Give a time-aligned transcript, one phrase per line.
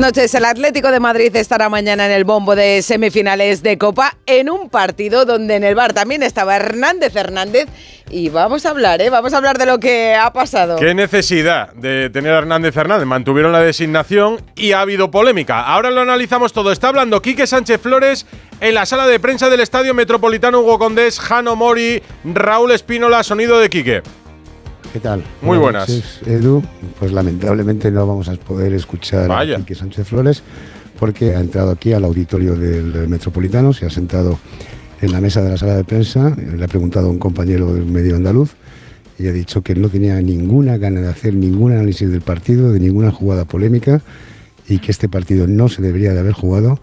[0.00, 0.34] Noches.
[0.34, 4.70] El Atlético de Madrid estará mañana en el bombo de semifinales de Copa en un
[4.70, 7.68] partido donde en el bar también estaba Hernández Hernández
[8.08, 9.10] y vamos a hablar, ¿eh?
[9.10, 10.76] Vamos a hablar de lo que ha pasado.
[10.76, 13.06] ¿Qué necesidad de tener a Hernández Hernández?
[13.06, 15.60] Mantuvieron la designación y ha habido polémica.
[15.60, 16.72] Ahora lo analizamos todo.
[16.72, 18.26] Está hablando Quique Sánchez Flores
[18.60, 23.60] en la sala de prensa del Estadio Metropolitano Hugo Condés, Jano Mori, Raúl Espínola, sonido
[23.60, 24.02] de Quique.
[24.92, 25.22] ¿Qué tal?
[25.40, 26.20] Muy buenas.
[26.26, 26.64] Edu,
[26.98, 29.54] pues lamentablemente no vamos a poder escuchar Vaya.
[29.54, 30.42] a Quique Sánchez Flores
[30.98, 34.38] porque ha entrado aquí al auditorio del Metropolitano, se ha sentado
[35.00, 37.86] en la mesa de la sala de prensa, le ha preguntado a un compañero del
[37.86, 38.54] medio andaluz
[39.16, 42.80] y ha dicho que no tenía ninguna gana de hacer ningún análisis del partido, de
[42.80, 44.02] ninguna jugada polémica
[44.68, 46.80] y que este partido no se debería de haber jugado,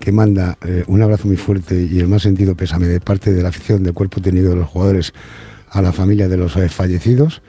[0.00, 3.42] que manda eh, un abrazo muy fuerte y el más sentido pésame de parte de
[3.42, 5.12] la afición del cuerpo técnico de los jugadores
[5.68, 7.42] a la familia de los eh, fallecidos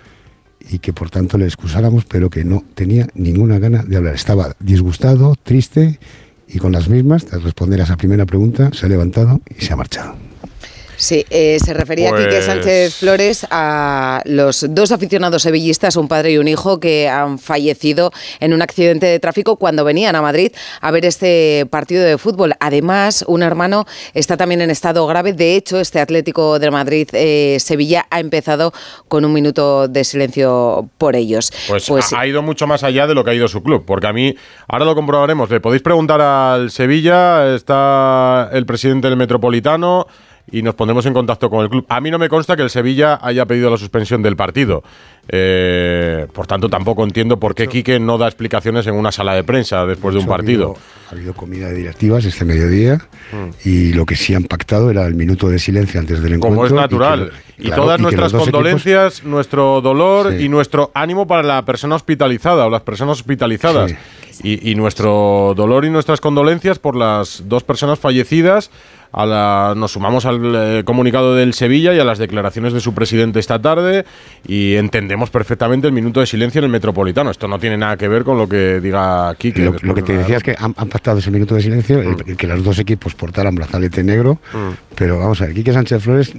[0.69, 4.15] y que por tanto le excusáramos, pero que no tenía ninguna gana de hablar.
[4.15, 5.99] Estaba disgustado, triste
[6.47, 9.73] y con las mismas, tras responder a esa primera pregunta, se ha levantado y se
[9.73, 10.30] ha marchado.
[11.01, 16.33] Sí, eh, se refería Pues- Quique Sánchez Flores a los dos aficionados sevillistas, un padre
[16.33, 20.51] y un hijo, que han fallecido en un accidente de tráfico cuando venían a Madrid
[20.79, 22.53] a ver este partido de fútbol.
[22.59, 25.33] Además, un hermano está también en estado grave.
[25.33, 28.71] De hecho, este Atlético de Madrid eh, Sevilla ha empezado
[29.07, 31.51] con un minuto de silencio por ellos.
[31.67, 34.05] Pues, ha, ha ido mucho más allá de lo que ha ido su club, porque
[34.05, 34.35] a mí,
[34.67, 40.05] ahora lo comprobaremos, le podéis preguntar al Sevilla, está el presidente del Metropolitano
[40.51, 41.85] y nos pondremos en contacto con el club.
[41.89, 44.83] A mí no me consta que el Sevilla haya pedido la suspensión del partido.
[45.43, 49.43] Eh, por tanto, tampoco entiendo por qué Quique no da explicaciones en una sala de
[49.43, 50.65] prensa después de un ha partido.
[50.71, 52.99] habido- Ha habido, comida de directivas este mediodía
[53.65, 56.55] y lo que sí han pactado era el minuto de silencio antes del encuentro.
[56.55, 57.31] Como es y que- natural.
[57.57, 60.45] Y, claro, todas y nuestras equipos- condolencias, nuestro dolor Sí.
[60.45, 63.91] y nuestro ánimo para la persona hospitalizada o las personas hospitalizadas.
[63.91, 63.97] Sí.
[64.43, 68.71] Y, y nuestro dolor y nuestras condolencias por las dos personas fallecidas.
[69.13, 72.93] A la- nos sumamos al eh, comunicado del Sevilla y a las declaraciones de su
[72.93, 74.05] presidente esta tarde
[74.47, 77.29] y entendemos perfectamente el minuto de silencio en el Metropolitano.
[77.29, 79.65] Esto no tiene nada que ver con lo que diga Quique.
[79.65, 82.29] Lo, lo que te decía es que han, han pactado ese minuto de silencio, Mm.
[82.29, 84.39] el que los dos equipos portaran brazalete negro,
[84.95, 86.31] pero vamos a ver, Quique Sánchez Flores,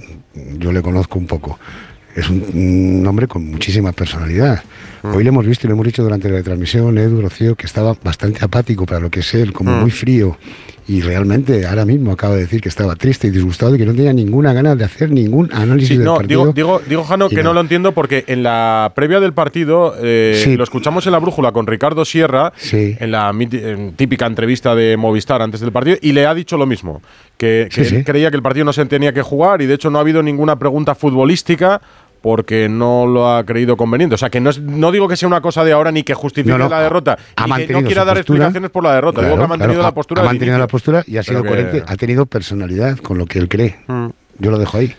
[0.57, 1.59] yo le conozco un poco.
[2.15, 2.43] Es un,
[3.01, 4.63] un hombre con muchísima personalidad.
[5.03, 5.15] Mm.
[5.15, 7.95] Hoy le hemos visto y lo hemos dicho durante la transmisión, Edu Rocío, que estaba
[8.03, 9.81] bastante apático para lo que es él, como Mm.
[9.81, 10.37] muy frío.
[10.85, 13.93] Y realmente ahora mismo acaba de decir que estaba triste y disgustado y que no
[13.93, 16.41] tenía ninguna gana de hacer ningún análisis Sí, del no, partido.
[16.41, 17.47] digo, digo, digo, Jano, que nada.
[17.49, 20.57] no lo entiendo porque en la previa del partido eh, Sí.
[20.57, 22.97] lo escuchamos en la brújula con Ricardo Sierra, Sí.
[22.99, 26.65] en la en típica entrevista de Movistar antes del partido, y le ha dicho lo
[26.65, 27.01] mismo,
[27.37, 29.89] que, que él creía que el partido no se tenía que jugar y de hecho
[29.89, 31.81] no ha habido ninguna pregunta futbolística
[32.23, 34.15] porque no lo ha creído conveniente.
[34.15, 36.13] O sea, que no, es- no digo que sea una cosa de ahora ni que
[36.13, 38.37] justifique No, no, la derrota, ha ni que no quiera dar postura.
[38.37, 39.21] explicaciones por la derrota.
[39.21, 40.21] digo que ha mantenido claro, la postura.
[40.21, 41.83] Ha del mantenido la postura y ha sido que- coherente.
[41.85, 43.75] Ha tenido personalidad con lo que él cree.
[43.87, 44.07] Mm.
[44.39, 44.95] Yo lo dejo ahí.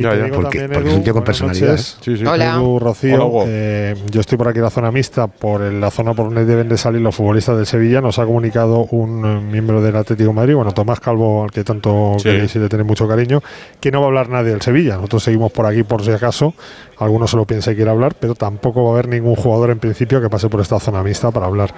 [0.00, 0.24] Y Ya, te ya.
[0.24, 1.98] digo Porque- también, porque es un Edu, tío con personalidad, noches.
[2.00, 2.24] Sí, sí.
[2.26, 2.54] Hola.
[2.54, 6.14] Edu, Rocío, Hola, eh, yo estoy por aquí en la zona mixta, por la zona
[6.14, 8.00] por donde deben de salir los futbolistas del Sevilla.
[8.00, 11.62] Nos ha comunicado un eh, miembro del Atlético de Madrid, bueno, Tomás Calvo, al que
[11.64, 12.24] tanto Sí.
[12.24, 13.42] queréis y le tenéis mucho cariño,
[13.80, 14.96] que no va a hablar nadie del Sevilla.
[14.96, 16.54] Nosotros seguimos por aquí por si acaso.
[16.98, 19.78] Alguno se lo piensa y quiere hablar, pero tampoco va a haber ningún jugador en
[19.78, 21.72] principio que pase por esta zona mixta para hablar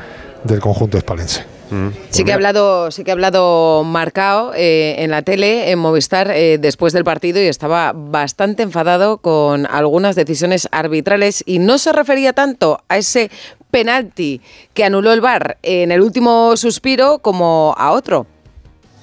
[0.45, 1.45] del conjunto espalense.
[1.71, 1.89] Mm.
[2.11, 6.31] Sí que ha hablado, sí que ha hablado Marcao eh, en la tele, en Movistar,
[6.31, 11.93] eh, después del partido y estaba bastante enfadado con algunas decisiones arbitrales y no se
[11.93, 13.31] refería tanto a ese
[13.71, 14.43] penalti
[14.75, 18.27] que anuló el VAR en el último suspiro como a otro.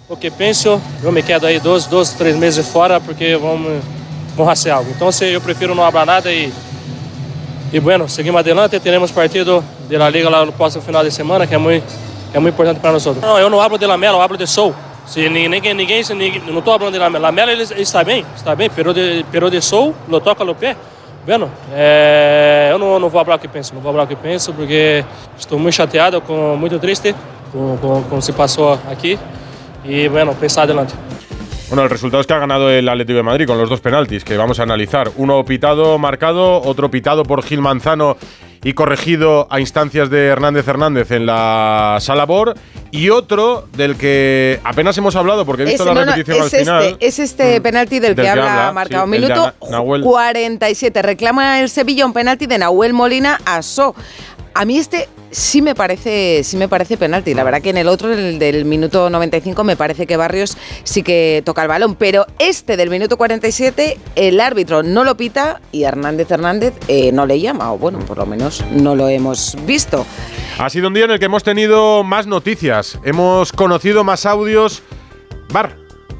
[0.08, 3.82] O que penso, eu me quedo aí dois, dois três meses fora porque vamos,
[4.36, 4.90] vamos fazer algo.
[4.96, 6.52] Então se- eu prefiro não falar nada e,
[7.72, 8.80] e bueno, seguimos adelante.
[8.80, 11.86] Teremos partido de La Liga lá no próximo final de semana, que é muito,
[12.34, 13.06] é muito importante para nós.
[13.06, 14.74] Não, eu não hablo de Lamela, eu hablo de Sou.
[15.06, 17.28] Se ninguém, ninguém, ninguém, não estou falando de Lamela.
[17.28, 20.76] Lamela ele, está bem, está bem, pero de, pero de Sou, lo toca no pé.
[21.26, 24.16] Bueno, é, eu não, não vou falar o que penso, não vou falar o que
[24.16, 25.04] penso porque
[25.38, 27.14] estou muito chateado, com, muito triste
[27.52, 29.20] com o que se passou aqui.
[29.86, 30.94] E, bueno, pensar adelante.
[31.70, 34.24] Bueno, el resultado es que ha ganado el Atlético de Madrid con los dos penaltis
[34.24, 35.12] que vamos a analizar.
[35.18, 38.18] Uno pitado, marcado, otro pitado por Gil Manzano
[38.64, 42.56] y corregido a instancias de Hernández Hernández en la sala BOR.
[42.90, 46.42] Y otro del que apenas hemos hablado porque he visto Ese- la no, no, repetición
[46.42, 46.84] al es final.
[46.86, 47.64] Este, es este Mm.
[47.64, 49.06] penalti del, Del que habla habla, marcado.
[49.06, 50.02] sí, Minuto Na- Nahuel.
[50.02, 51.02] 47.
[51.04, 53.94] Reclama el Sevilla un penalti de Nahuel Molina a So.
[54.60, 57.34] A mí este sí me parece sí me parece penalti.
[57.34, 61.02] La verdad que en el otro, el del minuto 95, me parece que Barrios sí
[61.02, 61.96] que toca el balón.
[61.96, 67.26] Pero este del minuto 47, el árbitro no lo pita y Hernández Hernández eh, no
[67.26, 67.72] le llama.
[67.72, 70.06] O bueno, por lo menos no lo hemos visto.
[70.58, 74.84] Ha sido un día en el que hemos tenido más noticias, hemos conocido más audios.
[75.54, 75.78] Bar,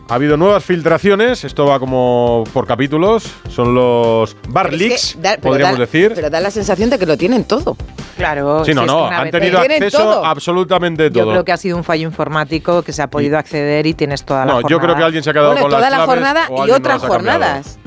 [0.10, 4.88] ha habido nuevas filtraciones, esto va como por capítulos, son los Bar Pero es que
[4.90, 6.12] Leaks, da- podríamos da- decir.
[6.16, 7.78] Pero da la sensación de que lo tienen todo.
[8.18, 8.66] Claro.
[8.66, 10.26] sí, no, si es que no, han tenido acceso todo.
[10.26, 11.24] a absolutamente todo.
[11.26, 14.26] Yo creo que ha sido un fallo informático que se ha podido acceder y tienes
[14.26, 14.70] toda la no, jornada.
[14.70, 16.62] yo creo que alguien se ha quedado Bueno, con toda las la jornada y no
[16.76, 17.08] otras cambiado.
[17.08, 17.80] jornadas.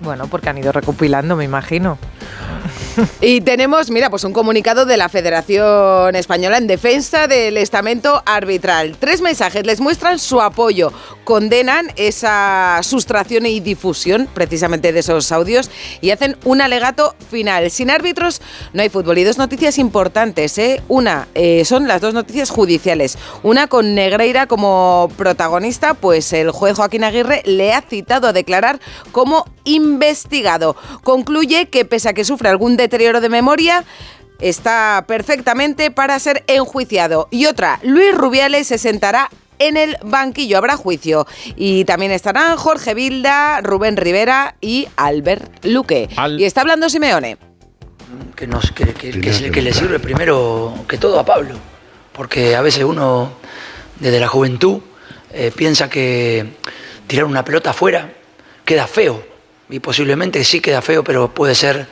[0.00, 1.98] Bueno, porque han ido recopilando, me imagino.
[3.20, 8.96] Y tenemos, mira, pues un comunicado de la Federación Española en defensa del estamento arbitral.
[8.98, 10.92] Tres mensajes les muestran su apoyo,
[11.24, 17.70] condenan esa sustracción y difusión precisamente de esos audios y hacen un alegato final.
[17.70, 18.40] Sin árbitros
[18.72, 19.18] no hay fútbol.
[19.18, 20.82] Y dos noticias importantes, ¿eh?
[20.88, 23.18] Una, eh, son las dos noticias judiciales.
[23.42, 28.80] Una con Negreira como protagonista, pues el juez Joaquín Aguirre le ha citado a declarar
[29.12, 30.76] como investigado.
[31.02, 33.84] Concluye que pese a que sufre algún deterioro de memoria,
[34.40, 37.28] está perfectamente para ser enjuiciado.
[37.30, 41.26] Y otra, Luis Rubiales se sentará en el banquillo, habrá juicio.
[41.56, 46.08] Y también estarán Jorge Vilda, Rubén Rivera y Albert Luque.
[46.16, 47.36] Al- Y está hablando Simeone.
[48.36, 51.56] que, nos, que, que- que se- que le sirve primero que todo a Pablo,
[52.12, 53.32] porque a veces uno
[54.00, 54.80] desde la juventud
[55.32, 56.46] eh, piensa que
[57.06, 58.12] tirar una pelota afuera
[58.64, 59.22] queda feo,
[59.68, 61.86] y posiblemente sí queda feo, pero puede ser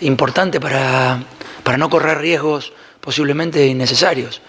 [0.00, 1.22] importante para,
[1.62, 4.40] para no correr riesgos posiblemente innecesarios.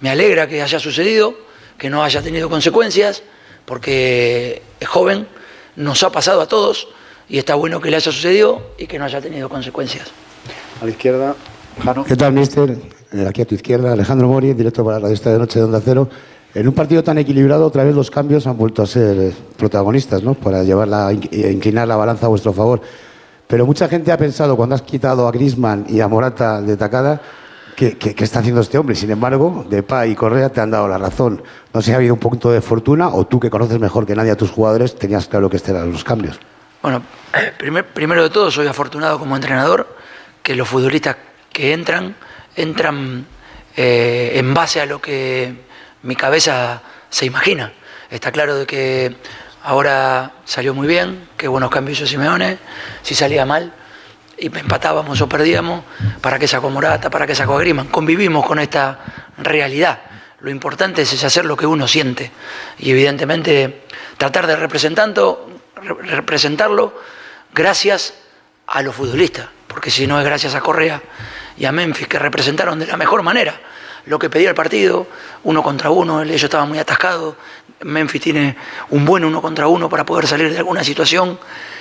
[0.00, 1.34] Me alegra que haya sucedido,
[1.78, 3.22] que no haya tenido consecuencias,
[3.64, 5.26] porque es joven,
[5.76, 6.88] nos ha pasado a todos,
[7.28, 10.08] y está bueno que le haya sucedido y que no haya tenido consecuencias.
[10.80, 11.34] A la izquierda,
[11.82, 12.04] Jano.
[12.04, 12.76] ¿Qué tal, mister?
[13.12, 15.80] Eh, Aquí a tu izquierda, Alejandro Mori, directo para la esta de noche de Onda
[15.84, 16.08] Cero.
[16.54, 20.22] En un partido tan equilibrado, otra vez los cambios han vuelto a ser eh, protagonistas,
[20.22, 20.34] ¿no?
[20.34, 22.82] Para llevar la, eh, inclinar la balanza a vuestro favor.
[23.52, 27.20] Pero mucha gente ha pensado, cuando has quitado a Grisman y a Morata de tacada,
[27.76, 28.94] ¿qué, qué, está haciendo este hombre?
[28.94, 31.42] Sin embargo, Depay y Correa te han dado la razón.
[31.74, 34.14] No sé si ha habido un punto de fortuna o tú, que conoces mejor que
[34.16, 36.40] nadie a tus jugadores, tenías claro que estos eran los cambios.
[36.80, 37.02] Bueno,
[37.58, 39.86] primer- primero de todo soy afortunado como entrenador
[40.42, 41.16] que los futbolistas
[41.52, 42.16] que entran,
[42.56, 43.26] entran
[43.76, 45.54] eh, en base a lo que
[46.04, 47.70] mi cabeza se imagina.
[48.08, 49.14] Está claro de que
[49.64, 52.58] ahora salió muy bien, qué buenos cambios hizo Simeone,
[53.02, 53.72] si salía mal
[54.36, 55.84] y empatábamos o perdíamos,
[56.20, 57.10] ¿para qué sacó Morata?
[57.10, 57.88] ¿Para qué sacó Griezmann?
[57.88, 58.98] Convivimos con esta
[59.38, 60.00] realidad.
[60.40, 62.32] Lo importante es hacer lo que uno siente
[62.78, 63.84] y evidentemente
[64.18, 66.92] tratar de representando, re- representarlo
[67.54, 68.14] gracias
[68.66, 71.00] a los futbolistas, porque si no es gracias a Correa
[71.56, 73.54] y a Memphis que representaron de la mejor manera
[74.06, 75.06] lo que pedía el partido,
[75.44, 77.36] uno contra uno, ellos estaban muy atascados,
[77.84, 78.56] Memphis tiene
[78.90, 81.38] un buen uno contra uno para poder salir de alguna situación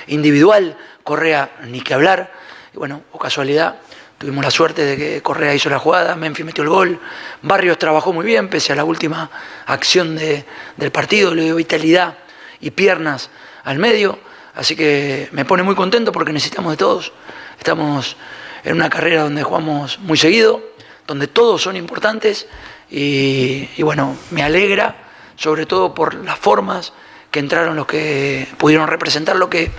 [0.07, 2.31] individual, Correa ni que hablar,
[2.73, 3.77] y bueno, o casualidad,
[4.17, 6.99] tuvimos la suerte de que Correa hizo la jugada, Memphis metió el gol,
[7.41, 9.29] Barrios trabajó muy bien, pese a la última
[9.65, 10.45] acción de-
[10.77, 12.15] del partido, le dio vitalidad
[12.59, 13.29] y piernas
[13.63, 14.19] al medio,
[14.53, 17.13] así que me pone muy contento porque necesitamos de todos.
[17.57, 18.15] Estamos
[18.63, 20.61] en una carrera donde jugamos muy seguido,
[21.07, 22.47] donde todos son importantes
[22.89, 25.10] y, y bueno, me alegra
[25.41, 26.93] sobre todo por las formas
[27.31, 29.71] que entraron los que pudieron representar lo que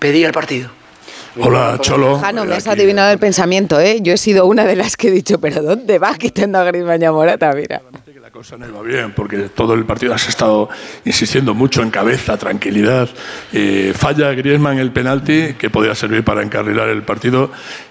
[0.00, 0.70] pedía el partido.
[1.40, 2.18] Hola, Cholo.
[2.18, 2.80] Jano, me has Aquí.
[2.80, 3.98] adivinado el pensamiento, ¿eh?
[4.00, 7.00] Yo he sido una de las que he dicho, pero ¿dónde va quitando a Griezmann
[7.00, 7.52] y a Morata?
[7.52, 7.80] Mira.
[8.38, 10.68] Cosa no iba bien, porque todo el partido has estado
[11.04, 13.08] insistiendo mucho en cabeza, tranquilidad.
[13.52, 17.50] Eh, falla Griezmann el penalti, que podía servir para encarrilar el partido,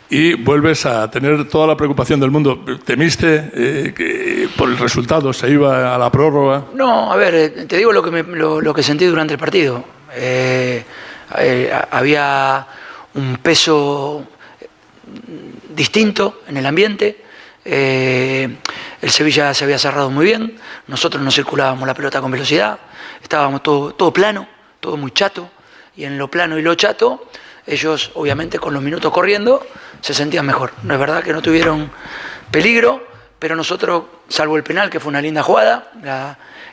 [0.09, 2.63] y vuelves a tener toda la preocupación del mundo.
[2.85, 6.63] ¿Temiste eh, que por el resultado se iba a la prórroga?
[6.75, 9.83] No, a ver, eh, te digo lo que, me- lo, que sentí durante el partido.
[11.91, 12.65] Había
[13.15, 14.23] un peso
[15.75, 17.26] distinto en el ambiente.
[17.69, 18.57] Eh,
[19.01, 20.57] el Sevilla se había cerrado muy bien.
[20.87, 22.79] Nosotros no circulábamos la pelota con velocidad.
[23.21, 24.47] Estábamos todo, todo plano,
[24.79, 25.51] todo muy chato.
[25.97, 27.29] Y en lo plano y lo chato,
[27.65, 29.67] ellos, obviamente, con los minutos corriendo,
[29.99, 30.71] se sentían mejor.
[30.83, 31.91] No es verdad que no tuvieron
[32.51, 33.05] peligro,
[33.37, 35.91] pero nosotros, salvo el penal, que fue una linda jugada,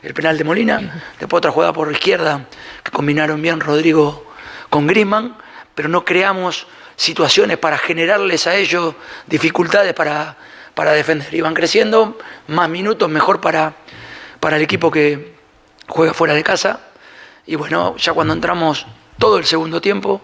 [0.01, 2.45] el penal de Molina, después otra jugada por izquierda,
[2.83, 4.31] que combinaron bien Rodrigo
[4.69, 5.35] con Griezmann,
[5.73, 8.95] pero no creamos situaciones para generarles a ellos
[9.27, 10.37] dificultades para,
[10.75, 11.33] para defender.
[11.33, 12.17] Iban creciendo,
[12.47, 13.73] más minutos, mejor para,
[14.39, 15.33] para el equipo que
[15.87, 16.81] juega fuera de casa.
[17.47, 18.85] Y bueno, ya cuando entramos
[19.17, 20.21] todo el segundo tiempo,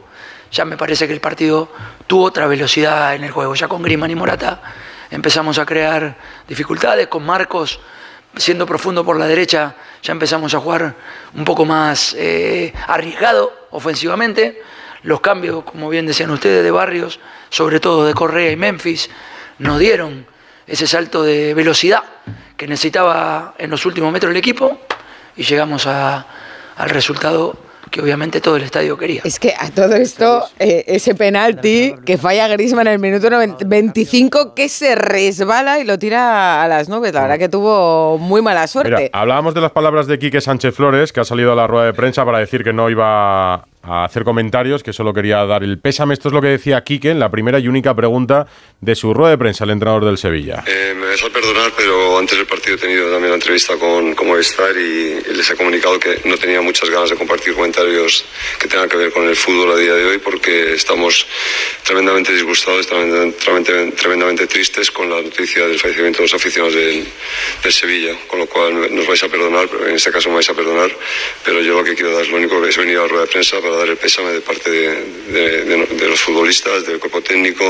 [0.51, 1.71] ya me parece que el partido
[2.07, 3.55] tuvo otra velocidad en el juego.
[3.55, 4.61] Ya con Griman y Morata
[5.09, 6.15] empezamos a crear
[6.47, 7.79] dificultades, con Marcos
[8.35, 10.95] siendo profundo por la derecha, ya empezamos a jugar
[11.35, 14.61] un poco más eh, arriesgado ofensivamente.
[15.03, 19.09] Los cambios, como bien decían ustedes, de barrios, sobre todo de Correa y Memphis,
[19.57, 20.25] nos dieron
[20.71, 22.01] ese salto de velocidad
[22.57, 24.79] que necesitaba en los últimos metros el equipo
[25.35, 26.25] y llegamos a-
[26.77, 27.55] al resultado
[27.89, 29.21] que obviamente todo el estadio quería.
[29.25, 33.65] Es que a todo esto, eh, ese penalti que falla Griezmann en el minuto 90
[33.67, 37.13] 25 que se resbala y lo tira a las nubes.
[37.13, 38.91] La verdad que tuvo muy mala suerte.
[38.95, 41.85] Mira, hablábamos de las palabras de Quique Sánchez Flores, que ha salido a la rueda
[41.87, 45.79] de prensa para decir que no iba a hacer comentarios, que solo quería dar el
[45.79, 46.13] pésame.
[46.13, 48.47] Esto es lo que decía Quique en la primera y única pregunta
[48.79, 50.63] de su rueda de prensa, el entrenador del Sevilla.
[50.67, 54.13] Eh, me vais a perdonar, pero antes del partido he tenido también la entrevista con,
[54.13, 58.25] con Movistar y, les he comunicado que no tenía muchas ganas de compartir comentarios
[58.59, 61.25] que tengan que ver con el fútbol a día de hoy porque estamos
[61.83, 67.07] tremendamente disgustados, tremendamente, tremendamente, tristes con la noticia del fallecimiento de los aficionados del,
[67.63, 70.53] del Sevilla, con lo cual nos vais a perdonar, en este caso me vais a
[70.53, 70.91] perdonar,
[71.43, 73.31] pero yo lo que quiero dar, lo único que es venir a la rueda de
[73.31, 74.87] prensa para dar el pésame de parte de,
[75.31, 77.63] de- de- de los futbolistas, del cuerpo técnico,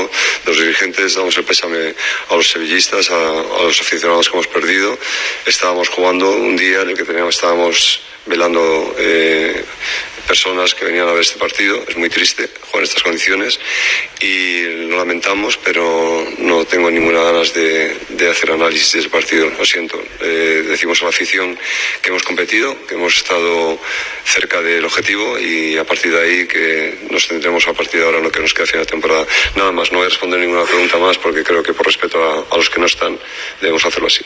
[0.44, 1.94] de los dirigentes, damos el pésame
[2.28, 4.98] a los sevillistas, a, a los aficionados que hemos perdido.
[5.46, 9.64] Estábamos jugando un día en el que teníamos, estábamos velando eh,
[10.26, 11.82] personas que venían a ver este partido.
[11.88, 13.58] Es muy triste jugar en estas condiciones
[14.20, 19.50] y lo lamentamos, pero no tengo ninguna ganas de, de hacer análisis del partido.
[19.58, 20.00] Lo siento.
[20.20, 21.58] Eh, decimos a la afición
[22.00, 23.78] que hemos competido, que hemos estado
[24.24, 28.18] cerca del objetivo y a partir de ahí que nos tendremos a partir de ahora
[28.18, 29.26] en lo que nos queda final de temporada.
[29.56, 32.54] Nada más, no voy a responder ninguna pregunta más porque creo que por respeto a,
[32.54, 33.18] a los que no están
[33.60, 34.24] debemos hacerlo así.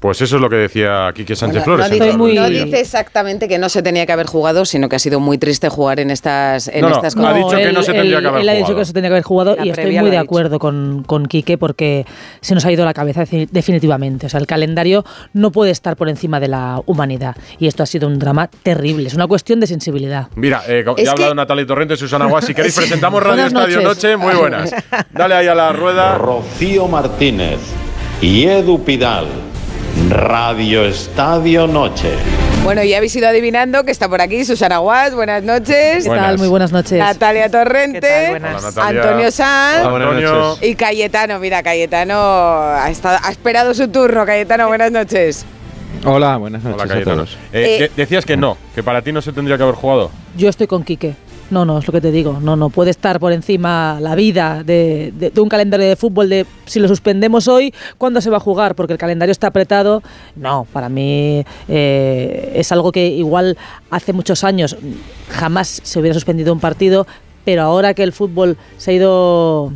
[0.00, 1.80] Pues eso es lo que decía Quique Sánchez No, Flores.
[1.80, 4.88] no en dice, de no dice exactamente que no se tenía que haber jugado, sino
[4.88, 7.40] que ha sido muy triste jugar en estas, en No, no, estas ha dicho que
[7.42, 7.74] condiciones.
[7.74, 8.76] no se tendría que haber él ha dicho jugado.
[8.76, 11.26] que no se tendría que haber jugado La y estoy muy de acuerdo con, con
[11.26, 12.06] Quique porque
[12.40, 14.26] se nos ha ido la cabeza defi- definitivamente.
[14.26, 17.86] O sea, el calendario no puede estar por encima de la humanidad y esto ha
[17.86, 19.08] sido un drama terrible.
[19.08, 20.28] Es una cuestión de sensibilidad.
[20.36, 22.44] Mira, eh, ya ha hablado que- Natalia Torrente, Susana Guas.
[22.44, 23.80] Si queréis, presentamos Radio Estadio.
[23.80, 24.16] Noche.
[24.16, 24.72] Muy buenas.
[25.12, 26.16] Dale ahí a la rueda.
[26.18, 27.58] Rocío Martínez
[28.22, 29.26] y Edu Pidal.
[30.10, 32.12] Radio Estadio Noche.
[32.62, 36.02] Bueno, ya habéis ido adivinando que está por aquí Susana Guas, buenas noches.
[36.04, 36.26] ¿Qué Buenas.
[36.26, 36.38] tal?
[36.38, 36.98] Muy buenas noches.
[36.98, 38.30] Natalia Torrente, ¿Qué tal?
[38.30, 38.50] Buenas.
[38.62, 39.02] Hola, Natalia.
[39.02, 40.32] Antonio Sanz Hola, buenas Antonio.
[40.34, 40.68] noches.
[40.68, 41.38] y Cayetano.
[41.38, 44.24] Mira, Cayetano ha, estado- ha esperado su turno.
[44.26, 45.44] Cayetano, buenas noches.
[46.04, 47.16] Hola, buenas noches Hola, a Cayetano.
[47.24, 47.38] todos.
[47.52, 50.10] Eh, Eh, de- decías que no, que para ti no se tendría que haber jugado.
[50.36, 51.14] Yo estoy con Quique.
[51.50, 52.38] No, no, es lo que te digo.
[52.40, 56.78] No, no puede estar por encima la vida de, un calendario de fútbol de si
[56.78, 58.74] lo suspendemos hoy, ¿cuándo se va a jugar?
[58.74, 60.02] Porque el calendario está apretado.
[60.36, 63.56] No, para mí eh, es algo que igual
[63.90, 64.76] hace muchos años
[65.30, 67.06] jamás se hubiera suspendido un partido,
[67.44, 69.72] pero ahora que el fútbol se ha ido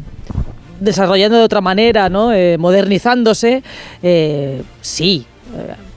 [0.81, 2.33] desarrollando de otra manera, ¿no?
[2.33, 3.63] Eh, modernizándose,
[4.03, 5.27] eh, sí.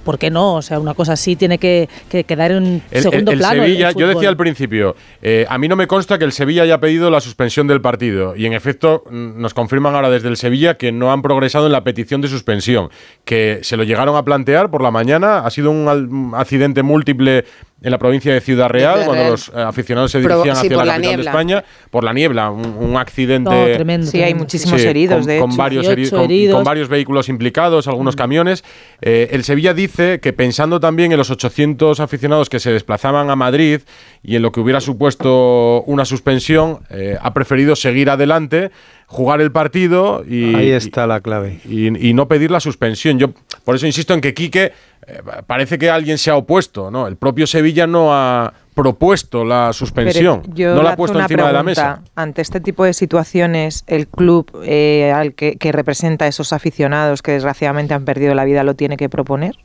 [0.06, 0.56] ¿Por qué no?
[0.56, 3.64] O sea, una cosa así tiene que, que quedar en El, segundo el- el plano.
[3.64, 6.64] el Sevilla, yo decía al principio, eh, a mí no me consta que el Sevilla
[6.64, 8.36] haya pedido la suspensión del partido.
[8.38, 11.72] Y en efecto, mm, nos confirman ahora desde el Sevilla que no han progresado en
[11.74, 12.90] la petición de suspensión.
[13.26, 15.40] Que se lo llegaron a plantear por la mañana.
[15.40, 17.44] Ha sido un accidente múltiple
[17.82, 19.32] en la provincia de Ciudad Real, Ciudad cuando Real.
[19.32, 21.30] los eh, aficionados se dirigían hacia la la capital de niebla.
[21.32, 21.64] España.
[21.92, 23.50] Por la niebla, un, un accidente.
[23.50, 24.08] No, tremendo.
[24.08, 25.58] Sí, hay muchísimos Sí, heridos, con, de con hecho.
[25.58, 26.56] varios, heri- 18 con- heridos.
[26.56, 28.64] con varios vehículos implicados, algunos camiones.
[29.02, 33.36] Eh, el Sevilla dice que pensando también en los 800 aficionados que se desplazaban a
[33.36, 33.82] Madrid
[34.24, 38.72] y en lo que hubiera supuesto una suspensión, eh, ha preferido seguir adelante,
[39.08, 41.60] jugar el partido y, Ahí está la clave.
[41.70, 43.20] y, y no pedir la suspensión.
[43.20, 43.32] Yo
[43.64, 44.72] por eso insisto en que Quique
[45.08, 47.08] eh, parece que alguien se ha opuesto, ¿no?
[47.08, 51.54] El propio Sevilla no ha propuesto la suspensión, yo no la ha puesto encima de
[51.54, 52.02] la mesa.
[52.16, 57.22] Ante este tipo de situaciones, el club eh, al que, que representa a esos aficionados
[57.22, 59.56] que desgraciadamente han perdido la vida lo tiene que proponer.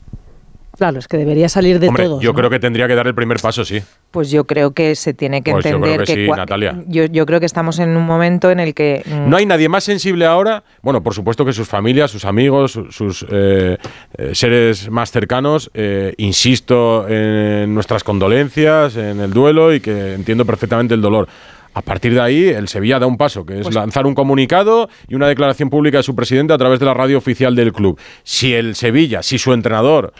[0.81, 2.23] Claro, es que debería salir de Hombre, todos.
[2.23, 2.35] yo ¿no?
[2.39, 3.83] creo que tendría que dar el primer paso, sí.
[4.11, 6.83] Pues yo creo que se tiene que Pues yo creo entender que sí, Natalia.
[6.89, 9.69] Yo, yo creo que estamos en un momento en el que mm, No hay nadie
[9.69, 10.65] más sensible ahora.
[10.81, 13.77] Bueno, por supuesto que sus familias, sus amigos, su- sus eh,
[14.17, 15.71] eh, seres más cercanos.
[15.75, 21.29] eh, insisto en nuestras condolencias, en el duelo y que entiendo perfectamente el dolor.
[21.75, 24.89] A partir de ahí, el Sevilla da un paso, que es Pues lanzar un comunicado
[25.09, 27.97] y una declaración pública de su presidente a través de la radio oficial del club.
[28.25, 30.13] Si el Sevilla, si su entrenador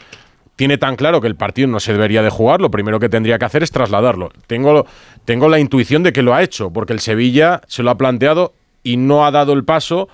[0.61, 3.39] tiene tan claro que el partido no se debería de jugar, lo primero que tendría
[3.39, 4.29] que hacer es trasladarlo.
[4.47, 4.85] Tengo,
[5.25, 8.53] tengo la intuición de que lo ha hecho, porque el Sevilla se lo ha planteado
[8.83, 10.11] y no ha dado el paso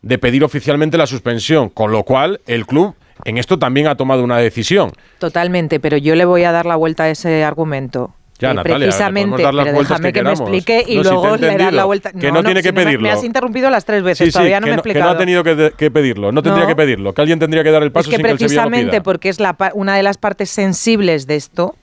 [0.00, 2.94] de pedir oficialmente la suspensión, con lo cual el club
[3.26, 4.92] en esto también ha tomado una decisión.
[5.18, 8.14] Totalmente, pero yo le voy a dar la vuelta a ese argumento.
[8.40, 11.10] Ya, Eh, Natalia, precisamente, dar las pero déjame que que, me explique y No, si
[11.10, 12.12] luego le das la vuelta.
[12.12, 13.02] Que no tiene que si me- pedirlo.
[13.02, 15.10] Me has interrumpido las tres veces, Sí, sí, todavía no me he no, que explicado.
[15.12, 16.68] no ha tenido que, que pedirlo, no tendría No.
[16.68, 18.90] que pedirlo, que alguien tendría que dar el paso es que sin que el precisamente
[18.92, 19.02] pida.
[19.02, 21.74] porque es la, una de las partes sensibles de esto,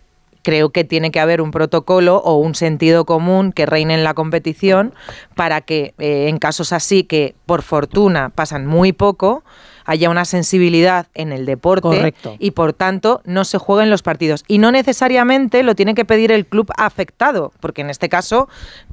[0.43, 4.13] creo que tiene que haber un protocolo o un sentido común que reine en la
[4.13, 4.93] competición
[5.35, 9.43] para que eh, en casos así que por fortuna pasan muy poco
[9.88, 12.36] haya una sensibilidad en el deporte Correcto.
[12.38, 14.44] y por tanto no se jueguen los partidos.
[14.48, 18.50] Y no necesariamente lo tiene que pedir el club afectado, porque en este caso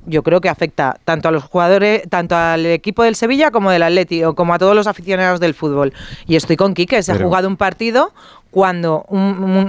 [0.07, 3.83] yo creo que afecta tanto a los jugadores, tanto al equipo del Sevilla como del
[3.83, 5.93] Atleti o como a todos los aficionados del fútbol.
[6.27, 8.13] Y estoy con Quique, se ha jugado un partido
[8.55, 9.21] cuando un-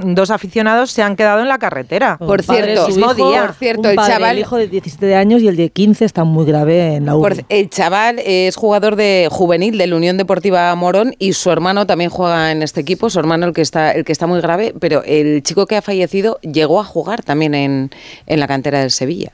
[0.05, 2.17] un- dos aficionados se han quedado en la carretera.
[2.17, 3.41] Por Un padre, cierto, su mismo hijo, día.
[3.47, 6.05] por cierto, un el padre, chaval- el hijo de 17 años y el de 15
[6.05, 7.45] está muy grave en la Por- UCI.
[7.49, 12.11] el chaval es jugador de juvenil de la Unión Deportiva Morón y su hermano también
[12.11, 15.01] juega en este equipo, su hermano el que está el que está muy grave, pero
[15.03, 17.89] el chico que ha fallecido llegó a jugar también en,
[18.27, 19.31] en la cantera del Sevilla.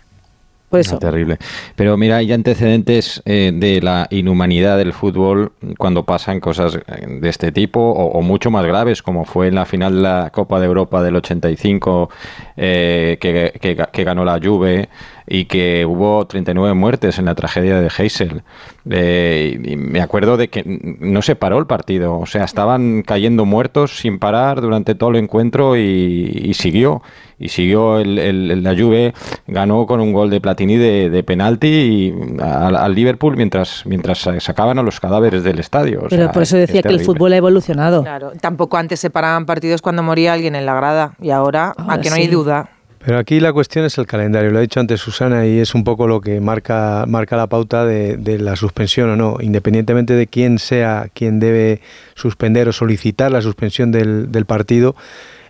[0.72, 0.98] Por eso.
[0.98, 1.38] Terrible.
[1.76, 7.28] Pero mira, hay antecedentes eh, de la inhumanidad del fútbol cuando pasan cosas eh, de
[7.30, 10.60] este tipo o, o mucho más graves, como fue en la final de la Copa
[10.62, 12.10] de Europa del 85
[12.56, 14.88] eh, que, que- que ganó la Juve
[15.28, 18.44] y que hubo 39 muertes en la tragedia de Heysel.
[18.90, 23.46] Eh, y me acuerdo de que no se paró el partido, o sea, estaban cayendo
[23.46, 27.02] muertos sin parar durante todo el encuentro y, y siguió.
[27.38, 29.16] Y siguió el, la Juve,
[29.48, 34.30] ganó con un gol de Platini de, de penalti y al, al Liverpool mientras, mientras
[34.40, 36.02] sacaban a los cadáveres del estadio.
[36.02, 38.04] o Pero sea, por eso es decía que el fútbol ha evolucionado.
[38.04, 41.96] Claro, tampoco antes se paraban partidos cuando moría alguien en la grada y ahora, Ahora
[41.96, 42.70] a que no hay duda.
[43.04, 45.84] Pero aquí la cuestión es el calendario, lo ha dicho antes Susana y es un
[45.84, 50.60] poco lo que marca, marca la pauta de, la suspensión o no, independientemente de quién
[50.60, 51.82] sea quien debe
[52.14, 54.96] suspender o solicitar la suspensión del partido.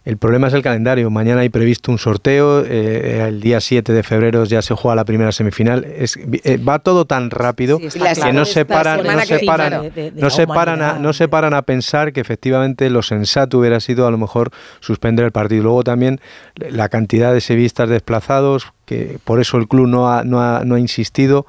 [0.04, 1.12] El problema es el calendario.
[1.12, 2.66] Mañana hay previsto un sorteo.
[2.66, 5.86] eh, el día 7 de febrero ya se juega la primera semifinal.
[5.86, 8.34] Es, eh, va todo tan rápido Sí, que claro.
[8.34, 11.00] no se paran, no se paran, no se paran, a, humanidad.
[11.00, 15.26] no se paran a pensar que efectivamente lo sensato hubiera sido a lo mejor suspender
[15.26, 15.64] el partido.
[15.64, 16.20] Luego también
[16.56, 20.76] la cantidad de sevillistas desplazados, que por eso el club no ha, no ha, no
[20.76, 21.46] ha insistido.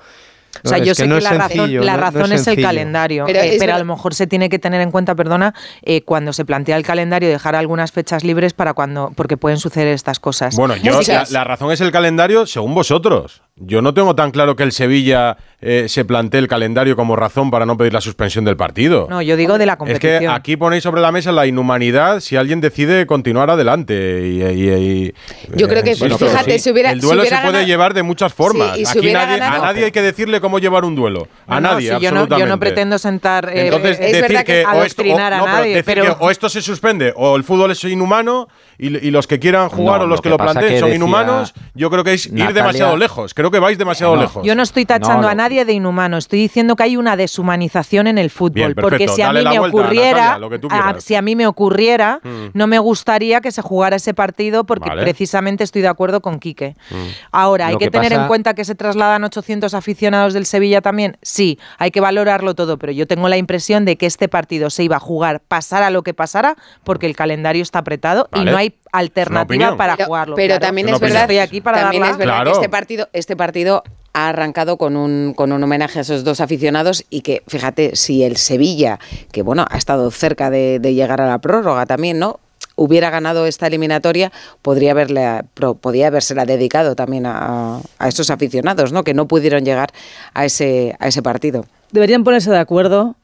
[0.65, 3.25] O sea, yo sé que, no la sencillo, razón, la no razón es, el calendario,
[3.27, 6.03] Pero eh, es pero a lo mejor se tiene que tener en cuenta, perdona, eh,
[6.03, 10.21] cuando se plantea el calendario dejar algunas fechas libres para cuando, porque pueden suceder estas
[10.21, 10.55] cosas.
[10.57, 13.43] Bueno, yo, la, la razón es el calendario según vosotros.
[13.57, 17.51] Yo no tengo tan claro que el Sevilla eh, se plantee el calendario como razón
[17.51, 19.07] para no pedir la suspensión del partido.
[19.11, 20.21] No, yo digo de la es competición.
[20.21, 24.27] que aquí ponéis sobre la mesa la inhumanidad si alguien decide continuar adelante.
[24.27, 25.15] Y, y- y-
[25.55, 27.67] Yo creo que, Bueno, fíjate, sí, si hubiera- el duelo si hubiera se puede ganado-
[27.69, 28.75] llevar de muchas formas.
[28.75, 30.95] Sí, y si aquí hubiera nadie, ganado- a nadie hay que decirle cómo llevar un
[30.97, 31.29] duelo.
[31.47, 32.41] A No, nadie, si yo, no, absolutamente.
[32.41, 35.33] yo no pretendo sentar eh, Entonces, eh, decir verdad que que, o esto, o- adoctrinar
[35.35, 37.85] a no, pero nadie, decir pero, que o esto se suspende o el fútbol es
[37.85, 40.81] inhumano y, y los que quieran jugar No, o los lo que, que lo planteen
[40.81, 43.35] son inhumanos, yo creo que es ir demasiado lejos.
[43.43, 44.23] Creo que vais demasiado No.
[44.23, 44.47] lejos.
[44.47, 48.07] yo no estoy tachando No, a nadie de inhumano, estoy diciendo que hay una deshumanización
[48.07, 51.35] en el fútbol, Bien, porque si a mí me vuelta, ocurriera, Natalia, si a mí
[51.35, 52.21] me ocurriera,
[52.55, 55.03] no me gustaría que se jugara ese partido porque Vale.
[55.03, 56.77] precisamente estoy de acuerdo con Quique.
[56.91, 56.95] Mm.
[57.33, 60.81] Ahora, ¿hay Lo que, que tener en cuenta que se trasladan 800 aficionados del Sevilla
[60.81, 61.17] también?
[61.23, 64.85] Sí, hay que valorarlo todo, pero yo tengo la impresión de que este partido se
[64.85, 68.75] iba a jugar, pasara lo que pasara, porque el calendario está apretado y no hay
[68.93, 70.35] alternativa para pero, jugarlo.
[70.37, 70.67] pero claro.
[70.67, 72.13] también Es verdad, Estoy aquí para también darla.
[72.13, 72.51] es verdad Claro.
[72.51, 73.83] que este partido, este partido
[74.15, 78.23] ha arrancado con un, con un homenaje a esos dos aficionados y que, fíjate, si
[78.23, 78.99] el Sevilla,
[79.33, 82.39] que bueno, ha estado cerca de, de llegar a la prórroga también, ¿no?
[82.75, 85.43] hubiera ganado esta eliminatoria, podría haberle,
[85.81, 89.05] podía habérsela dedicado también a, a esos aficionados, ¿no?
[89.05, 89.91] Que no pudieron llegar
[90.33, 91.67] a ese, a ese partido.
[91.91, 93.15] Deberían ponerse de acuerdo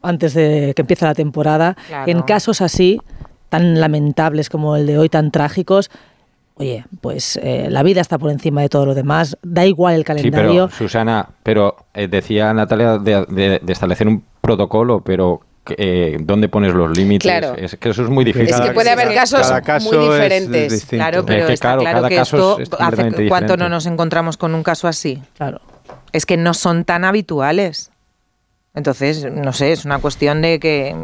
[0.00, 1.76] antes de que empiece la temporada.
[1.88, 2.10] Claro.
[2.10, 3.00] En casos así,
[3.48, 5.90] tan lamentables como el de hoy, tan trágicos,
[6.56, 10.00] oye, pues eh, la vida está por encima de todo lo demás, da igual el
[10.00, 10.66] Sí, calendario.
[10.66, 15.40] pero Susana, pero eh, decía Natalia de, de- de establecer un protocolo, pero
[15.76, 17.30] eh, ¿dónde pones los límites?
[17.30, 17.54] Claro.
[17.56, 18.48] Es que eso es muy difícil.
[18.54, 20.72] Es que puede haber casos cada caso muy es- diferentes.
[20.72, 20.84] es.
[20.86, 24.36] Claro, pero Es que, está claro, que caso esto es hace cuánto no nos encontramos
[24.38, 25.22] con un caso así.
[25.36, 25.60] Claro.
[26.12, 27.90] Es que no son tan habituales.
[28.78, 30.94] Entonces, no sé, es una cuestión de que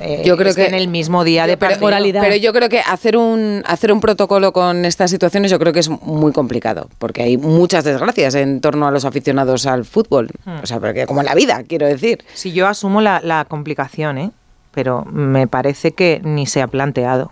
[0.00, 2.52] eh, Yo creo es que que- en el mismo día de pero, partido- pero yo
[2.52, 6.32] creo que hacer un hacer un protocolo con estas situaciones yo creo que es muy
[6.32, 10.60] complicado porque hay muchas desgracias en torno a los aficionados al fútbol Hmm.
[10.62, 14.18] o sea porque como en la vida quiero decir Si yo asumo la, la complicación,
[14.18, 14.30] ¿eh?
[14.72, 17.30] pero me parece que ni se ha planteado.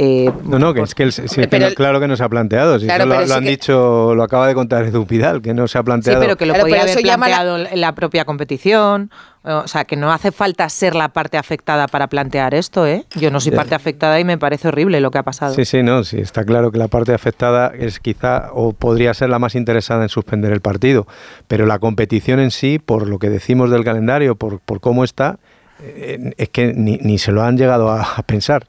[0.00, 2.22] Eh, No, no, que es que, el- sí, que Pero no- claro que no se
[2.22, 2.78] ha planteado.
[2.78, 5.54] si Claro, lo, lo sí han que- dicho, lo acaba de contar Edu Pidal, que
[5.54, 6.20] no se ha Sí, planteado.
[6.20, 9.10] pero que lo Claro, podía haber la- planteado la propia competición.
[9.42, 13.06] O sea, que no hace falta ser la parte afectada para plantear esto, ¿eh?
[13.16, 15.54] Yo no soy parte afectada y me parece horrible lo que ha pasado.
[15.54, 19.30] Sí, sí, no, sí, está claro que la parte afectada es quizá o podría ser
[19.30, 21.06] la más interesada en suspender el partido,
[21.46, 25.38] pero la competición en sí, por lo que decimos del calendario, por, por cómo está,
[25.82, 28.66] eh, es que ni, ni se lo han llegado a, a pensar.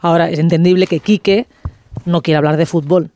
[0.00, 1.46] Ahora, es entendible que Quique
[2.04, 3.10] no quiera hablar de fútbol.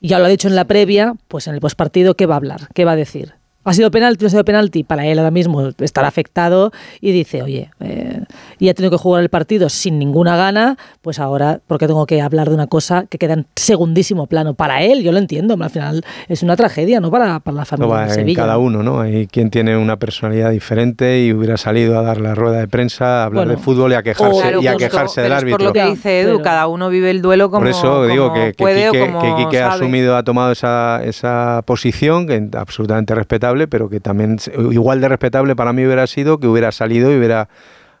[0.00, 2.68] Ya lo ha dicho en la previa, pues en el postpartido, ¿qué va a hablar?
[2.74, 3.37] ¿Qué va a decir?
[3.68, 4.82] ¿Ha sido penalti no ha sido penalti?
[4.84, 8.22] Para él ahora mismo estará afectado y dice, oye, eh,
[8.58, 12.20] y ha tenido que jugar el partido sin ninguna gana, pues ahora, porque tengo que
[12.20, 14.54] hablar de una cosa que queda en segundísimo plano?
[14.54, 17.10] Para él, yo lo entiendo, al final es una tragedia, ¿no?
[17.10, 18.42] Para, para la No familia va de Sevilla.
[18.42, 19.00] cada uno, ¿no?
[19.00, 23.22] Hay quien tiene una personalidad diferente y hubiera salido a dar la rueda de prensa,
[23.22, 25.36] a hablar Bueno, de fútbol y a quejarse, Claro, y a justo, quejarse del pero
[25.36, 25.58] es árbitro.
[25.58, 28.46] Por lo que dice Edu, cada uno vive el duelo como, Por eso digo que,
[28.48, 33.14] que puede Quique, que Quique ha asumido, ha tomado esa, esa posición, que es absolutamente
[33.14, 34.38] respetable, pero que también
[34.70, 37.48] igual de respetable para mí hubiera sido que hubiera salido y hubiera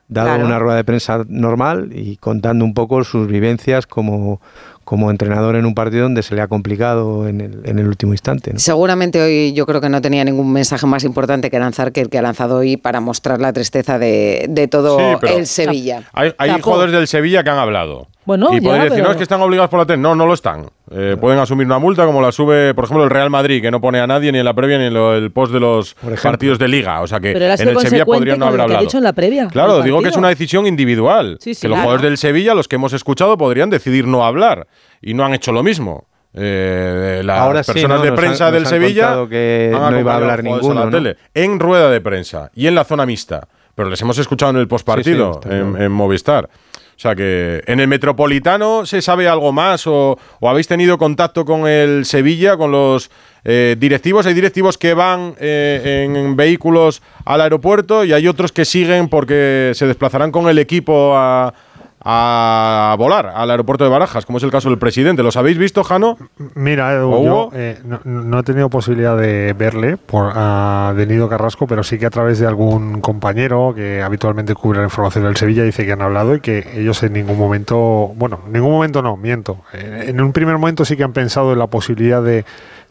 [0.08, 0.46] dado Claro.
[0.46, 4.40] una rueda de prensa normal y contando un poco sus vivencias como,
[4.88, 8.14] como entrenador en un partido donde se le ha complicado en el, en el último
[8.14, 8.54] instante.
[8.54, 8.58] ¿no?
[8.58, 12.08] Seguramente hoy yo creo que no tenía ningún mensaje más importante que lanzar que el
[12.08, 16.04] que ha lanzado hoy para mostrar la tristeza de, de todo Sí, el Sevilla.
[16.14, 18.06] Hay, jugadores del Sevilla que han hablado.
[18.24, 20.02] Bueno, y pueden decir, pero- no, es que están obligados por la TEN.
[20.02, 20.66] No, no lo están.
[20.90, 23.80] Eh, pueden asumir una multa como la sube, por ejemplo, el Real Madrid, que no
[23.80, 26.58] pone a nadie ni en la previa ni en lo- el post de los partidos
[26.58, 27.00] de liga.
[27.00, 28.82] O sea que en el Sevilla podrían no haber hablado.
[28.82, 29.48] dicho en la previa.
[29.48, 31.38] Claro, digo que es una decisión individual.
[31.40, 31.84] Sí, sí, que los claro.
[31.88, 34.66] jugadores del Sevilla, los que hemos escuchado, podrían decidir no hablar.
[35.02, 36.06] Y no han hecho lo mismo.
[36.34, 38.04] Eh, las Ahora sí, personas ¿no?
[38.04, 40.90] de prensa han- del Sevilla que han no iba a hablar ninguno, ¿no?
[40.90, 43.48] tele, en rueda de prensa y en la zona mixta.
[43.74, 46.46] Pero les hemos escuchado en el postpartido, Sí, sí, en, en Movistar.
[46.46, 51.44] O sea que en el Metropolitano se sabe algo más o, o habéis tenido contacto
[51.44, 53.08] con el Sevilla, con los
[53.44, 54.26] eh, directivos.
[54.26, 59.70] Hay directivos que van eh, en vehículos al aeropuerto y hay otros que siguen porque
[59.74, 61.54] se desplazarán con el equipo a,
[62.00, 65.22] a volar al aeropuerto de Barajas, como es el caso del presidente.
[65.22, 66.16] ¿Los habéis visto, Jano?
[66.54, 71.82] Mira, Edu, eh, no, no he tenido posibilidad de verle por a Denido Carrasco, pero
[71.82, 75.84] sí que a través de algún compañero que habitualmente cubre la información del Sevilla dice
[75.84, 79.58] que han hablado y que ellos en ningún momento, bueno, en ningún momento no, miento.
[79.72, 82.44] En, en un primer momento sí que han pensado en la posibilidad de,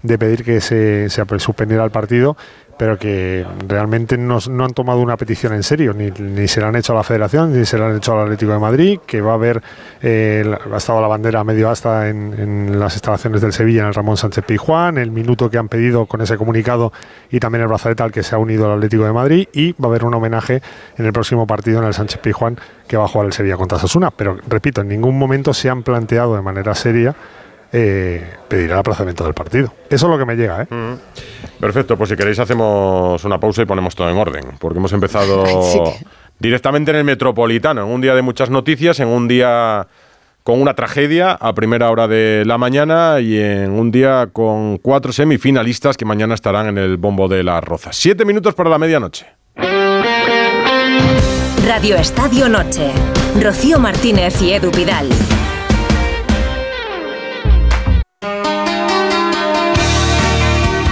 [0.04, 2.38] de pedir que se, se suspendiera el partido,
[2.78, 6.76] pero que realmente no, han tomado una petición en serio, ni, ni se la han
[6.76, 9.32] hecho a la Federación, ni se la han hecho al Atlético de Madrid, que va
[9.32, 9.62] a haber,
[10.02, 13.94] eh, ha estado la bandera medio hasta en, en las instalaciones del Sevilla, en el
[13.94, 16.94] Ramón Sánchez Pizjuán, el minuto que han pedido con ese comunicado
[17.32, 19.86] y también el brazalete al que se ha unido el Atlético de Madrid, y va
[19.86, 20.62] a haber un homenaje
[20.98, 23.80] en el próximo partido en el Sánchez Pizjuán que va a jugar el Sevilla contra
[23.80, 24.12] Sasuna.
[24.12, 27.16] Pero repito, en ningún momento se han planteado de manera seria
[27.72, 29.74] eh, pedir el aplazamiento del partido.
[29.90, 30.68] Eso es lo que me llega, ¿eh?
[31.60, 35.46] Perfecto, pues si queréis hacemos una pausa y ponemos todo en orden, porque hemos empezado
[35.64, 35.80] Sí.
[36.40, 39.88] directamente en el Metropolitano, en un día de muchas noticias, en un día
[40.44, 45.12] con una tragedia a primera hora de la mañana y en un día con cuatro
[45.12, 47.98] semifinalistas que mañana estarán en el bombo de las rozas.
[47.98, 49.26] Siete minutos para la medianoche.
[51.68, 52.92] Radio Estadio Noche.
[53.42, 55.10] Rocío Martínez y Edu Pidal.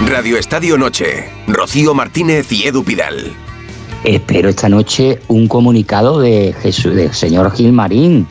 [0.06, 1.28] Radio Estadio Noche.
[1.48, 3.32] Rocío Martínez y Edu Pidal.
[4.04, 8.28] Espero esta noche un comunicado de Jesús, del señor Gilmarín,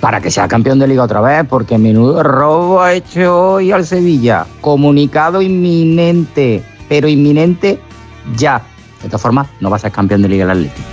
[0.00, 3.86] para que sea campeón de liga otra vez, porque menudo robo ha hecho hoy al
[3.86, 4.46] Sevilla.
[4.60, 7.78] Comunicado inminente, pero inminente
[8.36, 8.62] ya.
[9.00, 10.88] De todas formas, no va a ser campeón de liga el Atlético.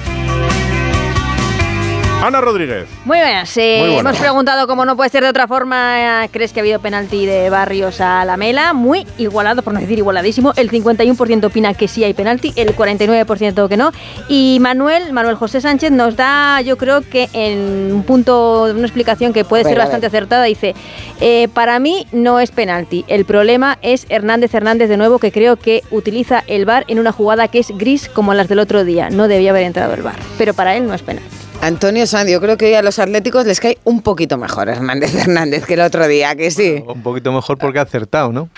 [2.23, 2.88] Ana Rodríguez.
[3.03, 3.57] Muy buenas.
[3.57, 4.12] eh, Muy buenas.
[4.13, 6.23] Hemos preguntado cómo no puede ser de otra forma.
[6.23, 8.71] eh, ¿Crees que ha habido penalti de Barrios a la Mela?
[8.71, 10.53] Muy igualado, por no decir igualadísimo.
[10.55, 13.91] El 51% opina que sí hay penalti, el 49% que no.
[14.29, 19.33] Y Manuel, Manuel José Sánchez nos da, yo creo que en un punto, una explicación
[19.33, 20.45] que puede ser bastante acertada.
[20.45, 20.75] Dice,
[21.19, 23.03] eh, para mí no es penalti.
[23.09, 27.12] El problema es Hernández Hernández de nuevo, que creo que utiliza el VAR en una
[27.12, 29.09] jugada que es gris como las del otro día.
[29.09, 30.15] No debía haber entrado el VAR.
[30.38, 31.27] Pero para él no es penalti.
[31.63, 35.15] Antonio Sanz, yo creo que hoy a los atléticos les cae un poquito mejor Hernández
[35.15, 36.84] Hernández que el otro día, que sí.
[36.86, 38.49] Un poquito mejor porque ha acertado, ¿no?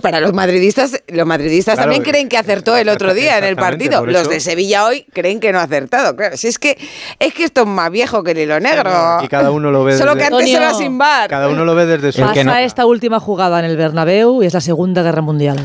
[0.00, 3.56] Para los madridistas, los madridistas Claro, también creen que acertó el otro día en el
[3.56, 4.06] partido.
[4.06, 6.14] Los eso- de Sevilla hoy creen que no ha acertado.
[6.14, 6.78] Claro, si es que
[7.18, 9.18] es que esto es más viejo que el hilo negro.
[9.20, 11.28] Y cada uno lo ve Solo desde- que antes Antonio, era sin bar.
[11.28, 12.20] Cada uno lo ve desde su...
[12.20, 15.58] Pasa esta última jugada en el Bernabéu y es la Segunda Guerra Mundial.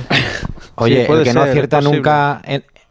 [0.73, 2.41] Oye, Sí, puede el que no acierta nunca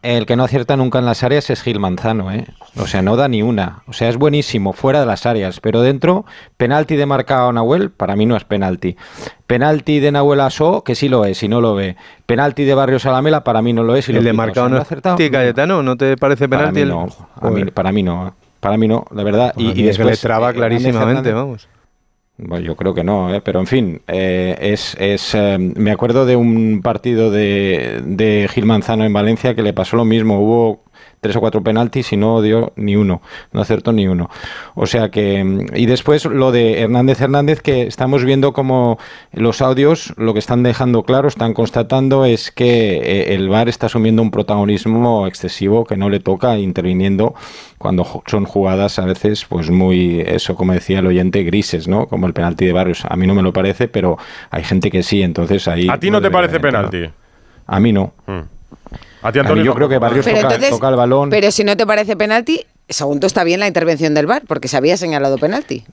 [0.03, 2.47] el que no acierta nunca en las áreas es Gil Manzano, ¿eh?
[2.77, 3.83] O sea, no da ni una.
[3.89, 6.25] O sea, es buenísimo fuera de las áreas, pero dentro,
[6.57, 8.97] penalti de marcado a Nahuel, para mí no es penalti.
[9.47, 11.97] Penalti de Nahuel Aso, que sí lo es, y no lo ve.
[12.27, 14.09] Penalti de Barrios Alamela, para mí no lo es.
[14.09, 14.31] Y el lo de.
[14.31, 15.17] O marcado sea, no ha es acertado.
[15.17, 16.77] penalti, Cayetano, ¿no te parece Para penalti?
[16.81, 18.35] mí el- no, mí- para mí no.
[18.61, 19.55] Para mí no, de verdad.
[19.57, 20.21] Y, y que le después.
[20.21, 21.69] traba eh, clarísimamente, Hernández vamos.
[22.41, 23.41] Bueno, yo creo que no, ¿eh?
[23.45, 28.65] pero en fin, eh, es, es, eh, me acuerdo de un partido de, de Gil
[28.65, 30.41] Manzano en Valencia que le pasó lo mismo.
[30.41, 30.85] Hubo
[31.21, 34.31] tres o cuatro penaltis y no dio ni uno, no acertó ni uno.
[34.75, 38.99] O sea que, mm, y después lo de Hernández Hernández, que estamos viendo como
[39.33, 43.87] los audios lo que están dejando claro, están constatando es que eh, el VAR está
[43.87, 47.35] asumiendo un protagonismo excesivo que no le toca interviniendo
[47.79, 52.07] cuando son jugadas a veces pues muy, eso como decía el oyente, grises, ¿no?
[52.07, 53.05] Como el penalti de Barrios.
[53.09, 54.19] A mí no me lo parece, pero
[54.51, 55.89] hay gente que sí, entonces ahí...
[55.89, 57.05] ¿A ti no te parece penalti?
[57.67, 58.15] A mí no.
[59.23, 59.99] A ti, A mí Antonio, yo creo que.
[59.99, 61.31] Barrios Pero toca, entonces- toca el balón.
[61.31, 64.69] Pero si no te parece penalti, según tú está bien la intervención del VAR, porque
[64.69, 65.85] se había señalado penalti.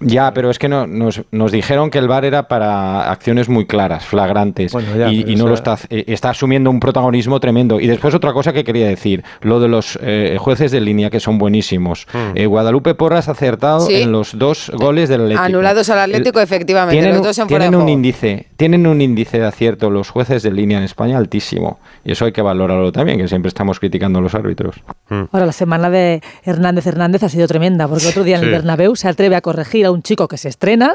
[0.00, 3.66] Ya, pero es que no, nos, nos dijeron que el VAR era para acciones muy
[3.66, 7.80] claras, flagrantes, ya, y, no lo está, eh, está asumiendo un protagonismo tremendo.
[7.80, 11.20] Y después otra cosa que quería decir, lo de los eh, jueces de línea que
[11.20, 12.06] son buenísimos.
[12.34, 14.02] Eh, Guadalupe Porras ha acertado Sí.
[14.02, 15.42] en los dos goles del Atlético.
[15.44, 17.96] Anulados al Atlético, El- efectivamente, tienen, los un- dos en fuera tienen de un juego.
[17.96, 21.78] índice, tienen un índice de acierto los jueces de línea en España altísimo.
[22.04, 24.76] Y eso hay que valorarlo también, que siempre estamos criticando a los árbitros.
[25.08, 28.50] Ahora, la semana de Hernández Hernández ha sido tremenda, porque otro día en el.
[28.50, 30.94] Bernabéu se atreve a corregir a un chico que se estrena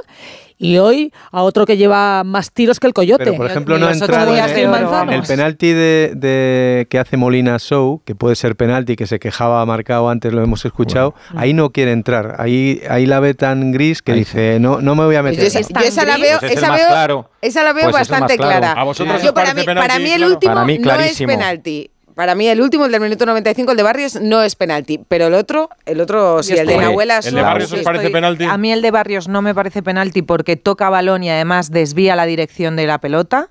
[0.59, 3.23] y hoy a otro que lleva más tiros que el coyote.
[3.25, 5.11] Pero, por ejemplo, no ha entrado días en, Gil en Manzano.
[5.11, 9.63] el penalti de, de- que hace Molina Show, que puede ser penalti, que se quejaba
[9.67, 12.35] marcado antes, lo hemos escuchado, ahí no quiere entrar.
[12.39, 15.51] Ahí, ahí la ve tan gris que dice, no, no me voy a Pues meter.
[15.51, 17.29] yo, esa- yo esa la veo, Pues es el esa veo, claro.
[17.41, 18.57] esa la veo Pues es el bastante claro.
[18.59, 18.81] clara.
[18.81, 20.95] ¿A vosotros Yo os para mí, penalti, para mí el último Para mí, no es
[20.97, 21.27] clarísimo.
[21.27, 21.91] penalti.
[22.17, 24.99] Para mí el último, el del minuto 95, el de Barrios, no es penalti.
[25.07, 28.09] Pero el otro, el otro, sí, el de estoy- Nahuel ¿El de Barrios os parece
[28.09, 28.43] penalti?
[28.45, 32.15] A mí el de Barrios no me parece penalti porque toca balón y además desvía
[32.15, 33.49] la dirección de la pelota.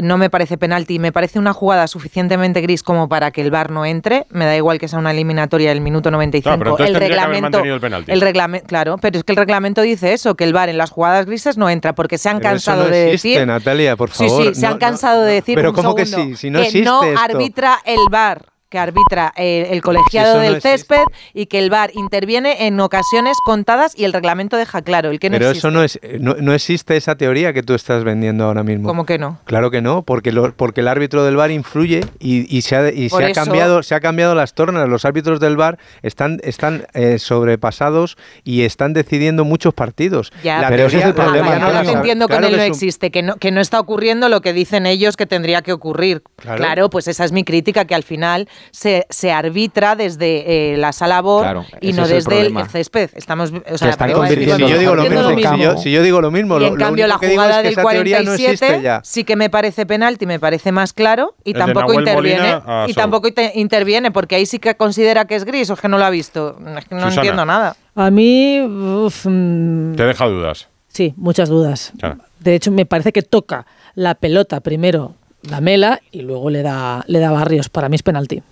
[0.00, 1.00] No me parece penalti.
[1.00, 4.26] Me parece una jugada suficientemente gris como para que el VAR no entre.
[4.30, 6.44] Me da igual que sea una eliminatoria del minuto 95.
[6.44, 8.12] Claro, pero entonces el tendría que haber reglamento, mantenido el penalti.
[8.12, 10.90] el reglamento, claro, pero es que el reglamento dice eso, que el VAR en las
[10.90, 13.46] jugadas grises no entra porque se han Pero eso cansado no de existe, decir.
[13.48, 14.44] Natalia, por Sí, favor.
[14.46, 15.56] sí, se No, han cansado de decir.
[15.56, 16.36] Pero un ¿cómo que sí?
[16.36, 17.20] Si no que existe no esto.
[17.20, 20.78] arbitra el VAR que arbitra eh, el colegiado no del existe.
[20.78, 25.20] césped y que el VAR interviene en ocasiones contadas y el reglamento deja claro el
[25.20, 25.68] que no Pero existe.
[25.68, 28.88] eso no, es, no, no existe esa teoría que tú estás vendiendo ahora mismo.
[28.88, 29.38] ¿Cómo que no?
[29.44, 32.88] Claro que no, porque, lo- porque el árbitro del VAR influye y, y se ha,
[32.90, 34.88] y Por se ha eso- cambiado se ha cambiado las tornas.
[34.88, 40.32] Los árbitros del VAR están, están eh, sobrepasados y están decidiendo muchos partidos.
[40.42, 41.96] Ya, La pero ese es el teoría- problema, teoría no sabe.
[41.98, 44.52] entiendo que Claro en él no existe, que no, que no está ocurriendo lo que
[44.52, 46.22] dicen ellos que tendría que ocurrir.
[46.36, 46.58] Claro.
[46.58, 50.92] Claro, pues esa es mi crítica, que al final se, se arbitra desde eh, la
[50.92, 53.10] sala BOR Claro, y no el desde el, césped.
[53.14, 55.76] Estamos, o sea, están pero- convirtiendo Si yo digo lo mismo, lo si yo, mismo.
[55.78, 57.60] si yo digo lo mismo, Y lo, en lo cambio único la que digo jugada
[57.60, 59.00] es que del esa teoría no existe 47 ya.
[59.04, 63.28] sí que me parece penalti, me parece más claro y El tampoco interviene y tampoco
[63.28, 66.04] inte- interviene porque ahí sí que considera que es gris o es que no lo
[66.04, 66.56] ha visto.
[66.76, 67.14] Es que no Susana.
[67.22, 67.76] entiendo nada.
[67.94, 70.68] A mí, uf, mm, Te deja dudas.
[70.88, 71.92] sí, muchas dudas.
[71.98, 72.16] Claro.
[72.40, 77.04] De hecho, me parece que toca la pelota primero la mela y luego le da,
[77.06, 77.68] le da barrios.
[77.68, 78.42] Para mí es penalti.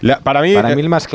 [0.00, 1.08] La- para mí, Para eh, mí el más,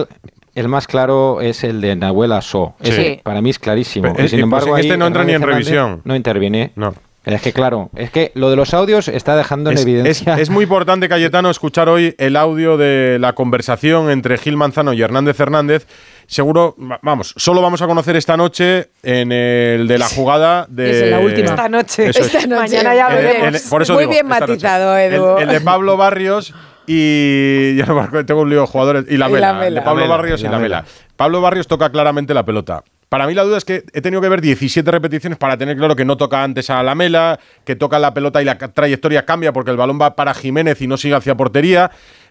[0.55, 2.75] el más claro es el de Nahuel So.
[2.81, 2.89] Sí.
[2.89, 4.13] Ese, Para mí es clarísimo.
[4.13, 6.01] Pero, Y sin eh, embargo, pues en este ahí no entra ni en revisión.
[6.03, 6.71] No interviene.
[6.75, 6.93] No.
[7.25, 10.33] Es que claro, es que lo de los audios está dejando en es, evidencia.
[10.35, 14.93] es- es muy importante, Cayetano, escuchar hoy el audio de la conversación entre Gil Manzano
[14.93, 15.85] y Hernández Hernández.
[16.27, 20.91] Seguro, va- vamos, solo vamos a conocer esta noche en el de la jugada de.
[20.91, 21.49] Es en la última.
[21.49, 22.09] Esta noche.
[22.09, 22.15] Es.
[22.17, 22.55] Esta noche.
[22.77, 23.63] Mañana ya el- veremos.
[23.63, 24.39] el- por eso Muy digo, bien noche.
[24.41, 25.37] matizado, El- Edu.
[25.39, 26.53] El, de Pablo Barrios
[26.89, 27.75] y.
[27.77, 29.05] Ya no me acuerdo, tengo un lío de jugadores.
[29.07, 29.53] Y la Y mela.
[29.53, 29.81] la de.
[29.81, 30.85] Pablo La Mela, Barrios y la la Mela.
[31.15, 32.83] Pablo Barrios toca claramente la pelota.
[33.09, 35.95] Para mí la duda es que he tenido que ver 17 repeticiones para tener claro
[35.95, 39.51] que no toca antes a la mela, que toca la pelota y la trayectoria cambia
[39.51, 41.89] porque el balón va para Jiménez y no sigue hacia portería.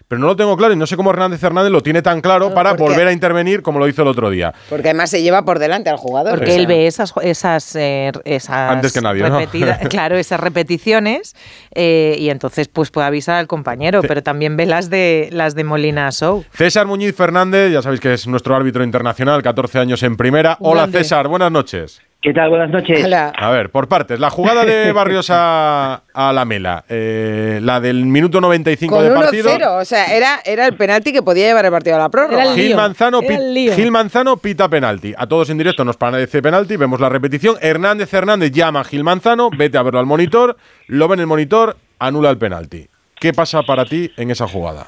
[0.09, 2.51] Pero no lo tengo claro y no sé cómo Hernández Hernández lo tiene tan claro
[2.51, 4.55] para volver a intervenir como lo hizo el otro día.
[4.67, 6.39] Porque además se lleva por delante al jugador.
[6.39, 9.39] Porque él ve esas, esas, eh, esas Antes que nadie, ¿no?
[9.39, 11.35] repetida- claro, esas repeticiones
[11.75, 15.63] eh, y entonces pues puede avisar al compañero, pero también ve las de las de
[15.63, 16.43] Molina Show.
[16.53, 20.57] César Muñiz Fernández, ya sabéis que es nuestro árbitro internacional, 14 años en primera.
[20.59, 20.97] Hola Grande.
[21.03, 22.01] César, buenas noches.
[22.21, 22.49] ¿Qué tal?
[22.49, 23.05] Buenas noches.
[23.05, 23.31] Hola.
[23.33, 24.19] A ver, por partes.
[24.19, 29.11] La jugada de Barrios a, a la Mela, eh, la del minuto 95 Con de
[29.15, 29.49] partido.
[29.49, 32.41] 1-0, o sea, era, era el penalti que podía llevar el partido a la prórroga.
[32.41, 33.73] Era el Gil lío, Manzano, era pi- el lío.
[33.73, 35.13] Gil Manzano pita penalti.
[35.17, 37.55] A todos en directo nos parece penalti, vemos la repetición.
[37.61, 41.27] Hernández Hernández llama a Gil Manzano, vete a verlo al monitor, lo ve en el
[41.27, 42.85] monitor, anula el penalti.
[43.17, 44.87] ¿Qué pasa para ti en esa jugada?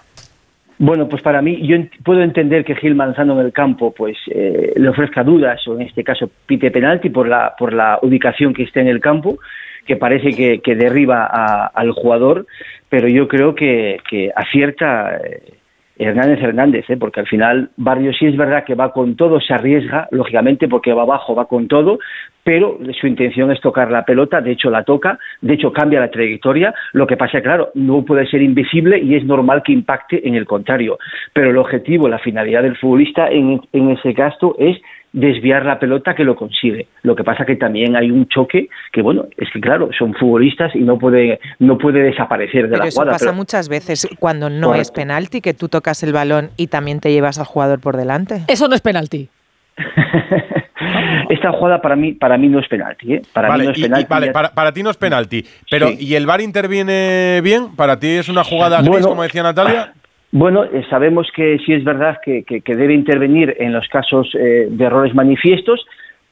[0.83, 4.73] Bueno, pues para mí, yo puedo entender que Gil Manzano en el campo pues eh,
[4.75, 8.63] le ofrezca dudas, o en este caso pite penalti por la, por la ubicación que
[8.63, 9.37] esté en el campo,
[9.85, 11.27] que parece que, derriba
[11.67, 12.47] al jugador,
[12.89, 15.53] pero yo creo que, que acierta eh,
[15.99, 16.97] Hernández Hernández, ¿eh?
[16.97, 20.93] porque al final Barrio sí es verdad que va con todo, se arriesga, lógicamente, porque
[20.93, 21.99] va abajo, va con todo,
[22.43, 26.11] pero su intención es tocar la pelota, de hecho la toca, de hecho cambia la
[26.11, 30.35] trayectoria, lo que pasa, claro, no puede ser invisible y es normal que impacte en
[30.35, 30.97] el contrario,
[31.33, 34.77] pero el objetivo, la finalidad del futbolista en, en ese caso es
[35.13, 36.87] desviar la pelota que lo consigue.
[37.03, 40.75] Lo que pasa que también hay un choque que, bueno, es que claro, son futbolistas
[40.75, 43.17] y no puede, no puede desaparecer de pero la eso jugada.
[43.17, 47.11] pasa muchas veces cuando no es penalti, que tú tocas el balón y también te
[47.11, 48.43] llevas al jugador por delante.
[48.47, 49.29] Eso no es penalti.
[51.31, 53.13] Esta jugada para mí, para mí no es penalti.
[53.13, 53.21] ¿eh?
[53.31, 54.07] Para mí no es penalti.
[54.09, 55.45] vale, para, ti no es penalti.
[55.69, 57.73] Pero, ¿y el VAR interviene bien?
[57.77, 59.93] ¿Para ti es una jugada gris, como decía Natalia?
[60.33, 64.83] Bueno, eh, sabemos que sí es verdad que, debe intervenir en los casos eh, de
[64.83, 65.85] errores manifiestos,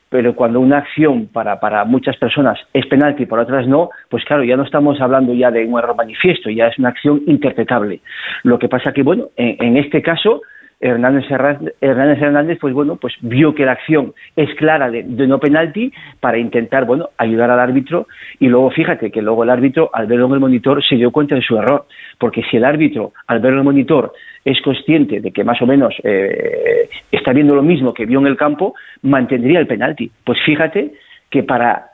[0.10, 4.26] pero cuando una acción para, para muchas personas es penalti y para otras no, pues
[4.26, 8.02] claro, ya no estamos hablando ya de un error manifiesto, ya es una acción interpretable.
[8.44, 10.42] Lo que pasa que, bueno, en este caso
[10.80, 16.38] Hernández Hernández, pues bueno, pues vio que la acción es clara de, no penalti para
[16.38, 18.08] intentar, bueno, ayudar al árbitro
[18.40, 21.36] y luego fíjate que luego el árbitro al verlo en el monitor se dio cuenta
[21.36, 21.86] de su error,
[22.18, 24.14] porque si el árbitro al verlo en el monitor
[24.46, 28.28] es consciente de que más o menos eh, está viendo lo mismo que vio en
[28.28, 30.10] el campo, mantendría el penalti.
[30.24, 30.94] Pues fíjate
[31.30, 31.89] que para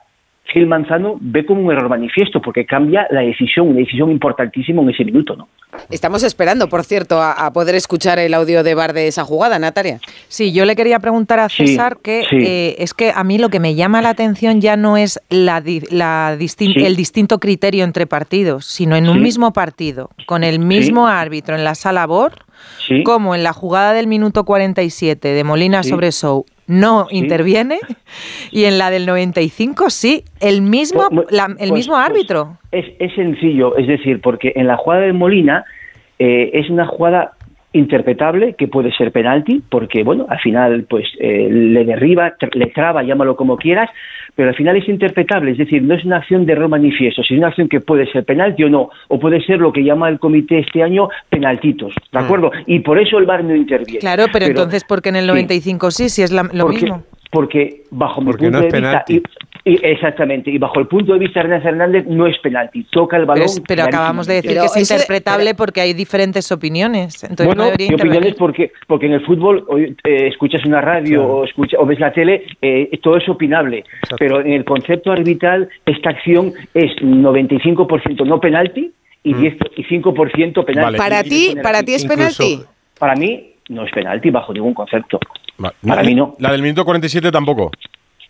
[0.52, 4.90] Gil Manzano ve como un error manifiesto porque cambia la decisión, una decisión importantísima en
[4.90, 5.48] ese minuto, ¿no?
[5.90, 10.00] Estamos esperando, por cierto, a, poder escuchar el audio de bar de esa jugada, Natalia.
[10.28, 13.60] Sí, yo le quería preguntar a César que eh, es que a mí lo que
[13.60, 19.08] me llama la atención ya no es la, el distinto criterio entre partidos, sino en
[19.08, 22.32] un mismo partido, con el mismo árbitro en la sala BOR,
[23.04, 27.78] como en la jugada del minuto 47 de Molina sobre Sou no interviene
[28.50, 32.58] y en la del 95 sí, el mismo, pues, el mismo pues, árbitro.
[32.72, 35.64] es, es, sencillo, es decir, porque en la jugada de Molina
[36.18, 37.32] eh, es una jugada
[37.72, 43.02] interpretable que puede ser penalti porque bueno al final pues eh, le derriba le traba
[43.02, 43.90] llámalo como quieras
[44.36, 47.38] pero al final es interpretable es decir no es una acción de error manifiesto sino
[47.38, 50.20] una acción que puede ser penalti o no o puede ser lo que llama el
[50.20, 52.24] comité este año penaltitos de mm.
[52.24, 53.98] acuerdo y por eso el VAR no interviene.
[53.98, 58.20] Claro pero, entonces ¿por qué en el 95 sí si es lo mismo porque bajo
[58.20, 59.04] mi punto no de vista
[59.66, 63.26] exactamente, y bajo el punto de vista de Hernández Hernández no es penalti, toca el
[63.26, 63.48] balón.
[63.66, 67.24] Pero, acabamos de decir que es interpretable porque hay diferentes opiniones.
[67.24, 71.78] Entonces bueno, opiniones porque, porque en el fútbol hoy, eh, escuchas una radio o, escucha,
[71.80, 73.84] o ves la tele, eh, todo es opinable,
[74.18, 78.92] pero en el concepto arbitral esta acción es 95% no penalti
[79.24, 79.58] y, 10, mm.
[79.76, 80.98] y 5% penalti.
[80.98, 82.60] ¿Para, ti, ¿Para ti es penalti?
[82.98, 85.18] Para mí no es penalti bajo ningún concepto.
[85.86, 86.34] Para mí no.
[86.38, 87.70] La del minuto 47 tampoco.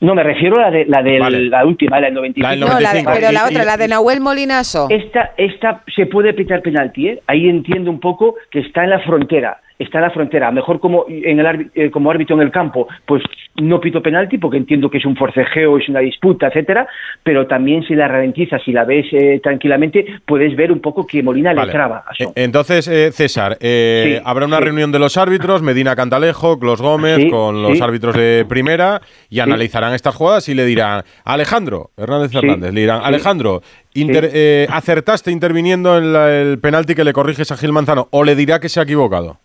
[0.01, 2.57] No, me refiero a la, de, la, de la última, la del 95.
[2.57, 2.67] No,
[3.15, 4.89] pero la otra, la de Nahuel Molinazo.
[4.91, 7.23] Esta, esta se puede pitar penalti, ¿eh?
[7.27, 10.51] Ahí entiendo un poco que está en la frontera está en la frontera.
[10.51, 13.23] Mejor como, en el, eh, como árbitro en el campo, pues
[13.57, 16.87] no pito penalti porque entiendo que es un forcejeo, es una disputa, etcétera,
[17.23, 21.23] pero también si la ralentizas, si la ves eh, tranquilamente, puedes ver un poco que
[21.23, 22.05] Molina le traba.
[22.19, 22.85] Eh, entonces,
[23.15, 23.59] César,
[24.25, 29.01] habrá una reunión de los árbitros, Medina Cantalejo, Clos Gómez, con los árbitros de primera,
[29.31, 33.63] y analizarán estas jugadas y le dirán, Alejandro, Hernández Hernández, le dirán, Alejandro,
[34.71, 38.09] ¿acertaste interviniendo en el penalti que le corriges a Gil Manzano?
[38.11, 39.39] ¿O le dirá que se ha equivocado?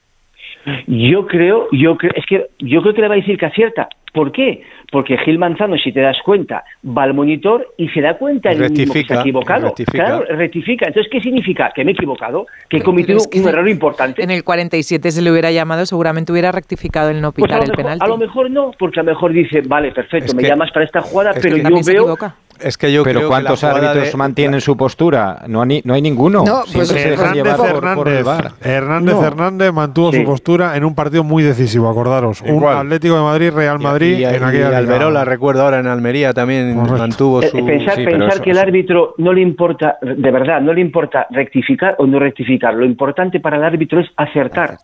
[0.87, 3.89] Yo creo, yo creo, es que yo creo que le va a decir que acierta.
[4.13, 4.61] ¿Por qué?
[4.91, 8.69] Porque Gil Manzano, si te das cuenta, va al monitor y se da cuenta el
[8.69, 9.67] mismo que se ha equivocado.
[9.67, 10.05] Rectifica.
[10.05, 10.87] Claro, rectifica.
[10.87, 11.71] Entonces, ¿qué significa?
[11.73, 14.21] Que me he equivocado, que he cometido un error importante.
[14.21, 17.71] En el 47 se le hubiera llamado, seguramente hubiera rectificado el no pues pitar el
[17.71, 18.03] penalti.
[18.03, 21.01] A lo mejor no, porque a lo mejor dice, vale, perfecto, me llamas para esta
[21.01, 22.17] jugada, pero yo veo
[22.63, 25.43] es que yo Pero ¿cuántos árbitros mantienen su postura?
[25.47, 26.43] No, hay, no hay ninguno.
[26.45, 28.25] No, pues Hernández, Hernández,
[28.61, 32.41] Hernández Hernández mantuvo su postura en un partido muy decisivo, acordaros.
[32.41, 36.33] Un Atlético de Madrid, Real Madrid y, en aquella y Alberola, recuerdo ahora en Almería
[36.33, 37.65] también mantuvo eh, su...
[37.65, 42.05] Pensar, pensar que el árbitro no le importa, de verdad, no le importa rectificar o
[42.05, 42.73] no rectificar.
[42.73, 44.77] Lo importante para el árbitro es acertar.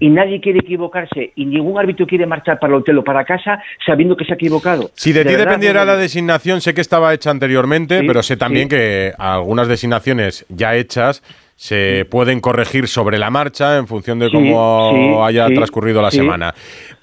[0.00, 3.62] Y nadie quiere equivocarse y ningún árbitro quiere marchar para el hotel o para casa
[3.84, 4.90] sabiendo que se ha equivocado.
[4.94, 9.12] Si de, ti dependiera la designación, sé que estaba hecha anteriormente, pero sé también que
[9.18, 11.22] algunas designaciones ya hechas
[11.56, 16.54] se pueden corregir sobre la marcha en función de cómo haya transcurrido la semana.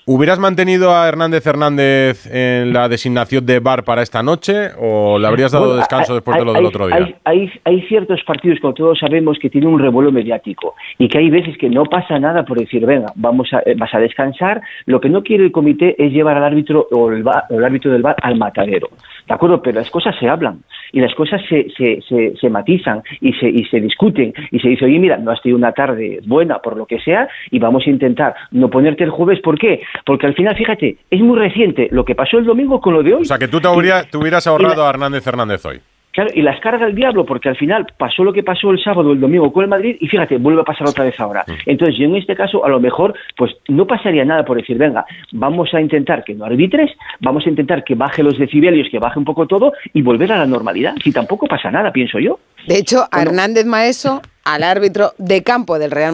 [0.07, 5.27] ¿Hubieras mantenido a Hernández Hernández en la designación de VAR para esta noche o le
[5.27, 6.95] habrías dado Bueno, descanso hay- después de lo hay- del otro día?
[6.95, 11.19] Hay, hay- hay ciertos partidos, como todos sabemos, que tienen un revuelo mediático y que
[11.19, 14.61] hay veces que no pasa nada por decir, venga, vamos a, eh, vas a descansar.
[14.87, 17.63] Lo que no quiere el comité es llevar al árbitro o el, VAR o el
[17.63, 18.89] árbitro del bar al matadero.
[19.27, 19.61] ¿De acuerdo?
[19.61, 23.47] Pero las cosas se hablan y las cosas se, se, se, se matizan y se,
[23.47, 26.75] y se discuten y se dice, oye, mira, no has tenido una tarde buena por
[26.75, 29.39] lo que sea y vamos a intentar no ponerte el jueves.
[29.41, 29.81] ¿Por qué?
[30.05, 33.13] Porque al final, fíjate, es muy reciente lo que pasó el domingo con lo de
[33.13, 33.21] hoy.
[33.21, 35.79] O sea, que tú te, hubieras- te hubieras ahorrado a Hernández Hernández hoy.
[36.13, 39.11] Claro, y las carga el diablo, porque al final pasó lo que pasó el sábado
[39.11, 41.45] o el domingo con el Madrid y fíjate, vuelve a pasar otra vez ahora.
[41.65, 45.05] Entonces, yo en este caso, a lo mejor, pues no pasaría nada por decir, venga,
[45.31, 49.19] vamos a intentar que no arbitres, vamos a intentar que baje los decibelios, que baje
[49.19, 50.95] un poco todo y volver a la normalidad.
[51.01, 52.39] Si tampoco pasa nada, pienso yo.
[52.67, 56.11] De hecho, a Hernández Maeso, al árbitro de campo del Real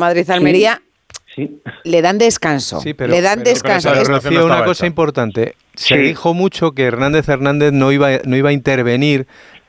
[1.84, 2.82] Le dan descanso.
[2.82, 3.90] Sí, pero, le dan pero- descanso.
[4.24, 5.56] pero, una cosa importante.
[5.76, 6.02] Se Sí.
[6.02, 9.28] dijo mucho que Hernández Hernández no iba, no iba a intervenir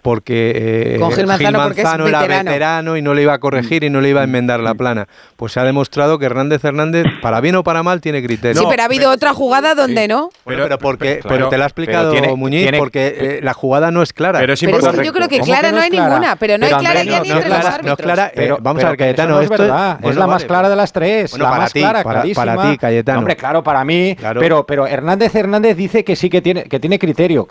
[0.09, 2.51] porque eh, Con Gil Manzano porque es era veterano.
[2.51, 5.07] veterano y no le iba a corregir y no le iba a enmendar la plana.
[5.37, 8.59] Pues se ha demostrado que Hernández Hernández, para bien o para mal, tiene criterio.
[8.63, 10.31] sí, pero ha habido otra jugada donde no.
[10.47, 13.53] Pero, pero porque pero- pero te lo ha explicado tiene- Muñiz, tiene- porque eh, la
[13.53, 14.39] jugada no es clara.
[14.39, 16.73] Pero es Pero es que yo creo que clara no hay ninguna, pero no hay
[16.73, 17.99] clara ya ni no, entre no, los clara- no árbitros.
[17.99, 18.27] es clara.
[18.29, 19.35] eh, Pero- vamos pero a ver, Cayetano.
[19.35, 21.63] no es esto verdad, es bueno, la más clara de las tres, Bueno, la para
[21.65, 22.57] más ti, clara, para- clarísima.
[22.57, 23.19] para ti, Cayetano.
[23.19, 24.41] Hombre, claro, para mí, Claro.
[24.41, 27.47] pero pero Hernández Hernández dice que sí que tiene que tiene criterio,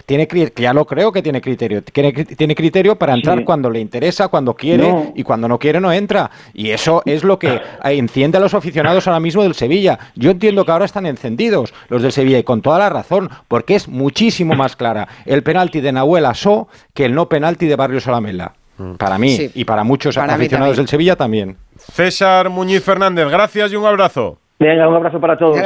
[0.55, 2.13] ya lo creo que tiene criterio, tiene,
[2.47, 3.43] tiene criterio para entrar Sí.
[3.43, 5.11] cuando le interesa, cuando quiere No.
[5.13, 6.31] y cuando no quiere no entra.
[6.53, 9.99] Y eso es lo que enciende a los aficionados ahora mismo del Sevilla.
[10.15, 13.75] Yo entiendo que ahora están encendidos los del Sevilla y con toda la razón, porque
[13.75, 17.99] es muchísimo más clara el penalti de Nahuel Asó que el no penalti de Barrio
[17.99, 18.53] Solamela.
[18.97, 19.51] Para mí Sí.
[19.55, 21.57] y para muchos Para aficionados del Sevilla también.
[21.77, 24.37] César Muñiz Fernández, gracias y un abrazo.
[24.59, 25.57] Venga, un abrazo para todos.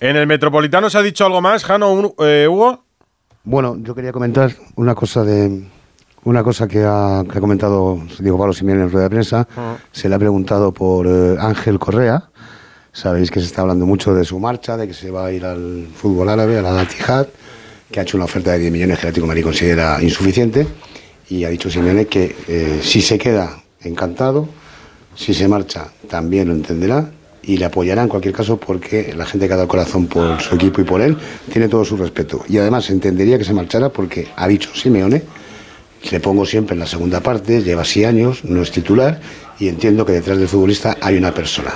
[0.00, 2.82] ¿En el Metropolitano se ha dicho algo más, Jano, eh, Hugo?
[3.44, 5.64] Bueno, yo quería comentar una cosa de
[6.24, 9.46] una cosa que ha, que ha comentado Diego Pablo Simeone en rueda de prensa.
[9.92, 12.30] Se le ha preguntado por eh, Ángel Correa.
[12.92, 15.44] Sabéis que se está hablando mucho de su marcha, de que se va a ir
[15.44, 17.26] al fútbol árabe, a la Al-Ittihad,
[17.90, 20.66] que ha hecho una oferta de 10 millones que el Atlético de Madrid considera insuficiente.
[21.28, 24.48] Y ha dicho Simeone que eh, si se queda encantado,
[25.14, 27.10] si se marcha también lo entenderá
[27.42, 30.54] y le apoyará en cualquier caso porque la gente que ha dado corazón por su
[30.54, 31.16] equipo y por él
[31.52, 32.44] tiene todo su respeto.
[32.48, 35.22] Y además entendería que se marchara porque ha dicho Simeone,
[36.10, 39.20] le pongo siempre en la segunda parte, lleva así años, no es titular
[39.58, 41.72] y entiendo que detrás del futbolista hay una persona.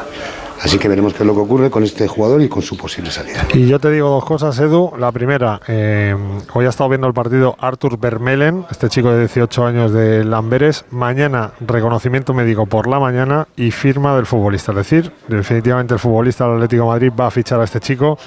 [0.60, 3.10] Así que veremos qué es lo que ocurre con este jugador y con su posible
[3.10, 3.46] salida.
[3.54, 4.92] Y yo te digo dos cosas, Edu.
[4.98, 6.16] La primera, eh,
[6.52, 10.84] hoy ha estado viendo el partido Arthur Vermelen, este chico de 18 años de Lamberes.
[10.90, 14.72] Mañana, reconocimiento médico por la mañana y firma del futbolista.
[14.72, 18.18] Es decir, definitivamente el futbolista del Atlético Madrid va a fichar a este chico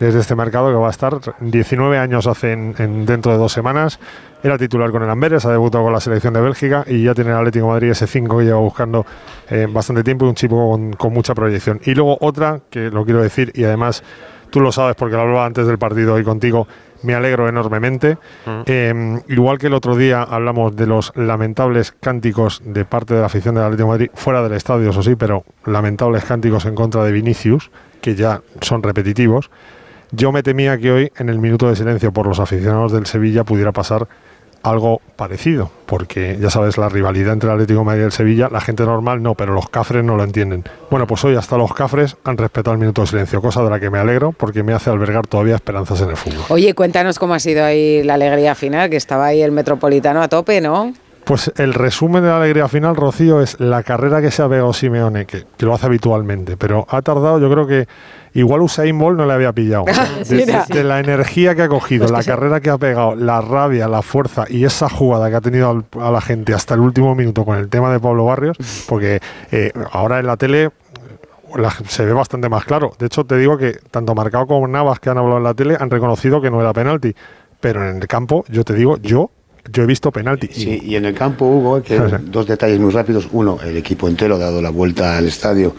[0.00, 3.52] desde este mercado que va a estar 19 años hace en, en- dentro de dos
[3.52, 3.98] semanas.
[4.42, 7.30] Era titular con el Amberes, ha debutado con la selección de Bélgica y ya tiene
[7.30, 9.06] el Atlético de Madrid ese 5 que lleva buscando
[9.48, 11.80] eh, bastante tiempo y un chico con, con mucha proyección.
[11.84, 14.02] Y luego otra, que lo quiero decir y además
[14.50, 16.68] tú lo sabes porque lo hablaba antes del partido hoy contigo,
[17.02, 18.18] me alegro enormemente.
[18.66, 23.26] Eh, igual que el otro día hablamos de los lamentables cánticos de parte de la
[23.26, 27.02] afición del Atlético de Madrid, fuera del estadio, eso sí, pero lamentables cánticos en contra
[27.04, 27.70] de Vinicius,
[28.00, 29.50] que ya son repetitivos.
[30.12, 33.44] Yo me temía que hoy, en el minuto de silencio por los aficionados del Sevilla,
[33.44, 34.06] pudiera pasar
[34.64, 38.48] algo parecido, porque ya sabes, la rivalidad entre el Atlético de Madrid y el Sevilla,
[38.50, 40.64] la gente normal no, pero los cafres no lo entienden.
[40.90, 43.78] Bueno, pues hoy hasta los cafres han respetado el minuto de silencio, cosa de la
[43.78, 46.44] que me alegro, porque me hace albergar todavía esperanzas en el fútbol.
[46.48, 50.28] Oye, cuéntanos cómo ha sido ahí la alegría final, que estaba ahí el Metropolitano a
[50.28, 50.94] tope, ¿no?
[51.24, 54.74] Pues el resumen de la alegría final, Rocío, es la carrera que se ha pegado
[54.74, 57.88] Simeone, que, que lo hace habitualmente, pero ha tardado, yo creo que
[58.34, 59.84] igual Usain Bolt no le había pillado.
[60.28, 64.02] De, la energía que ha cogido, Pues la carrera que ha pegado, la rabia, la
[64.02, 67.46] fuerza y esa jugada que ha tenido al- a la gente hasta el último minuto
[67.46, 68.58] con el tema de Pablo Barrios,
[68.88, 69.20] porque
[69.50, 70.72] eh, ahora en la tele
[71.56, 72.92] la- se ve bastante más claro.
[72.98, 75.78] De hecho, te digo que tanto Marcado como Navas que han hablado en la tele
[75.80, 77.14] han reconocido que no era penalti.
[77.60, 79.30] Pero en el campo, yo te digo, yo,
[79.72, 80.48] yo he visto penalti.
[80.52, 83.28] Sí, y en el campo, Hugo, que dos detalles muy rápidos.
[83.32, 85.74] Uno, el equipo entero ha dado la vuelta al estadio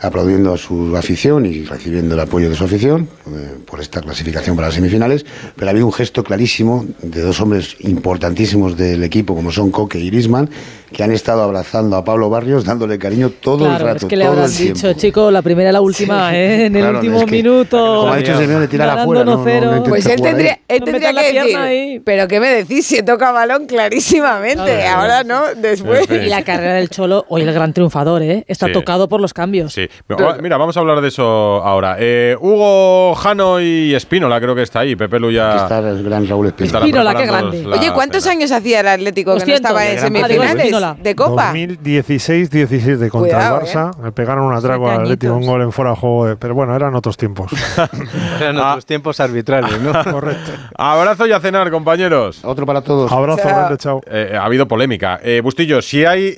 [0.00, 4.54] aplaudiendo a su afición y recibiendo el apoyo de su afición eh, por esta clasificación
[4.56, 5.26] para las semifinales.
[5.56, 9.98] Pero ha habido un gesto clarísimo de dos hombres importantísimos del equipo, como son Coque
[9.98, 10.48] y Grisman,
[10.92, 13.98] que han estado abrazando a Pablo Barrios, dándole cariño todo el rato.
[13.98, 16.66] es que le todo habrán dicho, chico, la primera y la última, ¿eh?
[16.66, 17.76] En el Claro, último es que, minuto.
[18.00, 19.76] como ha dicho Simeone, tirarla ganando fuera, no- no- 1-0.
[19.76, 22.00] no Pues él tendría, él tendría la que decir, pierna ahí.
[22.04, 22.86] pero ¿qué me decís?
[22.86, 26.06] Si toca balón clarísimamente, ahora no, después.
[26.10, 28.44] Y la carrera del Cholo, hoy el gran triunfador, ¿eh?
[28.48, 28.72] Está Sí.
[28.72, 29.72] tocado por los cambios.
[29.74, 29.87] Sí.
[30.10, 31.96] Ah, mira, vamos a hablar de eso ahora.
[31.98, 34.96] Eh, Hugo, Jano y Espínola creo que está ahí.
[34.96, 35.50] Pepe Luya.
[35.52, 36.78] Aquí está el gran Raúl Espínola.
[36.78, 37.66] Espínola, qué grande.
[37.66, 41.52] Oye, ¿cuántos años hacía el Atlético que estaba en semifinales de Copa?
[41.52, 43.90] 2016-17 contra el Barça.
[43.90, 44.02] Eh.
[44.02, 46.36] Me pegaron un atraco al Atlético, un gol en fuera de juego.
[46.38, 47.52] Pero bueno, eran otros tiempos.
[48.40, 49.92] eran otros tiempos arbitrarios, ¿no?
[50.12, 50.52] Correcto.
[50.76, 52.44] Abrazo y a cenar, compañeros.
[52.44, 53.10] Otro para todos.
[53.12, 55.20] Abrazo, eh, ha habido polémica.
[55.42, 56.36] Bustillo, si hay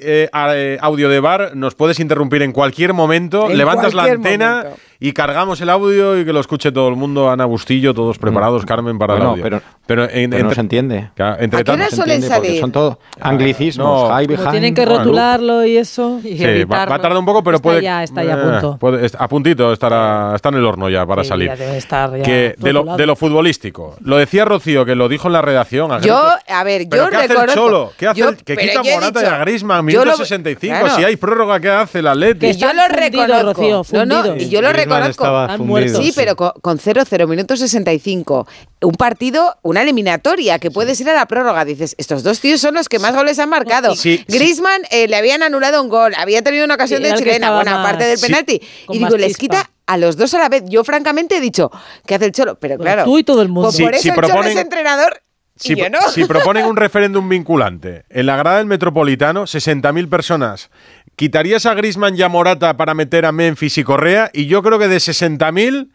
[0.80, 4.64] audio de bar, nos puedes interrumpir en cualquier momento levantas la antena
[5.02, 8.20] y cargamos el audio y que lo escuche todo el mundo, Ana Bustillo, todos mm.
[8.20, 9.42] preparados, Carmen, para bueno, el audio.
[9.42, 11.10] Pero, pero, en, pero entre, no se entiende.
[11.38, 12.60] Entre ¿A qué no suelen salir?
[12.60, 14.02] Son todos ah, anglicismos.
[14.02, 16.20] No, high behind, tienen que rotularlo y eso.
[16.22, 17.82] Y sí, va, va, a tardar un poco, pero está puede.
[17.82, 18.76] Ya, está ya a eh, punto.
[18.78, 21.48] Puede, a puntito, estará, está en el horno ya para sí, salir.
[21.48, 23.96] Ya debe estar ya que de, lo, de, lo, futbolístico.
[24.04, 25.92] Lo decía Rocío, que lo dijo en la redacción.
[25.92, 27.40] A yo, a ver, yo ¿qué reconozco.
[27.40, 27.92] Hace el Cholo?
[27.96, 30.78] ¿Qué hace yo, el, que quita Morata y a Griezmann, 165.
[30.78, 30.94] Claro.
[30.94, 32.40] Si hay prórroga, ¿qué hace el Atleti?
[32.40, 34.04] Que yo lo reconozco.
[34.04, 38.46] no, yo lo reconozco estaba Sí, pero con 0-0, minuto 65.
[38.82, 41.64] Un partido, una eliminatoria, que puedes ir a la prórroga.
[41.64, 43.94] Dices, estos dos tíos son los que más goles han marcado.
[43.94, 47.82] Sí, Griezmann eh, le habían anulado un gol, había tenido una ocasión de chilena, buena
[47.82, 48.60] parte del penalti.
[48.88, 50.64] y digo, les quita a los dos a la vez.
[50.66, 51.70] Yo francamente he dicho,
[52.06, 52.58] ¿qué hace el Cholo?
[52.58, 53.70] Pero claro, tú y todo el mundo.
[53.70, 55.22] Pues por eso el Cholo es entrenador
[55.60, 60.70] si, proponen un referéndum vinculante en la grada del Metropolitano, 60.000 personas,
[61.16, 64.78] quitarías a Grisman y a Morata para meter a Memphis y Correa, y yo creo
[64.78, 65.90] que de 60.000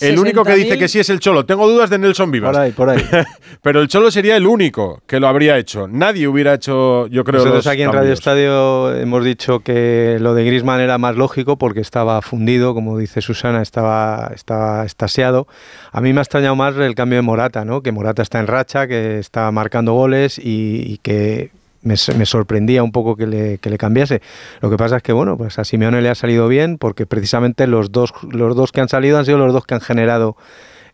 [0.00, 1.44] el único que dice que sí es el Cholo.
[1.44, 2.52] Tengo dudas de Nelson Vivas.
[2.52, 3.04] Por ahí, por ahí.
[3.62, 5.88] Pero el Cholo sería el único que lo habría hecho.
[5.88, 7.40] Nadie hubiera hecho, yo creo.
[7.40, 7.92] Nosotros aquí en.
[7.92, 12.96] Radio Estadio hemos dicho que lo de Grisman era más lógico porque estaba fundido, como
[12.96, 15.48] dice Susana, estaba, estaba estasiado.
[15.90, 17.82] A mí me ha extrañado más el cambio de Morata, ¿no?
[17.82, 21.50] Que Morata está en racha, que está marcando goles y que
[21.82, 24.20] me, me, sorprendía un poco que le, que le, cambiase.
[24.60, 27.66] Lo que pasa es que, bueno, pues a Simeone le ha salido bien porque precisamente
[27.66, 30.36] los dos, los dos que han salido han sido los dos que han generado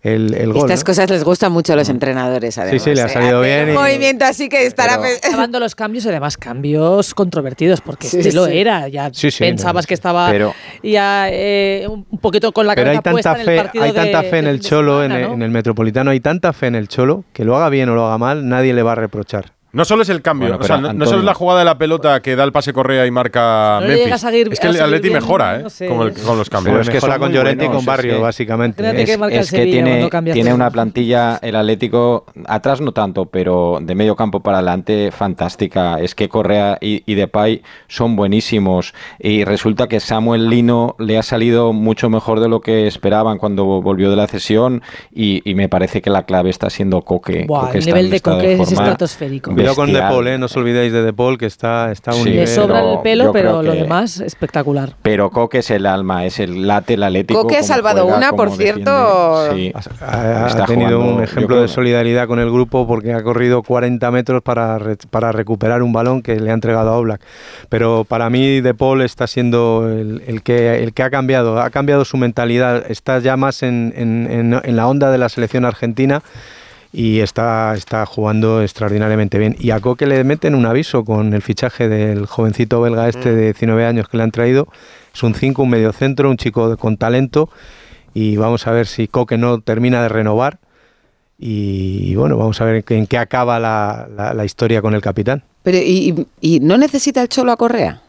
[0.05, 0.63] el, el, gol.
[0.63, 0.85] Estas ¿no?
[0.85, 1.93] cosas les gustan mucho a los mm.
[1.93, 2.83] entrenadores, además.
[2.83, 3.09] Sí, sí, le ha ¿eh?
[3.09, 3.65] salido ¿eh?
[3.65, 3.71] bien.
[3.71, 3.79] Y...
[3.79, 5.01] movimiento así que estará
[5.35, 8.37] dando los cambios, además cambios controvertidos, porque sí, este sí.
[8.37, 8.87] lo era.
[8.89, 10.55] Ya sí, pensabas no, que estaba pero...
[10.83, 13.85] ya eh, un poquito con la pero cabeza hay tanta puesta fe, en el partido
[13.85, 15.35] Hay de, tanta fe en el Cholo, semana, en, ¿no?
[15.35, 18.07] en el Metropolitano, hay tanta fe en el Cholo, que lo haga bien o lo
[18.07, 19.54] haga mal, nadie le va a reprochar.
[19.75, 22.23] No solo es el cambio, o sea, no, solo es la jugada de la pelota
[22.23, 24.13] que da el pase Correa y marca no Memphis.
[24.13, 25.89] A seguir, es que el Atleti mejora, ¿eh?
[25.89, 26.83] Con, los cambios.
[26.83, 28.85] Es que mejora con Llorente y con Barrio, básicamente.
[29.03, 33.97] Es, que, es que tiene, tiene una plantilla, el Atlético, atrás no tanto, pero de
[33.97, 35.99] medio campo para adelante, fantástica.
[35.99, 38.95] Es que Correa y, Depay son buenísimos.
[39.19, 43.65] Y resulta que Samuel Lino le ha salido mucho mejor de lo que esperaban cuando
[43.83, 44.83] volvió de la cesión.
[45.13, 47.49] Y, me parece que la clave está siendo Coque.
[47.73, 50.39] El nivel de Coque es estratosférico con De Paul, ¿eh?
[50.39, 52.31] no os olvidéis de De Paul, que está, está un sí.
[52.31, 54.95] Le sobra el pelo, pero lo demás, espectacular.
[55.03, 57.43] Pero Coque es el alma, es el late, el atlético.
[57.43, 59.53] Coque ha salvado una, por cierto.
[59.55, 59.73] Sí.
[60.01, 64.43] Ha, ha tenido un ejemplo de solidaridad con el grupo porque ha corrido 40 metros
[64.43, 64.79] para,
[65.11, 67.21] para recuperar un balón que le ha entregado a Oblak.
[67.69, 72.05] Pero para mí De Paul está siendo el, que, el que ha cambiado, ha cambiado
[72.05, 76.23] su mentalidad, está ya más en, en la onda de la selección argentina
[76.97, 79.57] y está, está jugando extraordinariamente bien.
[79.59, 83.35] Y a Coque le meten un aviso con el fichaje del jovencito belga este mm.
[83.35, 84.69] de 19 años que le han traído.
[85.13, 87.51] Es un 5, un mediocentro, un chico con talento
[88.15, 90.61] y vamos a ver si Coque no termina de renovar
[91.37, 95.43] y, bueno, vamos a ver en qué acaba la, la, la historia con el capitán.
[95.65, 98.03] Pero y, y, no necesita el Cholo a Correa?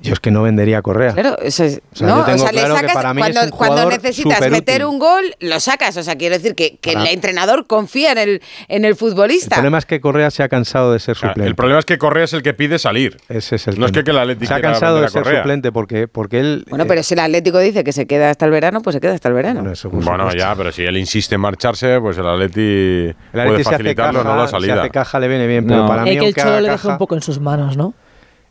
[0.00, 1.12] Yo es que no vendería Correa.
[1.12, 1.80] Claro, eso es.
[2.00, 5.96] No, o sea, le sacas, cuando, necesitas meter un gol, lo sacas.
[5.96, 9.56] O sea, quiero decir que, que el entrenador confía en el, en el futbolista.
[9.56, 11.46] El problema es que Correa se ha cansado de ser suplente.
[11.46, 13.16] El problema es que Correa es el que pide salir.
[13.28, 16.06] Ese es el No es que, el Atlético Se ha cansado de ser suplente porque,
[16.06, 16.64] porque él.
[16.68, 19.00] Bueno, eh, pero si el Atlético dice que se queda hasta el verano, pues se
[19.00, 19.64] queda hasta el verano.
[19.90, 22.60] Bueno, ya, pero si él insiste en marcharse, pues el Atleti.
[22.60, 24.74] El puede facilitarlo, no la salida.
[24.74, 25.88] Se hace caja, le viene bien, pero no.
[25.88, 26.10] para mí.
[26.10, 27.94] Es que el Cholo lo deja un poco en sus manos, ¿no?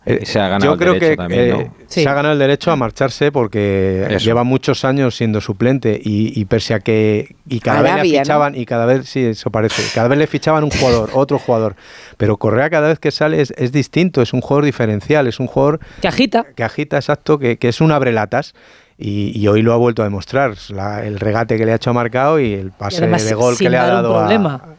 [0.08, 1.62] Eh, eh, se ha ganado Yo creo derecho que.
[1.62, 6.46] Eh, se ha ganado el derecho a marcharse porque lleva muchos años siendo suplente y,
[6.46, 10.08] pese a que y cada vez le fichaban y cada vez sí eso parece cada
[10.08, 11.76] vez le fichaban un jugador otro jugador
[12.16, 15.80] pero Correa cada vez que sale es, distinto es un jugador diferencial es un jugador
[16.02, 16.46] que agita.
[16.56, 18.54] que agita exacto que, que es un abrelatas
[18.98, 21.92] y, y, hoy lo ha vuelto a demostrar, la, el regate que le ha hecho
[21.92, 24.77] a Marcao y el pase de gol que le ha dado a,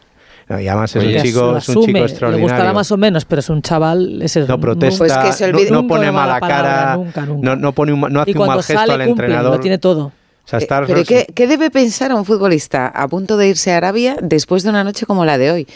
[0.49, 2.47] y además es un chico, es un chico extraordinario.
[2.47, 4.21] Le gustará más o menos, pero es un chaval.
[4.21, 7.25] Ese no protesta, pues que se olvide, no, pone mala cara, nunca.
[7.25, 9.53] No, no, pone no hace un mal gesto al entrenador.
[9.53, 10.11] Lo tiene todo.
[10.51, 14.63] Eh, ¿Pero qué, qué debe pensar un futbolista a punto de irse a Arabia después
[14.63, 15.67] de una noche como la de hoy?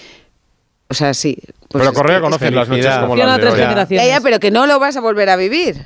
[0.89, 1.37] O sea, sí.
[1.69, 4.19] Pues pero Correa conoce las noches como la de hoy.
[4.23, 5.85] Pero que no lo vas a volver a vivir.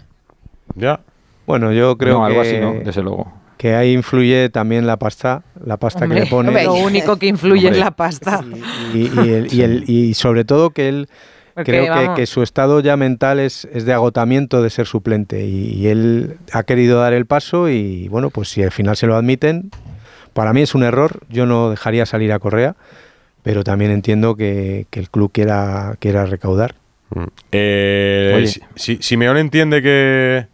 [0.76, 1.02] Ya.
[1.46, 5.44] Bueno, yo creo no, algo así no, desde luego que ahí influye también la pasta,
[5.66, 6.64] la pasta Hombre, que le pone.
[6.64, 7.80] Lo único que influye Hombre.
[7.80, 8.44] es la pasta.
[8.94, 11.10] y, y el- y el- y sobre todo que él
[11.56, 15.46] Porque, creo que, que su estado ya mental es, es de agotamiento de ser suplente
[15.46, 19.08] y, y él ha querido dar el paso y bueno pues si al final se
[19.08, 19.72] lo admiten
[20.34, 22.76] para mí es un error yo no dejaría salir a Correa
[23.42, 26.76] pero también entiendo que, que el club quiera quiera recaudar
[27.52, 28.48] Eh, Oye.
[28.48, 30.46] si, si- Simeone entiende que,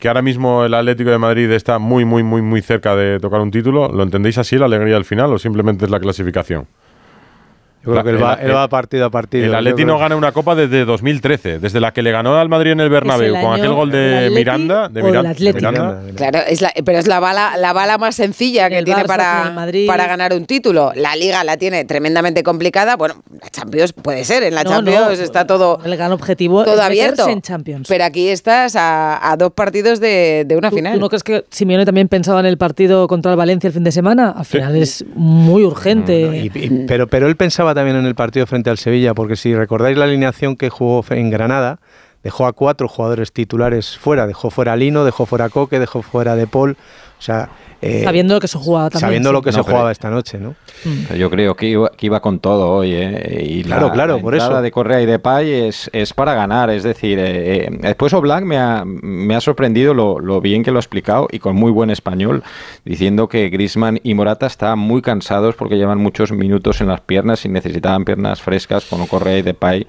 [0.00, 3.40] que ahora mismo el Atlético de Madrid está muy, muy, muy, muy cerca de tocar
[3.40, 3.88] un título.
[3.92, 6.66] ¿Lo entendéis así, la alegría al final, o simplemente es la clasificación?
[7.84, 10.32] Yo creo que él va, él va partido a partido El Atleti no gana una
[10.32, 13.54] copa desde 2013, desde la que le ganó al Madrid en el Bernabéu el con
[13.54, 14.88] aquel gol de Miranda.
[14.88, 15.02] De.
[15.02, 16.02] Miranda.
[16.14, 19.06] Claro, es la- pero es la bala, la bala más sencilla que El tiene Barça
[19.06, 19.54] para,
[19.86, 20.92] para ganar un título.
[20.94, 22.96] La Liga la tiene tremendamente complicada.
[22.96, 26.64] Bueno, la Champions puede ser, en la No, Champions no, está todo, El gran objetivo
[26.64, 27.28] todo es abierto.
[27.28, 27.88] en Champions.
[27.88, 30.94] Pero aquí estás a, a dos partidos de, de una ¿Tú, final.
[30.94, 33.84] tú no crees que Simeone también pensaba en el partido contra el Valencia el fin
[33.84, 34.30] de semana?
[34.36, 36.50] Al final es muy urgente.
[36.54, 39.54] Y- y- pero, pero él pensaba también en el partido frente al Sevilla, porque si
[39.54, 41.80] recordáis la alineación que jugó en Granada,
[42.22, 44.26] dejó a cuatro jugadores titulares fuera.
[44.26, 46.76] Dejó fuera Lino, dejó fuera Coque, dejó fuera a De Paul.
[47.18, 47.50] O sea,
[47.82, 49.00] eh, sabiendo lo que se jugaba también.
[49.06, 49.32] sabiendo sí.
[49.34, 50.54] lo que No, se jugaba esta noche, ¿no?
[51.16, 53.44] Yo creo que iba, que iba con todo hoy, ¿eh?
[53.48, 54.62] Y la- Claro, claro, la por entrada eso.
[54.62, 56.70] de Correa y de Pay es, es para ganar.
[56.70, 60.70] Es decir, eh, eh, después Oblak me ha, me ha sorprendido lo, lo bien que
[60.70, 62.42] lo ha explicado y con muy buen español,
[62.84, 67.44] diciendo que Grisman y Morata estaban muy cansados porque llevan muchos minutos en las piernas
[67.44, 69.86] y necesitaban piernas frescas con Correa y de Pay.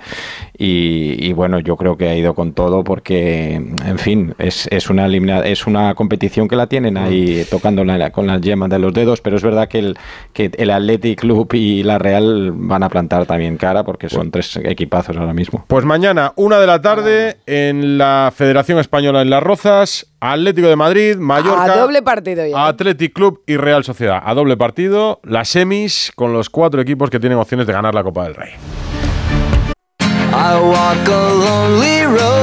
[0.58, 4.90] Y, y bueno, yo creo que ha ido con todo porque, en fin, es, es,
[4.90, 8.80] una, elimina- es una competición que la tienen ahí tocando la- con las yemas de
[8.80, 9.98] los dedos, pero es verdad que el,
[10.34, 14.58] que el Athletic Club y la Real van a plantar también cara porque son tres
[14.64, 15.66] equipazos ahora mismo.
[15.68, 20.76] Pues mañana, una de la tarde, en la Federación Española en Las Rozas, Atlético de
[20.76, 21.64] Madrid, Mallorca.
[21.74, 22.68] a doble partido ya.
[22.68, 24.22] Athletic Club y Real Sociedad.
[24.24, 28.04] A doble partido, las semis con los cuatro equipos que tienen opciones de ganar la
[28.04, 28.52] Copa del Rey.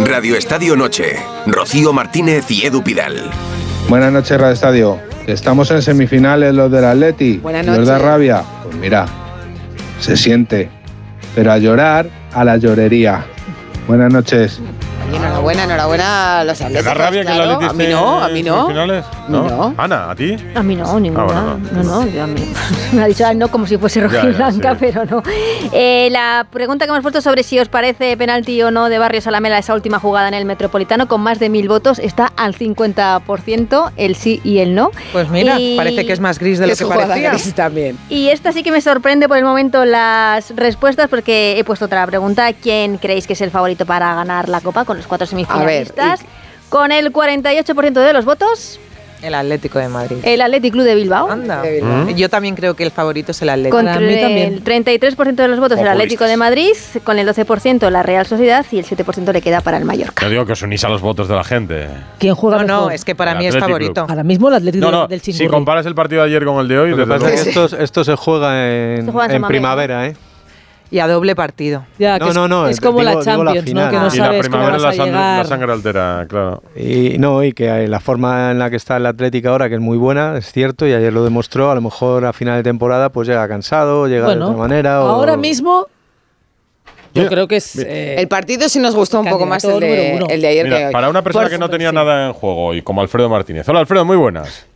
[0.05, 1.17] Radio Estadio Noche.
[1.47, 3.31] Rocío Martínez y Edu Pidal.
[3.89, 4.99] Buenas noches, Radio Estadio.
[5.29, 7.37] Estamos en semifinales los del Atleti.
[7.37, 8.03] Buenas ¿Nos da noches.
[8.03, 8.43] rabia?
[8.65, 9.05] Pues mira,
[10.01, 10.71] se siente.
[11.35, 13.27] Pero a llorar, a la llorería.
[13.87, 14.59] Buenas noches.
[15.09, 16.85] Oye, enhorabuena, enhorabuena a los ¿Te atletas.
[16.85, 17.53] da rabia que el claro.
[17.55, 18.55] Atleti A mí esté no, a mí en no.
[18.63, 19.05] semifinales?
[19.29, 19.75] No.
[19.79, 20.37] Ana, ¿a ti?
[20.55, 21.23] A mí no, ninguna.
[21.23, 22.53] Ah, bueno, no, no, yo a mí.
[22.93, 24.77] Me ha dicho ah, no como si fuese roja Ya, y ya, blanca, sí.
[24.81, 25.23] pero no.
[25.73, 29.27] Eh, la pregunta que hemos puesto sobre si os parece penalti o no de Barrios
[29.27, 32.33] a la Mela esa última jugada en el Metropolitano, con más de mil votos, está
[32.37, 34.91] al 50% el sí y el no.
[35.13, 37.31] Pues mira, Y- parece que es más gris de lo Es que parecía.
[37.31, 37.99] gris también.
[38.11, 42.07] Y esta sí que me sorprende por el momento las respuestas porque he puesto otra
[42.07, 42.53] pregunta.
[42.53, 46.21] ¿Quién creéis que es el favorito para ganar la Copa con los cuatro semifinalistas?
[46.69, 48.79] Con el 48% de los votos,
[49.23, 50.19] El Atlético de Madrid.
[50.23, 51.31] el Athletic Club de Bilbao.
[51.31, 51.63] Anda.
[51.63, 52.05] De Bilbao.
[52.05, 52.15] ¿Mm?
[52.15, 53.77] Yo también creo que el favorito es el Atlético.
[53.79, 54.53] Con Para mí también.
[54.55, 55.89] el 33% de los votos el.
[55.89, 56.73] Atlético de Madrid,
[57.05, 60.23] con el 12% la Real Sociedad y el 7% le queda para el Mallorca.
[60.25, 61.89] Yo digo que os unís a los votos de la gente.
[62.19, 62.93] ¿Quién juega No, no, mejor?
[62.93, 64.07] es que para El mí es favorito.
[64.09, 65.49] Ahora mismo el Atlético No, no, del si Chingurri.
[65.57, 67.69] comparas el partido de ayer con el de hoy, Lo que desde pasa es luego-
[67.69, 70.17] que esto, esto se juega en, Se juega en primavera, ¿eh?
[70.91, 71.85] Y a doble partido.
[71.99, 73.91] Ya, que No, es, no, no, es como digo- la digo la Champions, ¿no?
[73.91, 75.39] Que no y la sabes cómo primavera vas la, sangre- llegar.
[75.39, 76.63] la sangre altera, claro.
[76.77, 79.81] Y no, y que la forma en la que está el Atlético ahora, que es
[79.83, 83.11] muy buena, es cierto, y ayer lo demostró, a lo mejor a final de temporada
[83.11, 85.03] pues llega cansado, llega Bueno, de otra manera.
[85.05, 85.87] o- ahora mismo
[87.15, 87.77] yo creo que es...
[87.77, 90.87] eh, El partido sí nos gustó un poco más el de, el ayer Mira, que
[90.87, 90.93] hoy.
[90.93, 91.95] para una persona Por que no tenía sí.
[91.97, 93.69] nada en juego hoy, como Alfredo Martínez.
[93.69, 94.67] Hola Alfredo, muy buenas.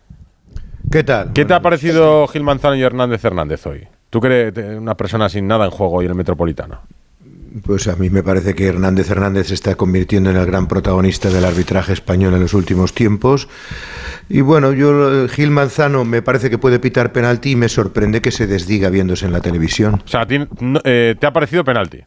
[0.91, 1.33] ¿Qué tal?
[1.33, 3.87] ¿Qué te ha parecido Gil Manzano y Hernández Hernández hoy?
[4.13, 6.83] ¿Tú eh, una persona sin nada en juego hoy en el Metropolitano?
[7.65, 11.31] Pues a mí me parece que Hernández Hernández se está convirtiendo en el gran protagonista
[11.31, 13.49] del arbitraje español en los últimos tiempos.
[14.29, 18.33] Y bueno, yo Gil Manzano me parece que puede pitar penalti y me sorprende que
[18.33, 20.03] se desdiga viéndose en la televisión.
[20.05, 20.27] O sea,
[20.85, 22.05] eh, ¿te ha parecido penalti?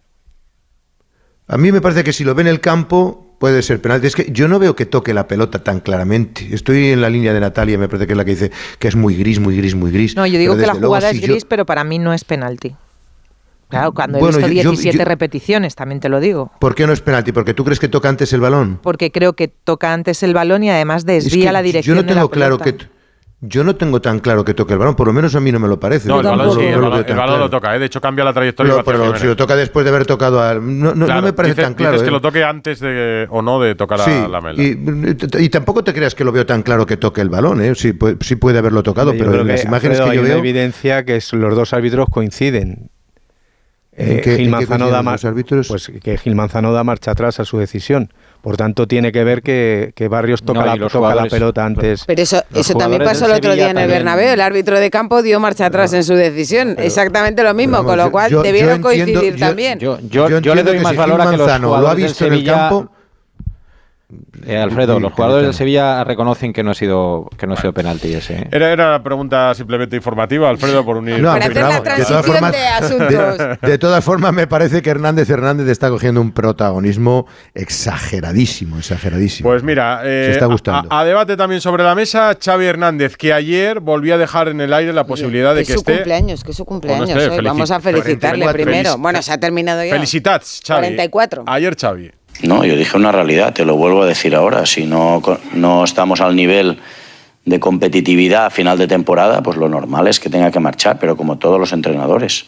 [1.48, 4.08] A mí me parece que si lo ve en el campo puede ser penalti.
[4.08, 6.48] Es que yo no veo que toque la pelota tan claramente.
[6.52, 8.96] Estoy en la línea de Natalia, me parece que es la que dice que es
[8.96, 10.16] muy gris, muy gris, muy gris.
[10.16, 12.24] No, yo digo que la luego, jugada es yo- gris, pero para mí no es
[12.24, 12.76] penalti.
[13.68, 16.52] Claro, cuando Bueno, he visto yo- yo- 17 yo- repeticiones, también te lo digo.
[16.60, 17.32] ¿Por qué no es penalti?
[17.32, 18.80] ¿Porque tú crees que toca antes el balón?
[18.82, 22.02] Porque creo que toca antes el balón y además Es desvía que la dirección Yo
[22.04, 22.78] no de la tengo claro pelota.
[22.86, 22.95] que
[23.48, 25.60] yo no tengo tan claro que toque el balón, por lo menos a mí no
[25.60, 26.08] me lo parece.
[26.08, 27.80] No, el balón sí, no el lo balón, el balón lo toca, ¿eh?
[27.80, 28.84] de hecho cambia la trayectoria.
[28.86, 30.62] Pero, si lo toca después de haber tocado al.
[30.80, 31.92] No, no, me parece dices- tan claro.
[31.94, 32.12] Dices que ¿eh?
[32.12, 34.62] lo toque antes de o no de tocar Sí, a la mela.
[34.62, 34.78] y,
[35.40, 37.74] y tampoco te creas que lo veo tan claro que toque el balón, ¿eh?
[37.76, 40.26] sí, puede, sí puede haberlo tocado, Yo pero en las imágenes Alfredo, que yo hay
[40.26, 40.40] una veo.
[40.40, 42.90] evidencia que es- los dos árbitros coinciden.
[43.98, 45.68] Eh, ¿En qué- en Gil Manzano da los árbitros?
[45.68, 48.12] pues que Gil Manzano da marcha atrás a su decisión.
[48.42, 51.26] Por tanto, tiene que ver que, que Barrios toca, No, y la, los toca la
[51.26, 52.04] pelota antes.
[52.06, 54.34] Pero eso, eso también pasó el otro día en el Bernabéu.
[54.34, 56.76] El árbitro de campo dio marcha atrás en su decisión.
[56.78, 59.80] Exactamente lo mismo, Vamos, con lo cual yo- yo debieron entiendo- coincidir yo- también.
[59.80, 61.48] Yo, yo, Yo yo le entiendo doy que más si valor Gil a que los
[61.48, 62.92] Manzano lo ha visto en el campo-
[64.46, 65.58] Eh, Alfredo, los jugadores del Cayetano.
[65.58, 68.36] Sevilla reconocen que no ha sido que no ha sido penalti ese.
[68.36, 68.48] ¿eh?
[68.52, 71.20] Era, era una pregunta simplemente informativa, Alfredo, por unir.
[71.20, 73.60] No, Para pero hacer la vamos, de todas formas, de asuntos.
[73.62, 77.26] de, de todas formas, me parece que Hernández Hernández está cogiendo un protagonismo
[77.56, 79.50] exageradísimo, exageradísimo.
[79.50, 80.88] Pues mira, eh, Se está gustando.
[80.92, 84.62] A, a debate también sobre la mesa, Xavi Hernández, que ayer volvió a dejar en
[84.62, 85.94] el aire la posibilidad de que que es su esté.
[85.96, 87.10] cumpleaños, que es su cumpleaños.
[87.10, 87.38] esté, hoy.
[87.38, 88.90] felicit- Vamos a felicitarle 44, primero.
[88.92, 89.94] felici- bueno, se ha terminado ya.
[89.94, 90.80] Felicitats, Xavi.
[90.82, 91.44] 44.
[91.48, 92.12] Ayer Xavi.
[92.44, 94.66] No, yo dije una realidad, te lo vuelvo a decir ahora.
[94.66, 95.22] Si no,
[95.54, 96.80] no estamos al nivel
[97.46, 101.16] de competitividad a final de temporada, pues lo normal es que tenga que marchar, pero
[101.16, 102.46] como todos los entrenadores.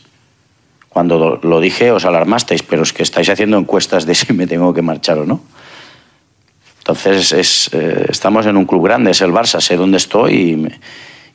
[0.90, 4.74] Cuando lo- dije os alarmasteis, pero es que estáis haciendo encuestas de si me tengo
[4.74, 5.42] que marchar o no.
[6.80, 10.56] Entonces es, eh, estamos en un club grande, es el Barça, sé dónde estoy y
[10.56, 10.80] me,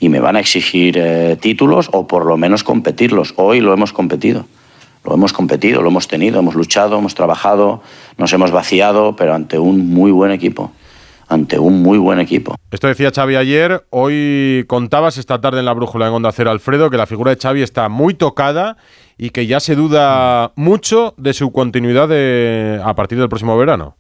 [0.01, 3.35] y me van a exigir eh, títulos o por lo menos competirlos.
[3.37, 4.47] Hoy lo hemos competido.
[5.05, 7.83] Lo hemos competido, lo hemos tenido, hemos luchado, hemos trabajado,
[8.19, 10.71] nos hemos vaciado, pero ante un muy buen equipo.
[11.29, 12.57] Ante un muy buen equipo.
[12.71, 13.87] Esto decía Xavi ayer.
[13.91, 17.41] Hoy contabas esta tarde en la brújula en Onda Cero, Alfredo, que la figura de
[17.41, 18.77] Xavi está muy tocada
[19.17, 23.97] y que ya se duda mucho de su continuidad de- a partir del próximo verano.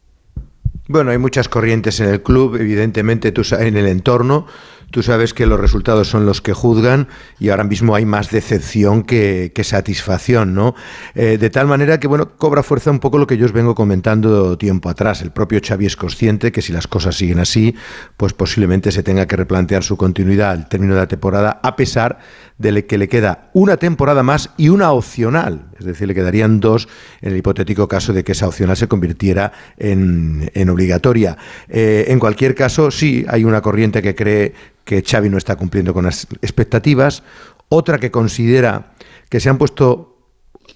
[0.88, 4.46] Bueno, hay muchas corrientes en el club, evidentemente tú en el entorno.
[4.92, 7.08] Tú sabes que los resultados son los que juzgan
[7.40, 10.74] y ahora mismo hay más decepción que, que satisfacción, ¿no?
[11.14, 13.74] Eh, de tal manera que, bueno, cobra fuerza un poco lo que yo os vengo
[13.74, 15.22] comentando tiempo atrás.
[15.22, 17.74] El propio Xavi es consciente que si las cosas siguen así,
[18.18, 22.18] pues posiblemente se tenga que replantear su continuidad al término de la temporada, a pesar
[22.62, 25.66] de que le queda una temporada más y una opcional.
[25.78, 26.88] Es decir, le quedarían dos
[27.20, 31.36] en el hipotético caso de que esa opcional se convirtiera en, en obligatoria.
[31.68, 34.54] Eh, en cualquier caso, sí, hay una corriente que cree
[34.84, 37.22] que Xavi no está cumpliendo con las expectativas,
[37.68, 38.92] otra que considera
[39.28, 40.12] que se han puesto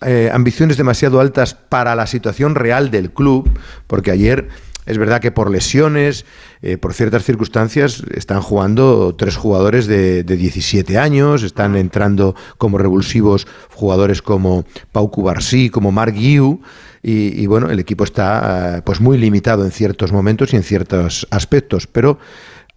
[0.05, 3.49] eh, ambiciones demasiado altas para la situación real del club,
[3.87, 4.49] porque ayer
[4.87, 6.25] es verdad que por lesiones,
[6.63, 12.79] eh, por ciertas circunstancias, están jugando tres jugadores de, de 17 años, están entrando como
[12.79, 16.61] revulsivos jugadores como Pau Cubarsí, como Marc Guiu,
[17.03, 20.65] y, y, bueno, el equipo está eh, pues muy limitado en ciertos momentos y en
[20.65, 22.19] ciertos aspectos, pero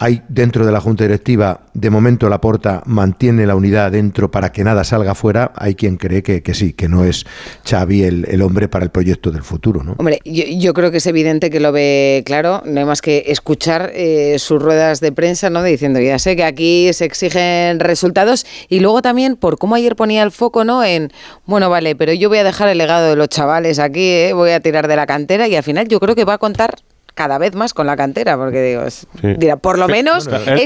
[0.01, 4.63] hay dentro de la junta directiva, de momento Laporta mantiene la unidad dentro para que
[4.63, 5.51] nada salga fuera.
[5.55, 7.25] Hay quien cree que, que sí, que no es
[7.69, 9.83] Xavi el, el hombre para el proyecto del futuro.
[9.83, 9.95] ¿no?
[9.97, 13.25] Hombre, yo, yo creo que es evidente que lo ve claro, no hay más que
[13.27, 15.61] escuchar eh, sus ruedas de prensa, ¿no?
[15.61, 20.23] Diciendo, ya sé que aquí se exigen resultados y luego también por cómo ayer ponía
[20.23, 20.81] el foco, ¿no?
[20.81, 21.11] En,
[21.45, 24.33] bueno, vale, pero yo voy a dejar el legado de los chavales aquí, ¿eh?
[24.33, 26.75] voy a tirar de la cantera y al final yo creo que va a contar
[27.15, 29.33] cada vez más con la cantera, porque digo, es- Sí.
[29.37, 30.57] dirá, por lo menos Bueno, esta el-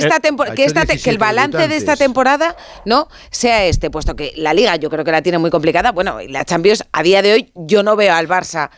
[0.56, 4.34] que, esta te- que el 17 balance de esta temporada no sea este, puesto que
[4.38, 5.92] la liga yo creo que la tiene muy complicada.
[5.92, 8.70] Bueno, y la Champions a día de hoy yo no veo al Barça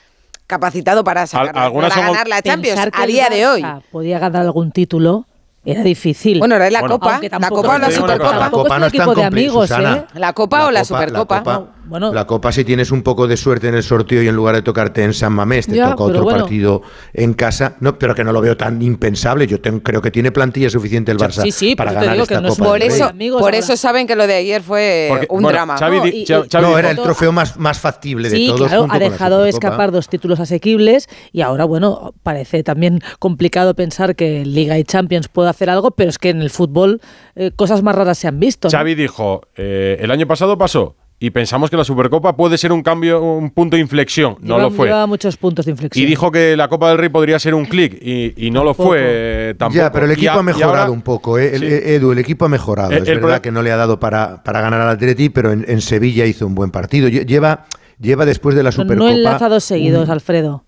[0.47, 3.66] capacitado para sacar, para ganar la Champions a día de hoy.
[3.91, 5.26] Podía ganar algún título.
[5.68, 6.38] Era difícil.
[6.38, 6.99] Bueno, era la Bueno.
[6.99, 8.38] Copa, la Copa o la Supercopa.
[8.38, 9.72] La Copa es no un es equipo de amigos.
[9.72, 10.03] ¿eh?
[10.13, 11.70] La Copa o la Supercopa.
[11.86, 12.13] La Copa, Bueno.
[12.13, 14.61] la Copa, si tienes un poco de suerte en el sorteo y en lugar de
[14.63, 16.39] tocarte en San Mamés, te Ya, toca otro bueno.
[16.39, 16.81] partido
[17.13, 17.75] en casa.
[17.79, 19.45] No, pero que no lo veo tan impensable.
[19.47, 22.36] Yo tengo- creo que tiene plantilla suficiente el Barça Sí, sí, para ganar digo esta
[22.38, 22.63] que no es Copa.
[22.63, 23.57] un Por eso, de amigos por ahora.
[23.57, 25.77] eso saben que lo de ayer fue Porque, un bueno, drama.
[25.77, 28.29] Xavi No, di- y- Xavi- y- Xavi No, dijo- era el trofeo más, más factible
[28.29, 28.67] de Sí, todos.
[28.67, 34.43] claro, ha dejado escapar dos títulos asequibles y ahora, bueno, parece también complicado pensar que
[34.45, 36.99] Liga y Champions puede hacer algo, pero es que en el fútbol
[37.36, 38.67] eh, cosas más raras se han visto.
[38.67, 38.71] ¿no?
[38.71, 40.95] Xavi dijo, eh, el año pasado pasó
[41.26, 44.38] y pensamos que la Supercopa puede ser un cambio, un punto de inflexión.
[44.41, 44.88] No lo fue.
[44.88, 46.03] lleva muchos puntos de inflexión.
[46.03, 48.73] Y dijo que la Copa del Rey podría ser un clic y, y no lo
[48.73, 49.78] fue eh, tampoco.
[49.78, 51.55] Ya, pero el equipo a- ha mejorado ahora- un poco, ¿eh?
[51.55, 51.65] El- Sí.
[51.65, 52.91] eh, Edu, el equipo ha mejorado.
[52.91, 55.51] El- es el verdad que no le ha dado para, para ganar al Atleti, pero
[55.51, 57.07] en, en Sevilla hizo un buen partido.
[57.09, 57.65] Lle- Lleva,
[57.99, 59.09] lleva después de la Supercopa...
[59.09, 60.63] no enlazados seguidos, un- Alfredo.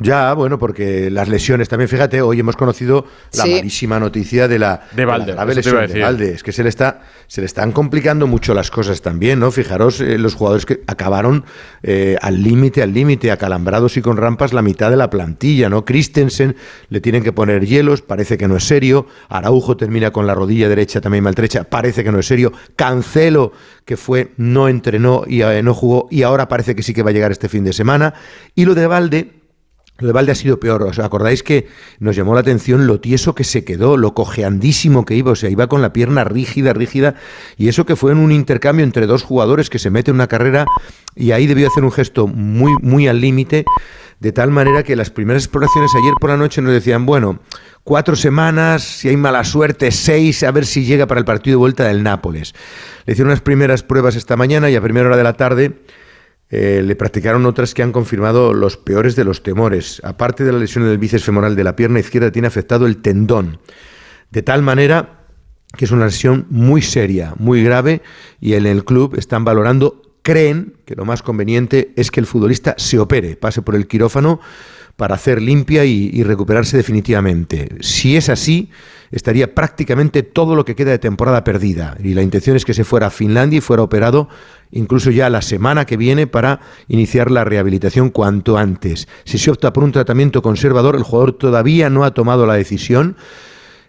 [0.00, 3.54] Ya, bueno, porque las lesiones también, fíjate, hoy hemos conocido la Sí.
[3.54, 6.00] malísima noticia de la, De Valde, la grave lesión de.
[6.00, 6.32] Valde.
[6.32, 9.50] Es que se le está, se le están complicando mucho las cosas también, ¿no?
[9.50, 11.44] Fijaros, eh, los jugadores que acabaron
[11.82, 15.84] eh, al límite, al límite, acalambrados y con rampas la mitad de la plantilla, ¿no?
[15.84, 16.56] Christensen
[16.88, 19.06] le tienen que poner hielos, parece que no es serio.
[19.28, 22.52] Araujo termina con la rodilla derecha también maltrecha, parece que no es serio.
[22.76, 23.52] Cancelo,
[23.84, 27.10] que fue, no entrenó y eh, no jugó, y ahora parece que sí que va
[27.10, 28.14] a llegar este fin de semana.
[28.54, 29.39] Y lo de Valde
[30.00, 30.82] Lo de ha sido peor.
[30.82, 35.14] ¿Os acordáis que nos llamó la atención lo tieso que se quedó, lo cojeandísimo que
[35.14, 35.32] iba?
[35.32, 37.14] O sea, iba con la pierna rígida, rígida.
[37.56, 40.26] Y eso que fue en un intercambio entre dos jugadores que se mete en una
[40.26, 40.66] carrera
[41.14, 43.64] y ahí debió hacer un gesto muy, muy al límite.
[44.20, 47.40] De tal manera que las primeras exploraciones ayer por la noche nos decían, bueno,
[47.84, 51.58] cuatro semanas, si hay mala suerte, seis, a ver si llega para el partido de
[51.60, 52.54] vuelta del Nápoles.
[53.06, 55.72] Le hicieron unas primeras pruebas esta mañana y a primera hora de la tarde
[56.50, 60.00] eh, le practicaron otras que han confirmado los peores de los temores.
[60.04, 63.60] Aparte de la lesión del bíceps femoral de la pierna izquierda, tiene afectado el tendón.
[64.30, 65.20] De tal manera
[65.76, 68.02] que es una lesión muy seria, muy grave,
[68.40, 72.74] y en el club están valorando, creen que lo más conveniente es que el futbolista
[72.76, 74.40] se opere, pase por el quirófano
[74.96, 77.68] para hacer limpia y recuperarse definitivamente.
[77.80, 78.70] Si es así,
[79.10, 81.96] estaría prácticamente todo lo que queda de temporada perdida.
[82.02, 84.28] Y la intención es que se fuera a Finlandia y fuera operado
[84.72, 89.08] incluso ya la semana que viene para iniciar la rehabilitación cuanto antes.
[89.24, 93.16] Si se opta por un tratamiento conservador, el jugador todavía no ha tomado la decisión.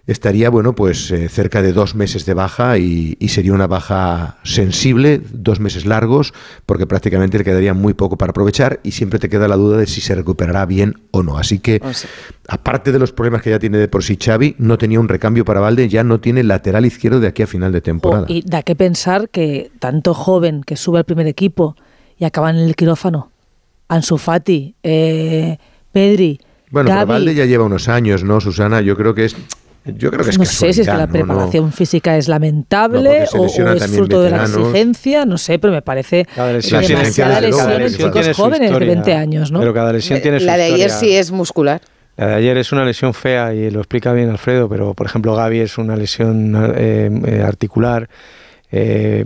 [0.08, 4.38] Estaría, bueno, pues eh, cerca de dos meses de baja y, y sería una baja
[4.43, 6.34] sensible, dos meses largos,
[6.66, 9.86] porque prácticamente le quedaría muy poco para aprovechar y siempre te queda la duda de
[9.86, 11.38] si se recuperará bien o no.
[11.38, 12.10] Así que, O sea,
[12.47, 15.45] aparte de los problemas que ya tiene de por sí Xavi, no tenía un recambio
[15.45, 18.26] para Valde, ya no tiene lateral izquierdo de aquí a final de temporada.
[18.28, 21.76] Y da que pensar que tanto joven que sube al primer equipo
[22.18, 23.32] y acaba en el quirófano,
[23.88, 25.58] Ansu Fati, eh,
[25.91, 26.39] Pedri,
[26.70, 28.82] Bueno, pero Valde ya lleva unos años, ¿no, Susana?
[28.82, 29.36] Yo creo que es.
[29.84, 33.45] Yo creo que es no sé si es que la preparación física es lamentable o,
[33.47, 37.75] es fruto de la exigencia, no sé, pero me parece Cada lesión- demasiada lesión cada
[37.75, 38.88] en lesión chicos tiene su jóvenes de historia.
[38.93, 39.59] 20 años, ¿no?
[39.59, 41.82] Pero cada lesión tiene su La de ayer sí es muscular.
[42.17, 45.34] La de ayer es una lesión fea y lo explica bien Alfredo, pero por ejemplo
[45.36, 48.07] Gaby es una lesión eh, eh, articular.
[48.71, 49.25] Eh,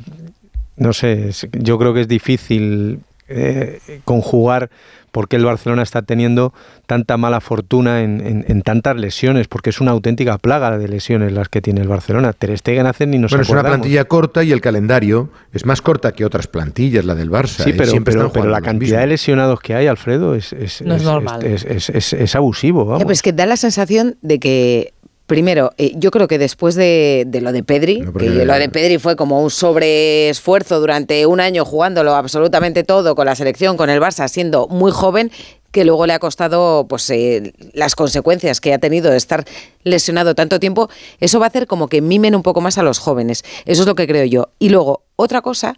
[0.78, 4.70] no sé, yo creo que es difícil eh, conjugar
[5.16, 6.54] por qué el Barcelona está teniendo
[6.88, 11.32] tanta mala fortuna en, en- en tantas lesiones, porque es una auténtica plaga de lesiones
[11.32, 12.34] las que tiene el Barcelona.
[12.34, 15.82] Ter Stegen hace ni nos Bueno, es una plantilla corta y el calendario es más
[15.82, 17.64] corta que otras plantillas, la del Barça.
[17.64, 17.76] Sí, ¿eh?
[17.78, 20.82] pero, Siempre pero, están pero jugando la cantidad de lesionados que hay, Alfredo, es, es,
[20.82, 21.46] No es es- normal.
[21.46, 22.84] es- es- es- es abusivo.
[22.84, 23.22] Vamos.
[23.22, 24.94] que da la sensación de que,
[25.28, 28.98] primero, eh, yo creo que después de, de lo de Pedri, que lo de Pedri
[29.00, 34.00] fue como un sobreesfuerzo durante un año jugándolo absolutamente todo con la selección, con el
[34.00, 35.32] Barça, siendo muy joven,
[35.72, 39.44] que luego le ha costado pues eh, las consecuencias que ha tenido de estar
[39.84, 43.00] lesionado tanto tiempo, eso va a hacer como que mimen un poco más a los
[43.00, 43.44] jóvenes.
[43.66, 44.50] Eso es lo que creo yo.
[44.58, 45.76] Y luego, otra cosa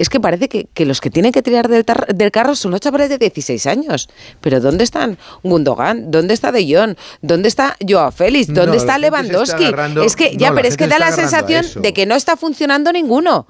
[0.00, 3.10] es que parece que, que los que tienen que tirar del, carro son los chavales
[3.10, 4.08] de 16 años.
[4.40, 6.10] Pero ¿dónde están Gundogan?
[6.10, 6.96] ¿Dónde está De Jong?
[7.20, 8.46] ¿Dónde está Joao Félix?
[8.46, 9.66] ¿Dónde está está Lewandowski?
[9.66, 12.14] agarrando- es que ya, no, pero es que da la está sensación de que no
[12.14, 13.46] está funcionando ninguno.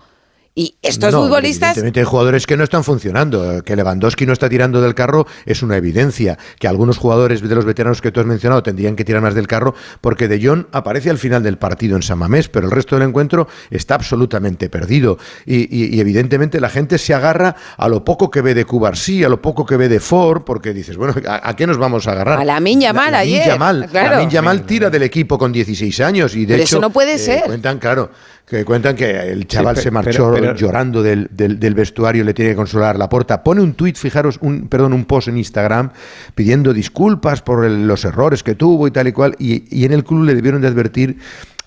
[0.53, 3.59] Y estos No, futbolistas Evidentemente hay jugadores que no están funcionando.
[3.59, 6.39] Eh, Que Lewandowski no está tirando del carro es una evidencia.
[6.59, 9.47] Que algunos jugadores de los veteranos que tú has mencionado tendrían que tirar más del
[9.47, 12.97] carro porque De Jong aparece al final del partido en San Mamés, pero el resto
[12.99, 15.19] del encuentro está absolutamente perdido.
[15.47, 19.23] Y, y- y evidentemente la gente se agarra a lo poco que ve de Cubarsí,
[19.23, 22.09] a lo poco que ve de Ford, porque dices, bueno, ¿a, a qué nos vamos
[22.09, 22.41] a agarrar?
[22.41, 23.87] A Lamine Yamal Lamine ayer, Yamal.
[23.91, 24.11] claro.
[24.17, 27.15] Lamine Yamal tira del equipo con 16 años y de Pero hecho eso no puede
[27.15, 27.45] eh, ser.
[27.45, 28.11] cuentan, claro,
[28.51, 32.35] que cuentan que el chaval se marchó pero- pero- llorando del, del- del vestuario, le
[32.35, 33.45] tiene que consolar la porta.
[33.45, 35.91] Pone un tuit, fijaros, un, perdón, un post en Instagram
[36.35, 39.37] pidiendo disculpas por el- los errores que tuvo y tal y cual.
[39.39, 41.19] Y, y en el club le debieron de advertir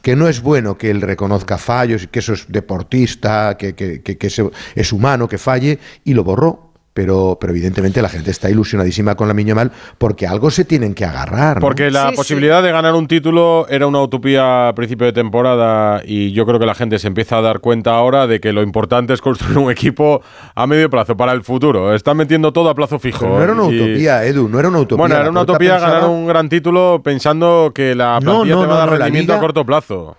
[0.02, 4.02] que no es bueno que él reconozca fallos y que eso es deportista, que, que,
[4.02, 4.28] que- que
[4.76, 6.73] es humano, que falle, y lo borró.
[6.94, 11.06] Pero, pero evidentemente la gente está ilusionadísima con la Mal porque algo se tienen que
[11.06, 11.56] agarrar.
[11.58, 11.62] ¿no?
[11.62, 16.02] Porque la Sí, posibilidad de ganar un título era una utopía a principio de temporada
[16.06, 18.62] y yo creo que la gente se empieza a dar cuenta ahora de que lo
[18.62, 20.22] importante es construir un equipo
[20.54, 21.96] a medio plazo para el futuro.
[21.96, 23.22] Están metiendo todo a plazo fijo.
[23.22, 24.98] Pero no era una Y- utopía, Edu, no era una utopía.
[24.98, 28.62] Bueno, era una utopía pensaba- ganar un gran título pensando que la No, plantilla no,
[28.62, 30.18] te va a no, dar no, la rendimiento Liga- a corto plazo.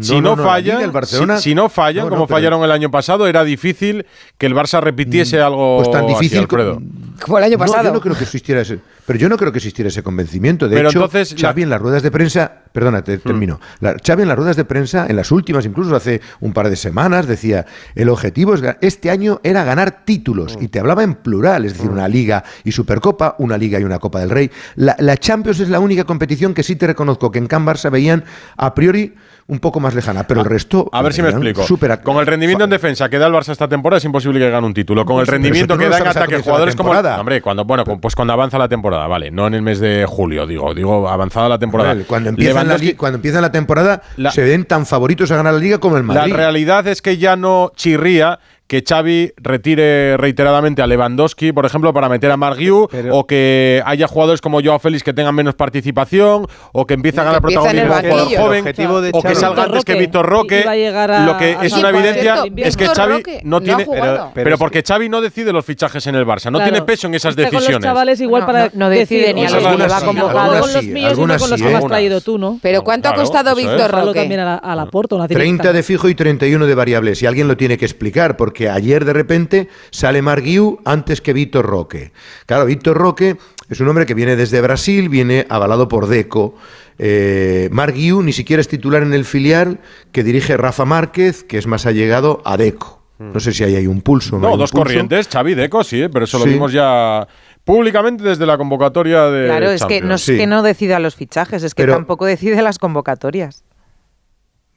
[0.00, 2.10] Si No, no, no, no, la fallan, Liga, el Barcelona- si, si no fallan, No,
[2.10, 4.04] no, como pero- fallaron el año pasado, era difícil
[4.36, 6.82] que el Barça repitiese algo Pues tan difícil Alfredo.
[7.22, 7.84] como el año No, pasado.
[7.84, 10.68] yo no creo que existiera ese, pero yo no creo que existiera ese convencimiento.
[10.68, 11.48] De Pero hecho, entonces la-.
[11.48, 13.60] Xavi en las ruedas de prensa, perdona, te termino.
[13.80, 16.76] La, Xavi en las ruedas de prensa, en las últimas, incluso hace un par de
[16.76, 17.64] semanas, decía,
[17.94, 20.64] el objetivo es, este año era ganar títulos, Hmm.
[20.64, 23.98] y te hablaba en plural, es decir, una liga y supercopa, una liga y una
[23.98, 24.50] copa del rey.
[24.76, 27.90] La, la Champions es la única competición que sí te reconozco que en Can Barça
[27.90, 28.22] veían
[28.58, 29.14] a priori
[29.50, 30.90] un poco más lejana, pero el resto...
[30.92, 31.64] A ver si me explico.
[32.04, 34.66] Con el rendimiento en defensa que da el Barça esta temporada es imposible que gane
[34.66, 35.06] un título.
[35.06, 38.34] Con el rendimiento que da en ataque la jugadores como hombre, cuando bueno, pues cuando
[38.34, 41.96] avanza la temporada, vale, no en el mes de julio, digo, digo avanzada la temporada.
[42.06, 45.78] Cuando empieza, la, cuando la temporada, La- se ven tan favoritos a ganar la liga
[45.78, 46.34] como el La Madrid.
[46.34, 52.08] realidad es que ya no chirría que Xavi retire reiteradamente a Lewandowski, por ejemplo, para
[52.10, 56.86] meter a Marguiu, o que haya jugadores como Joao Félix que tengan menos participación, o
[56.86, 59.84] que empiece a ganar protagonismo un jugador joven, El objetivo de o que salga antes
[59.84, 60.64] que Víctor Roque.
[60.68, 63.86] A Lo que es una evidencia cierto, es que Xavi Roque no tiene.
[63.90, 66.70] pero, Pero- porque Xavi no decide los fichajes en el Barça, no Claro.
[66.72, 67.84] tiene peso en esas Está con los decisiones.
[67.86, 70.84] chavales igual No, para no- no decide ni a los que va Algunas con los
[70.84, 72.58] míos y no algunas con los que me has traído tú, ¿no?
[72.62, 73.54] Pero ¿cuánto ha costado.
[73.54, 74.20] Víctor Roque?
[74.20, 77.22] también a la, a la Porto, una 30 de fijo y 31 de variables.
[77.22, 81.66] Y alguien lo tiene que explicar, porque ayer de repente sale Marguiu antes que Víctor
[81.66, 82.12] Roque.
[82.46, 83.36] Claro, Víctor Roque
[83.68, 86.54] es un hombre que viene desde Brasil, viene avalado por Deco.
[86.98, 89.78] Eh, Marguiu ni siquiera es titular en el filial
[90.12, 92.96] que dirige Rafa Márquez, que es más allegado a Deco.
[93.20, 94.38] No sé si ahí hay un pulso.
[94.38, 94.84] No, un dos pulso.
[94.84, 97.26] corrientes, Xavi Deco, sí, pero eso lo vimos ya
[97.64, 100.36] públicamente desde la convocatoria de Claro, es que no es Sí.
[100.36, 103.64] que no decida los fichajes, es que Pero- tampoco decide las convocatorias.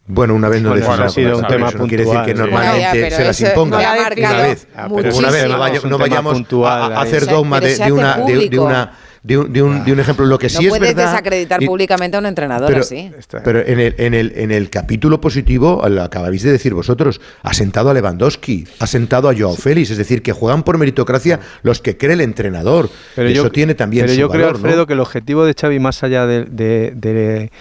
[0.08, 2.80] Bueno, una vez no Bueno, ha sido un tema no quiere decir puntual, que normalmente
[2.82, 3.78] Ya, ya, pero se las imponga.
[3.78, 3.94] una
[4.42, 4.68] vez,
[5.12, 5.30] una
[5.70, 8.66] vez no, no vayamos puntual, a, a hacer dogma de, una, de, de público.
[8.66, 8.92] una
[9.24, 10.26] de un, de un- de un ejemplo.
[10.26, 11.12] Lo que sí no es puedes verdad.
[11.12, 13.12] desacreditar y- públicamente a un entrenador pero, así.
[13.44, 17.54] pero en, el, en, el, en el capítulo positivo, lo acabáis de decir vosotros, ha
[17.54, 21.80] sentado a Lewandowski, ha sentado a Joao Félix, es decir, que juegan por meritocracia los
[21.82, 22.90] que cree el entrenador.
[23.16, 24.56] Pero y yo, eso tiene también pero su yo creo, ¿no?
[24.56, 27.52] Alfredo, que el objetivo de Xavi, más allá de, de,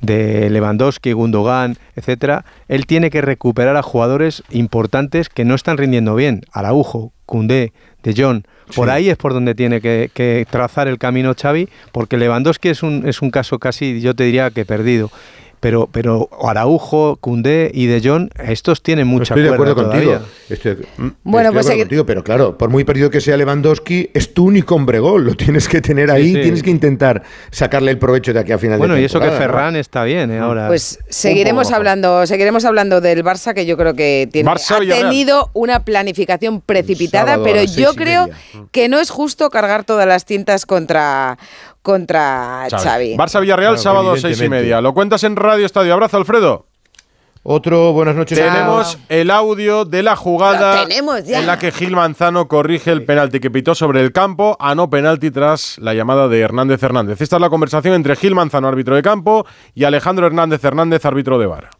[0.00, 6.14] de- Lewandowski, Gundogan, etcétera, él tiene que recuperar a jugadores importantes que no están rindiendo
[6.14, 6.42] bien.
[6.52, 7.72] Araujo, Koundé,
[8.02, 8.44] De Jong.
[8.76, 8.92] Por Sí.
[8.92, 13.02] ahí es por donde tiene que, que trazar el camino Xavi, porque Lewandowski es un,
[13.08, 15.10] es un caso casi, yo te diría que perdido.
[15.60, 20.18] Pero, pero Araujo, Koundé y De Jong, estos tienen mucha Estoy de acuerdo contigo.
[20.48, 23.20] Estoy, mm, Bueno, estoy de pues acuerdo seguir- contigo, pero claro, por muy perdido que
[23.20, 25.24] sea Lewandowski, es tu único hombre gol.
[25.24, 26.40] Lo tienes que tener ahí, sí.
[26.42, 29.30] tienes que intentar sacarle el provecho de aquí a final Bueno, de y eso que.
[29.30, 30.38] Ferran está bien ¿eh?
[30.38, 30.68] ahora.
[30.68, 35.50] Pues seguiremos hablando, seguiremos hablando del Barça, que yo creo que tiene, Barça ha tenido
[35.52, 38.28] una planificación precipitada, Sábado pero yo creo
[38.72, 41.38] que no es justo cargar todas las tintas contra,
[41.86, 43.16] contra Xavi.
[43.16, 44.80] Barça Villarreal, Claro, sábado seis y media.
[44.80, 45.94] ¿Lo cuentas en Radio Estadio?
[45.94, 46.66] Abrazo, Alfredo.
[47.44, 48.36] Otro, buenas noches.
[48.36, 53.52] Tenemos el audio de la jugada en la que Gil Manzano corrige el penalti que
[53.52, 57.20] pitó sobre el campo a no penalti tras la llamada de Hernández Hernández.
[57.20, 61.38] Esta es la conversación entre Gil Manzano, árbitro de campo, y Alejandro Hernández Hernández, árbitro
[61.38, 61.70] de VAR.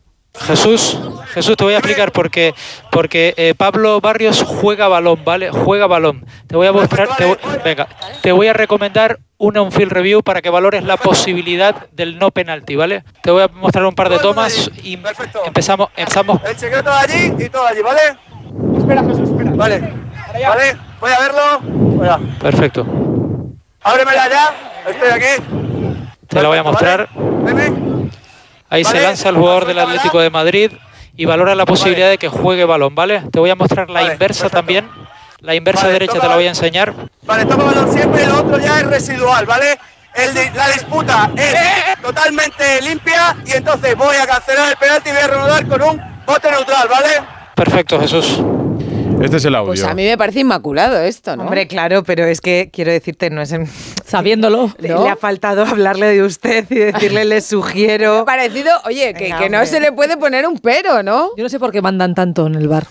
[0.41, 0.99] Jesús,
[1.33, 2.55] Jesús, te voy a explicar por qué.
[2.91, 5.51] Porque eh, Pablo Barrios juega balón, ¿vale?
[5.51, 6.25] Juega balón.
[6.47, 7.89] Te voy a mostrar, te voy- venga,
[8.23, 12.31] te voy a recomendar una on field review para que valores la posibilidad del no
[12.31, 13.05] penalti, ¿vale?
[13.23, 14.99] Te voy a mostrar un par de tomas y
[15.45, 16.41] empezamos, empezamos.
[16.45, 18.01] El secreto de allí y todo allí, ¿vale?
[18.79, 19.51] Espera, Jesús, espera.
[19.55, 19.93] Vale,
[20.33, 21.61] vale, voy a verlo.
[21.63, 22.87] Voy a- Perfecto.
[23.83, 24.55] Ábremela ya,
[24.91, 25.43] estoy aquí.
[26.29, 27.09] Te la voy a mostrar.
[28.69, 30.73] Ahí se lanza el jugador del Atlético de Madrid
[31.17, 33.23] y valora la posibilidad de que juegue balón, ¿vale?
[33.33, 34.89] Te voy a mostrar la inversa también.
[35.41, 36.93] La inversa derecha te la voy a enseñar.
[37.23, 39.79] Vale, toma balón siempre y lo otro ya es residual, ¿vale?
[40.15, 45.23] El la disputa es totalmente limpia y entonces voy a cancelar el penalti y voy
[45.23, 47.23] a reanudar con un bote neutral, ¿vale?
[47.55, 48.41] Perfecto, Jesús.
[49.23, 49.69] Este es el audio.
[49.69, 51.45] Pues a mí me parece inmaculado esto, ¿no?
[51.45, 53.67] Hombre, claro, pero es que quiero decirte, no es en-
[54.05, 54.71] Sabiéndolo.
[54.79, 58.25] Le ha faltado hablarle de usted y decirle le Me ha sugiero.
[58.25, 61.31] parecido, oye, que, Venga, que no se le puede poner un pero, ¿no?
[61.37, 62.87] Yo no sé por qué mandan tanto en el bar.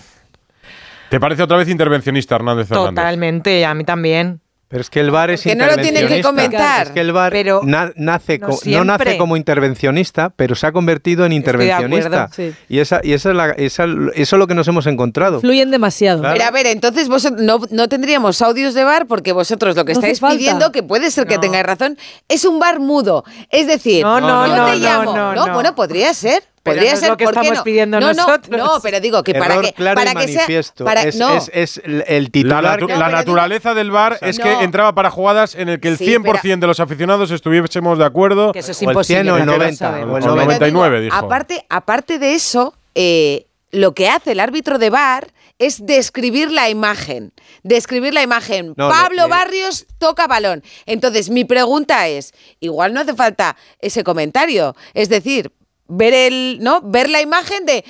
[1.10, 2.96] ¿Te parece otra vez intervencionista Hernández Hernández?
[2.96, 4.42] Totalmente, a mí también.
[4.68, 6.88] Pero es que el VAR es Que no lo tienen que comentar.
[6.88, 11.24] Es que el VAR Pero na- nace no nace como intervencionista, pero se ha convertido
[11.26, 12.30] en Estoy de acuerdo, intervencionista.
[12.36, 12.54] sí.
[12.68, 13.86] Y, esa, y esa es la- esa-
[14.16, 15.40] eso es lo que nos hemos encontrado.
[15.40, 16.22] Fluyen demasiado.
[16.22, 16.34] Claro.
[16.36, 19.94] Pero a ver, entonces vos no, no tendríamos audios de bar porque vosotros lo que
[19.94, 21.98] No estáis pidiendo, que puede ser que tengáis razón,
[22.28, 23.24] es un bar mudo.
[23.52, 25.16] Es decir, No, no, yo no, te no, llamo.
[25.16, 25.54] no, no.
[25.54, 26.44] bueno, podría ser.
[26.66, 27.64] Pero Podría no es ser lo que ¿por qué estamos no?
[27.64, 28.58] pidiendo no, no, nosotros.
[28.60, 30.84] No, pero digo que para que claro para y que sea manifiesto.
[30.84, 32.64] para, es, no, es- es el La, titular.
[32.82, 34.62] natu- la digo- naturaleza del VAR es que No.
[34.62, 38.52] entraba para jugadas en el que el Sí, 100% de los aficionados estuviésemos de acuerdo.
[38.52, 39.32] Que eso es o el 100 imposible.
[39.32, 40.14] o el ya lo 90, sabemos.
[40.14, 40.44] o el el 90.
[40.46, 41.16] 99, Pero dijo.
[41.16, 45.28] Aparte, aparte de eso, eh, lo que hace el árbitro de bar
[45.60, 47.32] es describir la imagen.
[47.62, 48.74] Describir la imagen.
[48.76, 50.64] No, Pablo le- Barrios toca balón.
[50.88, 54.76] Entonces, mi pregunta es, igual no hace falta ese comentario.
[54.96, 55.52] Es decir,
[55.88, 56.82] ver el, ¿no?
[56.82, 57.84] Ver la imagen de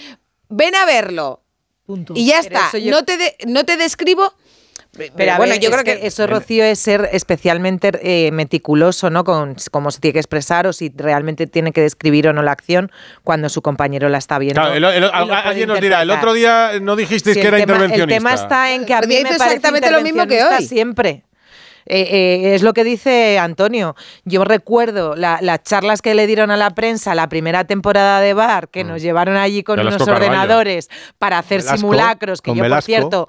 [0.50, 1.42] ven a verlo.
[1.86, 2.14] Punto.
[2.16, 2.78] Y ya Pero está.
[2.78, 4.34] yo- No te de- no te describo.
[4.98, 9.26] Pero bueno, ver, yo creo que, que, eso, Rocío, es ser especialmente eh, meticuloso, ¿no?
[9.26, 12.54] Con cómo se tiene que expresar o si realmente tiene que describir o no la
[12.54, 12.90] acción
[13.26, 14.62] cuando su compañero la está viendo.
[14.62, 18.16] Claro, el- alguien nos dirá, el otro día no dijisteis Sí, que era tema- intervencionista.
[18.16, 20.42] El tema está en que a Pero mí me dice parece exactamente lo mismo que
[20.42, 20.66] hoy.
[20.66, 21.25] siempre.
[21.88, 22.08] Eh,
[22.46, 23.96] eh, es lo que dice Antonio.
[24.24, 28.34] Yo recuerdo la- las charlas que le dieron a la prensa la primera temporada de
[28.34, 32.56] Bar, que nos llevaron allí con Velasco unos ordenadores para hacer Velasco, simulacros, que yo,
[32.56, 33.28] por cierto,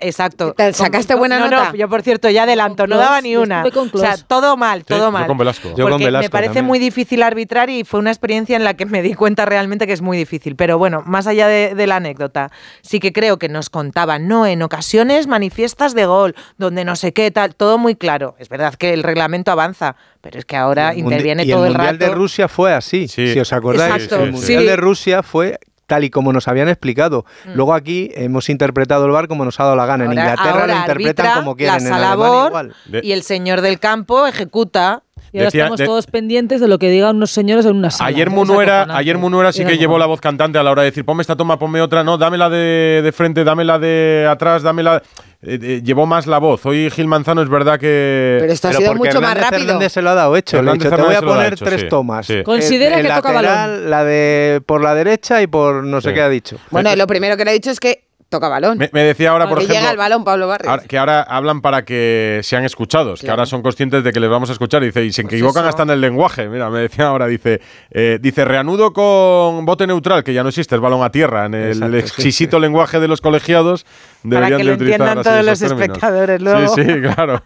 [0.00, 0.54] exacto.
[0.54, 1.70] ¿Te sacaste buena no, nota?
[1.70, 3.64] No, yo por cierto ya adelanto, no daba ni una.
[3.64, 5.26] O sea, todo mal, Sí, todo yo mal.
[5.26, 5.74] con Velasco.
[5.76, 6.64] Yo con Velasco me parece también.
[6.66, 9.92] muy difícil arbitrar y fue una experiencia en la que me di cuenta realmente que
[9.92, 10.56] es muy difícil.
[10.56, 12.50] Pero bueno, más allá de, de la anécdota,
[12.82, 17.12] sí que creo que nos contaban, no, en ocasiones manifiestas de gol, donde no sé
[17.12, 18.34] qué, tal, todo muy claro.
[18.38, 21.98] Es verdad que el reglamento avanza, pero es que ahora interviene y todo el, Mundial
[21.98, 22.10] rato.
[22.10, 23.94] de Rusia fue así, si os acordáis.
[23.94, 24.32] Exacto, el sí.
[24.32, 24.66] Mundial Sí.
[24.68, 25.58] de Rusia fue
[25.92, 27.26] tal y como nos habían explicado.
[27.44, 27.50] Mm.
[27.54, 30.04] Luego aquí hemos interpretado el bar como nos ha dado la gana.
[30.06, 31.84] en Inglaterra ahora lo interpretan arbitra, como quieren.
[31.90, 32.74] la en labor igual.
[33.02, 35.02] y el señor del campo ejecuta.
[35.34, 37.90] Y ahora Decía- estamos de- todos pendientes de lo que digan unos señores en una
[37.90, 38.08] sala.
[38.08, 41.04] Ayer Munuera, ayer Munuera sí que llevó la voz cantante a la hora de decir,
[41.04, 45.02] ponme esta toma, ponme otra, no, dámela de, de frente, dámela de atrás, dámela...
[45.42, 46.64] eh, eh, llevó más la voz.
[46.66, 48.38] Hoy Gil Manzano es verdad que...
[48.40, 49.62] Pero esto ha sido mucho más rápido.
[49.62, 50.56] Hernández se lo ha dado hecho.
[50.62, 52.26] le ha Hernández dicho, te voy a ha poner hecho, tres sí, tomas.
[52.26, 52.42] sí.
[52.44, 53.90] Considera El- que el toca lateral, balón.
[53.90, 56.58] La de por la derecha y por no sé qué ha dicho.
[56.70, 58.78] Bueno, lo primero que le he dicho es que toca balón.
[58.78, 59.80] Me, me decía ahora, por que ejemplo...
[59.80, 60.70] llega el balón, Pablo Barrios.
[60.70, 64.30] ahora- que ahora hablan para que sean escuchados, que ahora son conscientes de que les
[64.30, 64.82] vamos a escuchar.
[64.82, 65.68] Dice, y se equivocan eso.
[65.68, 66.48] hasta en el lenguaje.
[66.48, 70.74] Mira, me decía ahora, dice, eh, dice, reanudo con bote neutral, que ya no existe,
[70.76, 71.44] es balón a tierra.
[71.44, 73.84] En el Exacto, sí, exquisito lenguaje de los colegiados
[74.22, 75.82] Para deberían que de lo entiendan así todos los términos.
[75.82, 76.74] espectadores luego.
[76.74, 77.42] Sí, sí, claro.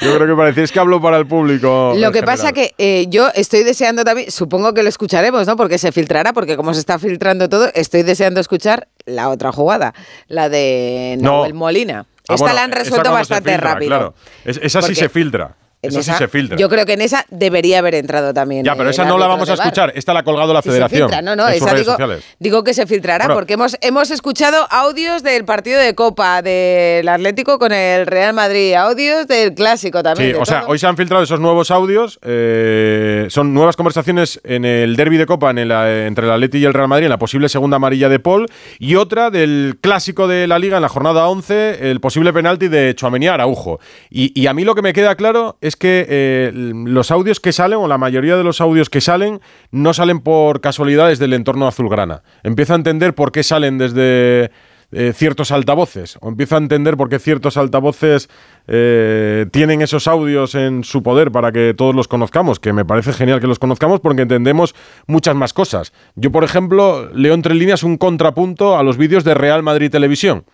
[0.00, 1.94] Yo creo que parecía, es que hablo para el público.
[1.96, 5.56] Lo que pasa que eh, yo estoy deseando también, supongo que lo escucharemos, ¿no?
[5.56, 9.94] Porque se filtrará, porque como se está filtrando todo, estoy deseando escuchar la otra jugada,
[10.28, 11.32] la de No.
[11.38, 12.06] Nahuel Molina.
[12.28, 13.88] Ah, Esta bueno, la han resuelto bastante filtra, rápido.
[13.88, 14.14] Claro.
[14.44, 15.56] Es- esa sí se filtra.
[15.82, 16.56] En Esa, sí esa- se filtra.
[16.56, 18.64] Yo creo que en esa debería haber entrado también.
[18.64, 19.92] ya, pero esa no la vamos a escuchar.
[19.96, 21.08] Esta la ha colgado la Sí, se federación.
[21.08, 21.22] filtra.
[21.22, 21.96] No, no, esa digo,
[22.38, 23.34] digo que se filtrará Bueno.
[23.40, 28.74] porque hemos, hemos escuchado audios del partido de Copa, del Atlético con el Real Madrid,
[28.74, 30.30] audios del Clásico también.
[30.34, 32.20] Sí, o sea, hoy se han filtrado esos nuevos audios.
[32.22, 36.58] eh, son nuevas conversaciones en el derby de Copa en el, eh, entre el Atleti
[36.58, 38.46] y el Real Madrid en la posible segunda amarilla de Paul.
[38.78, 42.94] Y otra del clásico de la Liga en la jornada 11, el posible penalti de
[42.94, 43.80] Chouameni a Araujo.
[44.10, 47.52] Y, y a mí lo que me queda claro es que eh, los audios que
[47.52, 51.66] salen, o la mayoría de los audios que salen, no salen por casualidades del entorno
[51.66, 52.22] azulgrana.
[52.42, 54.50] Empiezo a entender por qué salen desde
[54.92, 58.28] eh, ciertos altavoces, o empiezo a entender por qué ciertos altavoces
[58.68, 63.14] eh, tienen esos audios en su poder para que todos los conozcamos, que me parece
[63.14, 64.74] genial que los conozcamos porque entendemos
[65.06, 65.94] muchas más cosas.
[66.14, 70.44] Yo, por ejemplo, leo entre líneas un contrapunto a los vídeos de Real Madrid Televisión.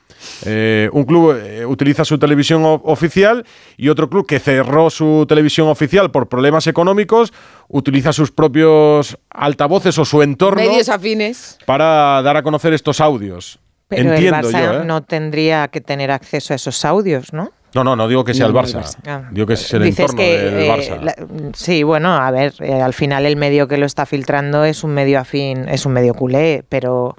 [0.44, 3.44] Eh, un club eh, utiliza su televisión oficial
[3.76, 7.32] y otro club que cerró su televisión oficial por problemas económicos
[7.68, 11.58] utiliza sus propios altavoces o su entorno Medios afines.
[11.66, 13.58] para dar a conocer estos audios.
[13.88, 14.84] Pero Entiendo el Barça yo, ¿eh?
[14.84, 17.52] no tendría que tener acceso a esos audios, ¿no?
[17.74, 18.78] No, no, no digo que sea el No, Barça.
[18.78, 18.96] el Barça.
[19.06, 19.28] Ah.
[19.30, 21.00] Digo que es el Dices entorno que, del eh, Barça.
[21.02, 21.14] la-
[21.54, 24.92] sí, bueno, a ver, eh, al final el medio que lo está filtrando es un
[24.92, 27.14] medio afín, es un medio culé, pero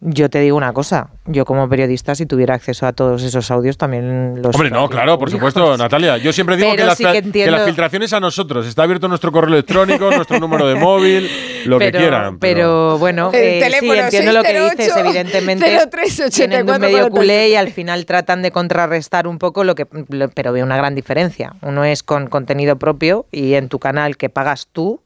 [0.00, 3.76] yo te digo una cosa, yo como periodista si tuviera acceso a todos esos audios
[3.76, 6.18] también los Hombre, no, claro, por supuesto, Natalia.
[6.18, 8.66] Yo siempre digo Pero que, las, sí que que entiendo- las filtraciones a nosotros.
[8.66, 11.28] Está abierto nuestro correo electrónico, nuestro número de móvil,
[11.66, 12.38] lo pero, que quieran.
[12.38, 15.64] Pero, bueno, eh, sí, entiendo lo que 608 dices, evidentemente.
[15.90, 19.86] 0384 Tienen un medio culé y al final tratan de contrarrestar un poco lo que.
[20.10, 21.54] lo- Pero veo una gran diferencia.
[21.62, 25.00] Uno es con contenido propio y en tu canal que pagas tú.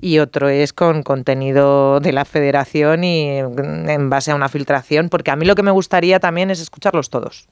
[0.00, 5.08] Y otro es con contenido de la federación y mm, en base a una filtración,
[5.08, 7.48] porque a mí lo que me gustaría también es escucharlos todos.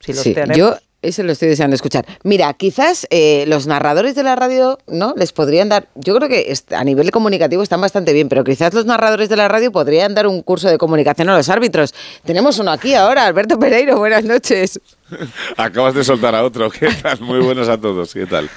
[0.00, 0.56] Si los Sí, tenemos.
[0.56, 0.76] yo
[1.06, 2.04] eso lo estoy deseando escuchar.
[2.22, 5.14] Mira, quizás eh, los narradores de la radio, ¿no?
[5.16, 8.84] Les podrían dar, yo creo que a nivel comunicativo están bastante bien, pero quizás los
[8.86, 11.94] narradores de la radio podrían dar un curso de comunicación a los árbitros.
[12.24, 14.80] Tenemos uno aquí ahora, Alberto Pereiro, buenas noches.
[15.56, 16.70] Acabas de soltar a otro.
[16.70, 17.20] ¿Qué tal?
[17.20, 18.12] Muy buenas a todos.
[18.12, 18.50] ¿Qué tal?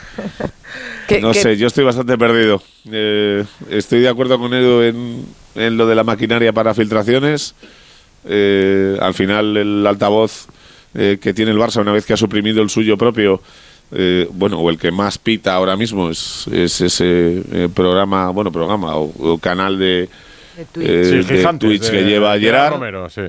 [1.08, 2.62] ¿Qué- no qué- sé, yo estoy bastante perdido.
[2.92, 5.26] Eh, estoy de acuerdo con Edu en,
[5.56, 7.54] en lo de la maquinaria para filtraciones.
[8.26, 10.48] Eh, al final, el altavoz
[10.96, 13.42] eh, que tiene el Barça, una vez que ha suprimido el suyo propio,
[13.92, 18.52] eh, bueno, o el que más pita ahora mismo, es, es ese eh, programa, bueno,
[18.52, 22.74] programa o, o canal de, eh, Sí, de Gigantes, Twitch de- que lleva Gerard.
[22.74, 23.22] Romero, sí.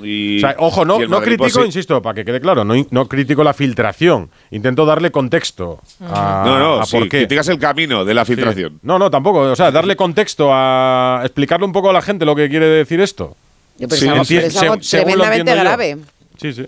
[0.00, 1.60] Y, O sea, ojo, no, no critico, pues, sí.
[1.60, 4.30] insisto, para que quede claro, no, no critico la filtración.
[4.52, 7.18] Intento darle contexto a, no, no, a sí, por qué.
[7.18, 8.74] criticas el camino de la filtración.
[8.74, 8.78] Sí.
[8.82, 9.40] No, no, tampoco.
[9.40, 13.00] O sea, darle contexto a explicarle un poco a la gente lo que quiere decir
[13.00, 13.36] esto.
[13.76, 15.60] Yo, lo tremendamente yo.
[15.60, 15.96] grave.
[16.40, 16.66] Sí, sí.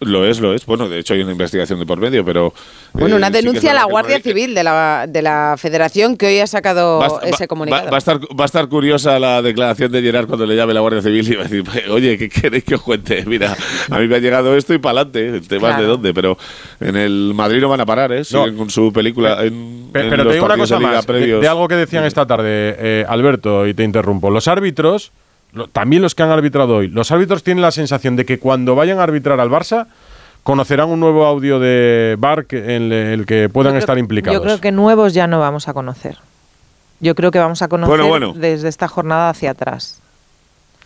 [0.00, 0.64] Lo es, lo es.
[0.64, 2.54] Bueno, de hecho hay una investigación de por medio, pero...
[2.92, 5.56] Bueno, eh, una sí es denuncia a la que Guardia Civil de la, de la
[5.58, 7.90] Federación que hoy ha sacado Va, a- ese comunicado.
[7.90, 10.80] va a estar, va a estar curiosa la declaración de Gerard cuando le llame la
[10.80, 13.24] Guardia Civil y va a decir, oye, ¿qué queréis que os cuente?
[13.26, 13.56] Mira,
[13.90, 15.82] a mí me ha llegado esto y para adelante, temas Claro.
[15.82, 16.38] de dónde, pero
[16.80, 18.24] en el Madrid no van a parar, ¿eh?
[18.24, 21.40] Siguen con su película en, Pe- en Pero los te digo una cosa más, de,
[21.40, 24.30] de algo que decían esta tarde, eh, Alberto, y te interrumpo.
[24.30, 25.10] Los árbitros,
[25.52, 28.74] lo- también los que han arbitrado hoy, los árbitros tienen la sensación de que cuando
[28.74, 29.86] vayan a arbitrar al Barça,
[30.42, 34.34] conocerán un nuevo audio de VAR que- en el que puedan creo- estar implicados.
[34.36, 36.16] Yo creo que nuevos ya no vamos a conocer.
[37.00, 38.32] Yo creo que vamos a conocer Bueno, bueno.
[38.34, 40.00] desde esta jornada hacia atrás.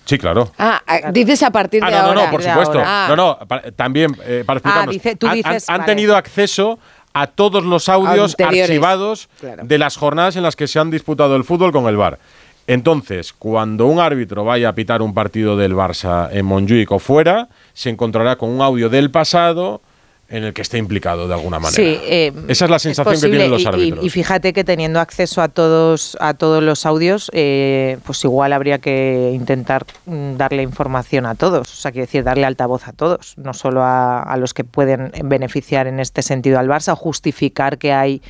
[0.05, 0.53] Sí, claro.
[0.59, 2.25] Ah, ah, dices a partir Ah, de no, no, ahora.
[2.27, 2.81] no, por supuesto.
[2.85, 3.39] No, no,
[3.75, 4.93] también eh, para explicarnos.
[4.93, 5.93] dice- tú han- dices, han, han vale.
[5.93, 6.79] tenido acceso
[7.13, 9.63] a todos los audios Anteriores, archivados claro.
[9.65, 12.19] de las jornadas en las que se han disputado el fútbol con el VAR.
[12.67, 17.49] Entonces, cuando un árbitro vaya a pitar un partido del Barça en Montjuic o fuera,
[17.73, 19.83] se encontrará con un audio del pasado
[20.29, 21.77] en el que esté implicado de alguna manera.
[21.77, 23.37] Sí, eh, Esa es la sensación que posible.
[23.39, 24.05] tienen los Y- y- árbitros.
[24.05, 28.79] Y, fíjate que teniendo acceso a todos a todos los audios, eh, pues igual habría
[28.79, 33.35] que intentar mm, darle información a todos, o sea, quiero decir, darle altavoz a todos,
[33.37, 37.79] no solo a, a los que pueden beneficiar en este sentido al Barça, o justificar
[37.79, 38.21] que hay.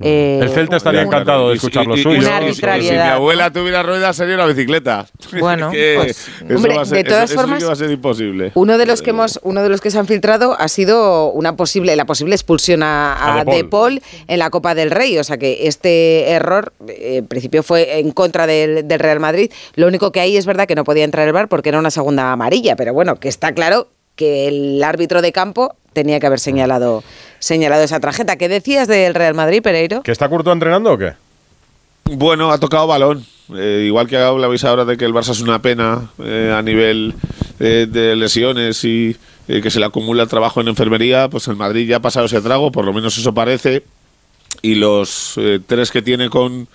[0.00, 2.18] eh, el Celta estaría un- encantado de escuchar lo suyo.
[2.48, 5.06] y- Si mi abuela tuviera ruedas sería una bicicleta.
[5.40, 8.52] Bueno, pues, hombre, ser- de todas eso- eso sí que formas, va a ser imposible.
[8.54, 11.56] Uno de los que hemos, uno de los que se han filtrado ha sido una
[11.56, 15.18] posible, la posible expulsión a, A a De De Paul en la Copa del Rey.
[15.18, 19.50] O sea que este error, eh, en principio, fue en contra del, del Real Madrid.
[19.74, 21.90] Lo único que ahí es verdad que no podía entrar el bar porque era una
[21.90, 22.76] segunda amarilla.
[22.76, 27.02] Pero bueno, que está claro que el árbitro de campo tenía que haber señalado,
[27.38, 28.36] señalado esa tarjeta.
[28.36, 30.02] ¿Qué decías del Real Madrid, Pereiro?
[30.02, 31.12] ¿Que está Curto entrenando o qué?
[32.04, 33.24] Bueno, ha tocado balón.
[33.54, 37.14] Eh, igual que hablabais ahora de que el Barça es una pena eh, a nivel
[37.60, 39.16] eh, de lesiones y
[39.56, 42.26] eh, que se le acumula el trabajo en enfermería, pues el Madrid ya ha pasado
[42.26, 43.82] ese trago, por lo menos eso parece.
[44.62, 46.68] Y los eh, tres que tiene con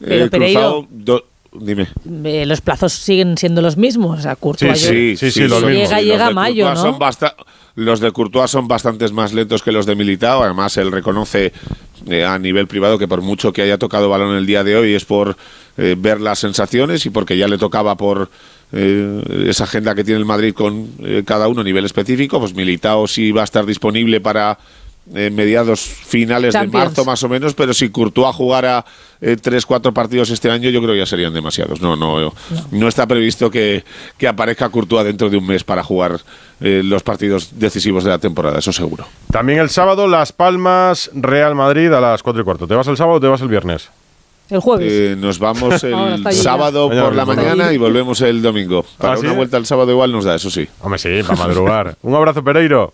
[0.00, 0.60] Pero, eh, Pereiro.
[0.60, 1.88] Cruzado, do- dime.
[2.24, 4.18] Eh, los plazos siguen siendo los mismos.
[4.18, 6.90] O sea, Courtois yo- sí, si lo llega, llega Los de mayo, Courtois ¿no?
[6.92, 7.32] son
[7.74, 10.42] los de Courtois son bastantes más lentos que los de Militao.
[10.42, 11.52] Además, él reconoce
[12.08, 14.94] eh, a nivel privado que por mucho que haya tocado balón el día de hoy
[14.94, 15.36] es por
[15.78, 18.28] eh, ver las sensaciones y porque ya le tocaba por
[18.72, 22.40] eh, esa agenda que tiene el Madrid con eh, cada uno a nivel específico.
[22.40, 24.58] Pues Militao sí va a estar disponible para
[25.14, 28.84] eh, mediados finales de marzo más o menos, pero si Courtois jugara
[29.20, 31.80] eh, tres, cuatro partidos este año, yo creo que ya serían demasiados.
[31.80, 32.32] No, no,
[32.70, 33.84] no, está previsto que,
[34.16, 36.20] que aparezca Courtois dentro de un mes para jugar
[36.60, 39.04] eh, los partidos decisivos de la temporada, eso seguro.
[39.32, 42.68] También el sábado, Las Palmas, Real Madrid a las 4 y cuarto.
[42.68, 43.90] ¿Te vas el sábado o te vas el viernes?
[44.52, 44.92] El jueves.
[44.92, 47.48] Eh, nos vamos el sábado Mañana por la mismo, ¿no?
[47.48, 48.84] mañana y volvemos el domingo.
[48.98, 49.24] Para ¿Ah, sí?
[49.26, 50.68] una vuelta el sábado igual nos da, eso sí.
[50.80, 51.96] Hombre, sí, para madrugar.
[52.02, 52.92] Un abrazo, Pereiro.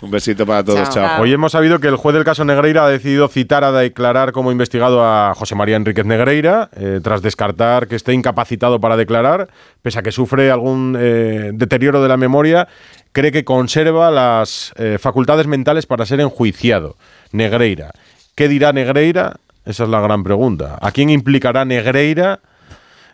[0.00, 1.22] Un besito para todos, chao.
[1.22, 4.52] Hoy hemos sabido que el juez del caso Negreira ha decidido citar a declarar como
[4.52, 9.48] investigado a José María Enríquez Negreira, eh, tras descartar que esté incapacitado para declarar,
[9.82, 12.68] pese a que sufre algún eh, deterioro de la memoria,
[13.10, 16.94] cree que conserva las eh, facultades mentales para ser enjuiciado.
[17.32, 17.90] Negreira.
[18.36, 19.38] ¿Qué dirá Negreira?
[19.68, 20.78] Esa es la gran pregunta.
[20.80, 22.40] ¿A quién implicará Negreira?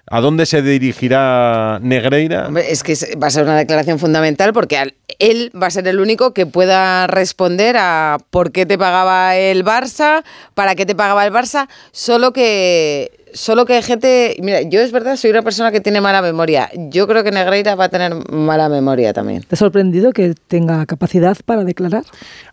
[0.09, 2.48] ¿A dónde se dirigirá Negreira?
[2.68, 6.32] Es que va a ser una declaración fundamental porque él va a ser el único
[6.32, 10.22] que pueda responder a por qué te pagaba el Barça,
[10.55, 14.93] para qué te pagaba el Barça, solo que solo que hay gente, mira, yo es
[14.93, 16.70] verdad, soy una persona que tiene mala memoria.
[16.74, 19.43] Yo creo que Negreira va a tener mala memoria también.
[19.43, 22.05] ¿Te ha sorprendido que tenga capacidad para declarar?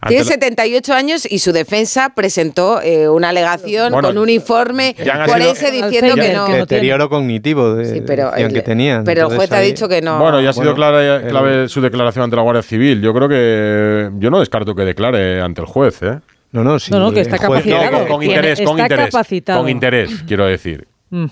[0.07, 4.95] Tiene 78 años y su defensa presentó eh, una alegación Bueno, con un informe
[5.27, 6.47] forense sido- diciendo que no.
[6.47, 10.19] Deterioro cognitivo de, Sí, pero decían el- que pero el juez ha dicho que no.
[10.19, 13.01] Bueno, ya ha sido Bueno, clara, el- clave su declaración ante la Guardia Civil.
[13.01, 16.19] Yo creo que yo no descarto que declare ante el juez, ¿eh?
[16.51, 16.91] No, no, sí.
[16.91, 17.91] No, no, que está capacitado.
[17.91, 19.05] No, con, con Tiene- interés, con está interés.
[19.13, 19.61] capacitado.
[19.61, 20.87] Con interés, quiero decir.
[21.09, 21.25] Mm.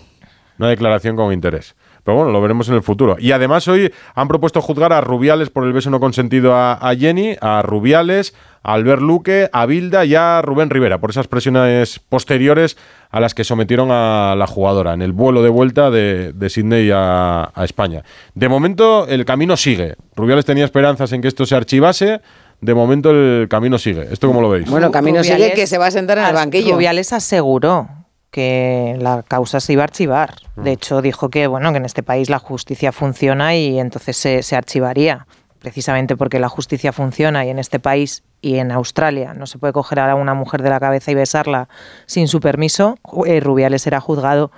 [0.60, 1.76] Una declaración con interés.
[2.04, 3.18] Pero bueno, lo veremos en el futuro.
[3.20, 6.96] Y además hoy han propuesto juzgar a Rubiales por el beso no consentido a, a
[6.96, 8.34] Jenny, a Rubiales,
[8.64, 12.78] a Albert Luque, a Bilda y a Rubén Rivera por esas presiones posteriores
[13.12, 16.90] a las que sometieron a la jugadora en el vuelo de vuelta de, de Sydney
[16.92, 18.04] a, a España.
[18.34, 19.96] De momento el camino sigue.
[20.16, 22.22] Rubiales tenía esperanzas en que esto se archivase.
[22.62, 24.08] De momento el camino sigue.
[24.12, 24.70] ¿Esto cómo lo veis?
[24.70, 26.74] Bueno, Camino sigue que se va a sentar en el banquillo.
[26.76, 27.88] Rubiales aseguró
[28.32, 30.36] que la causa se iba a archivar.
[30.56, 30.64] Mm.
[30.64, 34.44] De hecho, dijo que bueno que en este país la justicia funciona y entonces se,
[34.44, 35.26] se archivaría.
[35.60, 39.74] Precisamente porque la justicia funciona y en este país y en Australia no se puede
[39.74, 41.68] coger a una mujer de la cabeza y besarla
[42.06, 44.52] sin su permiso, eh, Rubiales era juzgado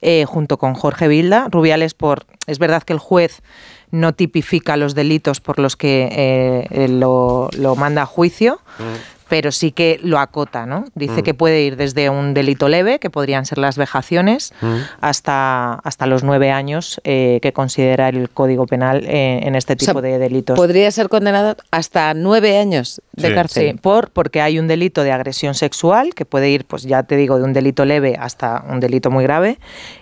[0.00, 1.48] eh, junto con Jorge Vilda.
[1.50, 3.42] Rubiales por, es verdad que el juez
[3.90, 6.08] no tipifica los delitos por los que
[6.70, 8.60] eh, lo, lo manda a juicio,
[9.28, 10.86] pero sí que lo acota, ¿no?
[10.96, 11.22] Dice Mm.
[11.22, 14.74] que puede ir desde un delito leve, que podrían ser las vejaciones, Mm.
[15.00, 19.78] hasta, hasta los nueve años eh, que considera el Código Penal eh, en este O
[19.78, 20.56] sea, tipo de delitos.
[20.56, 23.34] Podría ser condenado hasta nueve años de Sí.
[23.34, 23.70] cárcel.
[23.72, 27.14] Sí, por, porque hay un delito de agresión sexual que puede ir, pues ya te
[27.16, 29.58] digo, de un delito leve hasta un delito muy grave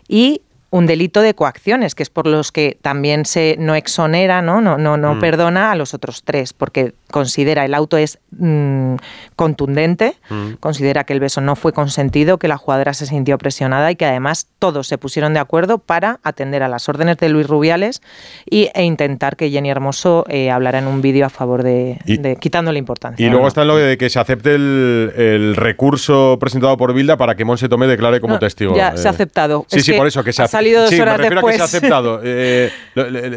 [0.08, 0.40] y
[0.70, 4.76] un delito de coacciones, que es por los que también se no exonera, no, no,
[4.76, 5.20] no, no Mm.
[5.20, 8.96] perdona a los otros tres, porque considera el auto es mm,
[9.34, 10.54] contundente, Mm.
[10.60, 14.04] considera que el beso no fue consentido, que la jugadora se sintió presionada y que
[14.04, 18.02] además todos se pusieron de acuerdo para atender a las órdenes de Luis Rubiales
[18.50, 22.18] y, e intentar que Jenny Hermoso eh, hablara en un vídeo a favor de, Y-
[22.18, 23.26] de- quitándole importancia.
[23.26, 27.34] Y luego está lo de que se acepte el, el recurso presentado por Bilda para
[27.36, 28.76] que Monse Tomé declare como No, testigo.
[28.76, 29.64] ya, Eh, se ha aceptado.
[29.68, 31.56] Sí, Es sí, por eso que se salido dos sí, horas me refiero a que
[31.56, 32.20] se ha aceptado.
[32.24, 32.70] Eh,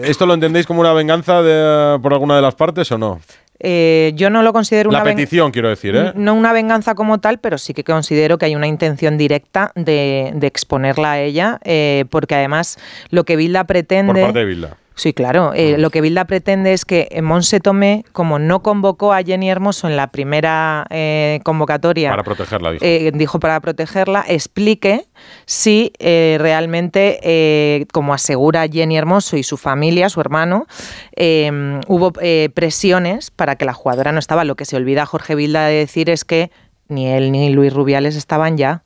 [0.03, 3.19] ¿Esto lo entendéis como una venganza de- por alguna de las partes o no?
[3.63, 6.13] Eh, yo no lo considero La una ven- petición, quiero decir, ¿eh?
[6.15, 10.31] No una venganza como tal, pero sí que considero que hay una intención directa de,
[10.33, 12.79] de exponerla a ella, eh, porque además
[13.11, 14.13] lo que Bilda pretende...
[14.13, 14.77] Por parte de Bilda.
[15.01, 15.53] Sí, claro.
[15.55, 19.49] Eh, Lo que Bilda pretende es que eh, Monse Tomé, como no convocó a Jenny
[19.49, 22.85] Hermoso en la primera eh, convocatoria, Para protegerla, dijo.
[22.85, 25.07] eh, dijo para protegerla, explique
[25.47, 30.67] si realmente, como asegura Jenny Hermoso y su familia, su hermano,
[31.15, 32.13] eh, hubo
[32.53, 34.45] presiones para que la jugadora no estaba.
[34.45, 36.51] Lo que se olvida Jorge Bilda de decir es que
[36.89, 38.83] ni él ni Luis Rubiales estaban ya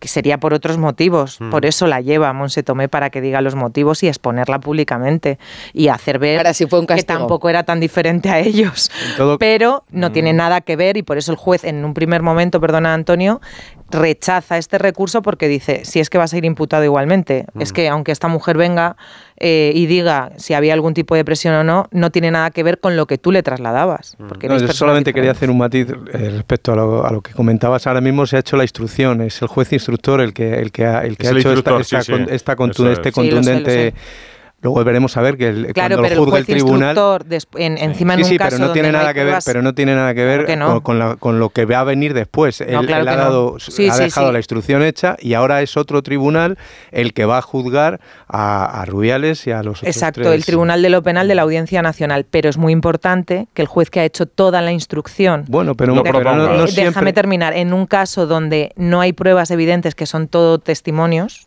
[0.00, 1.40] que sería por otros motivos.
[1.40, 1.50] Mm.
[1.50, 5.38] Por eso la lleva a Monse Tomé para que diga los motivos y exponerla públicamente
[5.72, 6.42] y hacer ver
[6.86, 8.90] que tampoco era tan diferente a ellos.
[9.16, 10.12] todo- Pero no Mm.
[10.12, 13.40] tiene nada que ver y por eso el juez en un primer momento, perdona Antonio,
[13.90, 17.60] rechaza este recurso porque dice, si es que va a ser imputado igualmente, Mm.
[17.62, 18.96] es que aunque esta mujer venga
[19.44, 22.62] eh, y diga si había algún tipo de presión o no, no tiene nada que
[22.62, 24.16] ver con lo que tú le trasladabas.
[24.28, 27.32] Porque No, yo solamente quería hacer un matiz eh, respecto a lo, a lo que
[27.32, 27.86] comentabas.
[27.88, 30.86] Ahora mismo se ha hecho la instrucción, es el juez instructor el que, el que
[30.86, 32.34] ha, el que Es ha el hecho esta, esta sí, con- sí.
[32.34, 33.94] esta este Sí, lo sé, lo contundente.
[34.62, 36.96] Luego veremos a ver que el, Claro, cuando pero lo el juzgue el juez tribunal.
[37.56, 39.74] en- encima en sí, un sí, caso pero no tiene nada que ver, pero no
[39.74, 40.66] tiene nada que ver que no.
[40.74, 42.60] con, con la- con lo que va a venir después.
[42.60, 45.62] Él, No, claro él ha, dado, Sí, ha sí, dejado la instrucción hecha y ahora
[45.62, 46.58] es otro tribunal
[46.92, 50.32] el que va a juzgar a, a Rubiales y a los otros Exacto, tres.
[50.34, 53.68] el Tribunal de lo Penal de la Audiencia Nacional, pero es muy importante que el
[53.68, 57.12] juez que ha hecho toda la instrucción Bueno, pero, de- pero no, no déjame siempre.
[57.12, 61.46] terminar, en un caso donde no hay pruebas evidentes que son todo testimonios,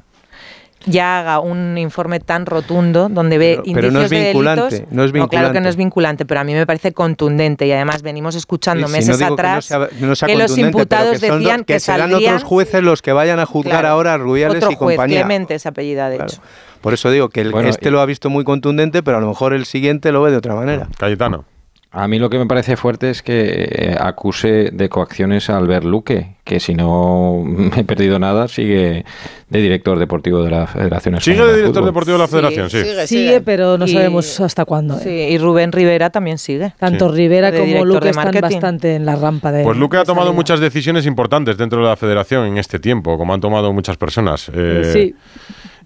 [0.86, 4.62] ya haga un informe tan rotundo donde ve Pero- pero no indicios es de vinculante,
[4.76, 4.94] delitos.
[4.94, 5.62] no es claro que vinculante.
[5.62, 9.10] no es vinculante, pero a mí me parece contundente y además venimos escuchando Sí, meses
[9.10, 11.80] no digo que no atrás sea- no sea que los imputados que decían dos- que,
[11.80, 14.76] serán saldrían otros jueces los que vayan a juzgar Claro, ahora a Rubiales otro y
[14.76, 15.20] juez, compañía.
[15.22, 16.41] Clemente se apellida de hecho.
[16.82, 19.22] Por eso digo que el- Bueno, este y- lo ha visto muy contundente, pero a
[19.22, 20.88] lo mejor el siguiente lo ve de otra manera.
[20.98, 21.45] Cayetano.
[21.91, 25.86] A mí lo que me parece fuerte es que eh, acuse de coacciones a Albert
[25.86, 27.43] Luque, que si no
[27.76, 29.03] he perdido nada, sigue
[29.49, 32.69] de director deportivo de la Federación Sigue Española de de director deportivo de la Federación,
[32.69, 32.77] sí.
[33.07, 34.95] Sigue, pero no Y- sabemos hasta cuándo.
[34.97, 35.01] ¿eh?
[35.03, 36.73] Sí, y Rubén Rivera también sigue.
[36.80, 37.15] Tanto Sí.
[37.17, 38.41] Rivera De como Luque están marketing.
[38.53, 39.63] bastante en la rampa de.
[39.63, 40.35] Pues Luque ha tomado salida.
[40.35, 44.49] muchas decisiones importantes dentro de la federación en este tiempo, como han tomado muchas personas.
[44.53, 45.15] Eh, Sí.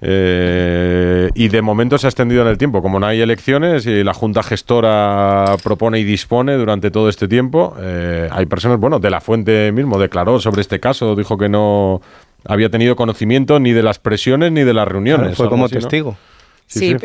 [0.02, 2.82] eh, y de momento se ha extendido en el tiempo.
[2.82, 7.76] Como no hay elecciones y la Junta Gestora propone y dispone durante todo este tiempo,
[7.80, 12.02] eh, hay personas, bueno, de la Fuente mismo declaró sobre este caso, dijo que no
[12.46, 15.36] había tenido conocimiento ni de las presiones ni de las reuniones.
[15.36, 16.18] Claro, fue como así, ¿no?
[16.70, 16.96] Sí,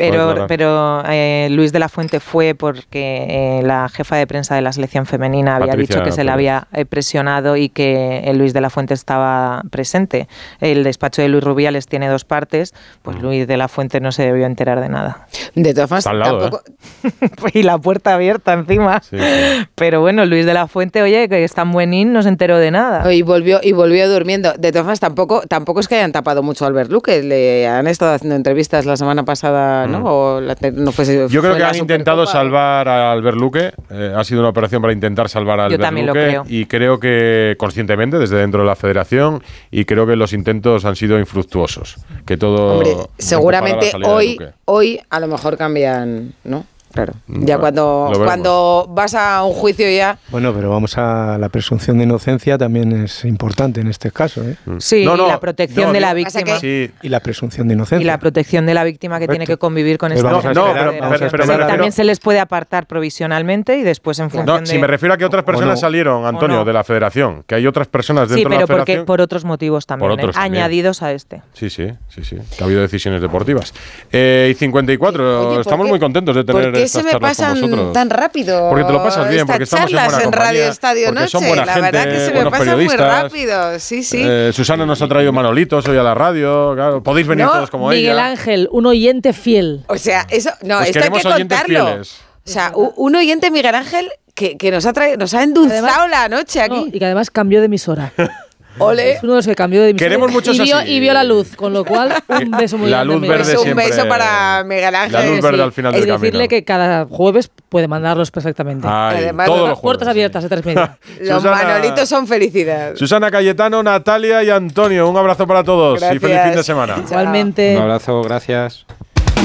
[0.47, 3.25] pero, eh, Luis de la Fuente fue porque
[3.59, 6.29] eh, la jefa de prensa de la selección femenina había Patricia dicho que se le
[6.31, 10.27] había eh, presionado y que eh, Luis de la Fuente estaba presente.
[10.61, 12.77] El despacho de Luis Rubiales tiene dos partes, Mm.
[13.01, 15.27] pues Luis de la Fuente no se debió enterar de nada.
[15.55, 16.63] De todas formas, Está al lado, tampoco,
[17.53, 19.01] y la puerta abierta encima.
[19.01, 19.65] Sí, sí.
[19.75, 22.69] Pero bueno, Luis de la Fuente, oye, que es tan buenín, no se enteró de
[22.71, 23.11] nada.
[23.13, 24.53] Y volvió, y volvió durmiendo.
[24.53, 27.23] De todas formas, tampoco, tampoco es que hayan tapado mucho a Albert Luque.
[27.23, 29.54] Le han estado haciendo entrevistas la semana pasada,
[29.87, 30.01] ¿no?
[30.03, 31.27] O la te- no fue, Mm.
[31.29, 33.71] Yo creo fue que han intentado salvar a Albert Luque.
[33.89, 36.25] eh, ha sido una operación para intentar salvar a Yo Albert lo Luque.
[36.27, 36.43] creo.
[36.47, 40.95] Y creo que conscientemente, desde dentro de la federación, y creo que los intentos han
[40.95, 41.95] sido infructuosos.
[42.25, 42.73] Que todo.
[42.79, 46.65] Hombre, seguramente hoy, hoy a lo mejor cambian, ¿no?
[46.95, 47.13] Claro.
[47.27, 50.17] Ya cuando, cuando vas a un juicio ya.
[50.29, 54.41] Bueno, pero vamos a la presunción de inocencia también es importante en este caso.
[54.43, 54.55] ¿eh?
[54.79, 56.57] Sí, y la protección de la víctima.
[56.63, 58.01] Y la presunción de inocencia.
[58.01, 60.73] Y la protección de la víctima que tiene que convivir con Pues esta vamos esperar,
[60.73, 61.59] Pero- a pero esperar.
[61.67, 64.65] también Pero- se les puede apartar provisionalmente y después en función No, de...
[64.65, 65.77] si me refiero a que otras personas no.
[65.77, 66.65] salieron, Antonio, no.
[66.65, 69.05] de la federación, que hay otras personas Sí, dentro de pero la porque federación.
[69.05, 70.39] por otros motivos también, Por otros ¿eh?
[70.39, 70.63] también.
[70.63, 71.41] añadidos a este.
[71.53, 72.37] Sí, sí, sí, sí.
[72.57, 73.73] Que ha habido decisiones deportivas.
[74.11, 77.19] Eh, y 54, Oye, ¿por estamos muy contentos de tener ¿Por qué estas se me
[77.19, 78.69] pasan tan rápido?
[78.69, 81.27] Porque te lo pasas bien, porque estamos en buena en Radio Estadio Noche.
[81.29, 83.79] son buena la verdad gente, que se me buenos pasa muy rápido.
[83.79, 84.21] Sí, sí.
[84.23, 86.73] Eh, Susana nos ha traído Manolitos hoy a la radio.
[86.75, 88.25] claro, podéis venir No, todos como Miguel ella.
[88.27, 89.83] Ángel, un oyente fiel.
[89.87, 91.85] O sea, eso, no, Pues esto hay que contarlo.
[91.87, 92.15] fieles.
[92.45, 96.29] O sea, un oyente Miguel Ángel que, que nos ha traído, nos ha endulzado la
[96.29, 96.89] noche aquí.
[96.93, 98.11] y que además cambió de emisora.
[98.77, 99.13] Ole.
[99.13, 99.95] Es uno de los que cambió de.
[99.95, 100.91] Queremos muchos y vio, así.
[100.91, 103.13] y vio la luz, con lo cual un beso muy La grande.
[103.13, 103.37] luz Miguel.
[103.37, 105.11] verde un beso para Miguel Ángel.
[105.13, 106.19] La luz verde al final y del camino.
[106.19, 108.87] decirle que cada jueves puede mandarlos perfectamente.
[108.89, 110.11] Ay, Además, todos los Puertas jueves.
[110.11, 110.97] abiertas de tres media.
[111.21, 112.95] Los Susana- manolitos son felicidad.
[112.95, 115.07] Susana Cayetano, Natalia y Antonio.
[115.09, 116.95] Un abrazo para todos y feliz fin de semana.
[117.07, 117.75] Igualmente.
[117.75, 118.85] Un abrazo, gracias.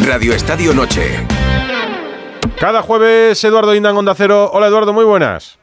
[0.07, 1.27] Radio Estadio Noche.
[2.59, 4.51] Cada jueves, Eduardo Indan, Onda Cero.
[4.53, 5.59] Hola, Eduardo, muy buenas.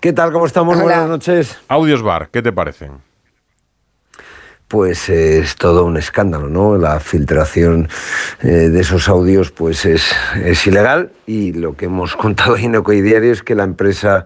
[0.00, 0.32] ¿Qué tal?
[0.32, 0.80] ¿Cómo estamos?
[0.80, 1.58] Buenas noches.
[1.68, 3.13] Audios Bar, ¿qué te parecen?
[4.68, 6.78] Pues eh, es todo un escándalo, ¿no?
[6.78, 7.88] La filtración
[8.42, 10.10] eh, de esos audios pues es,
[10.42, 14.24] es ilegal y lo que hemos contado en Ocoy Diario es que la empresa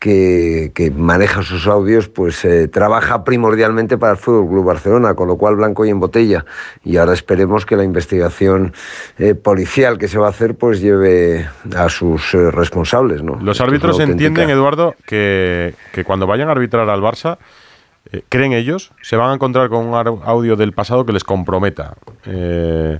[0.00, 5.28] que, que maneja sus audios pues eh, trabaja primordialmente para el Fútbol Club Barcelona, con
[5.28, 6.44] lo cual blanco y en botella.
[6.84, 8.74] Y ahora esperemos que la investigación
[9.42, 13.38] policial que se va a hacer pues lleve a sus responsables, ¿no?
[13.40, 17.38] Los árbitros entienden, Eduardo, que, que cuando vayan a arbitrar al Barça,
[18.12, 19.94] eh, creen ellos, se van a encontrar con un
[20.24, 21.94] audio del pasado que les comprometa
[22.26, 22.98] eh,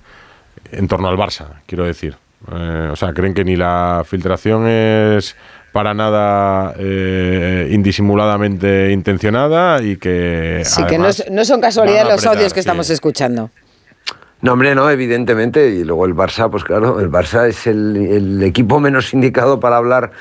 [0.72, 2.16] en torno al Barça, quiero decir.
[2.52, 5.36] Eh, o sea, creen que ni la filtración es
[5.72, 10.62] para nada eh, indisimuladamente intencionada y que...
[10.64, 12.68] Sí, que no, no son casualidad los apretar, audios que sí.
[12.68, 13.50] estamos escuchando.
[14.40, 15.68] No, hombre, no, evidentemente.
[15.70, 20.12] Y luego el Barça, pues claro, el Barça es el, equipo menos indicado para hablar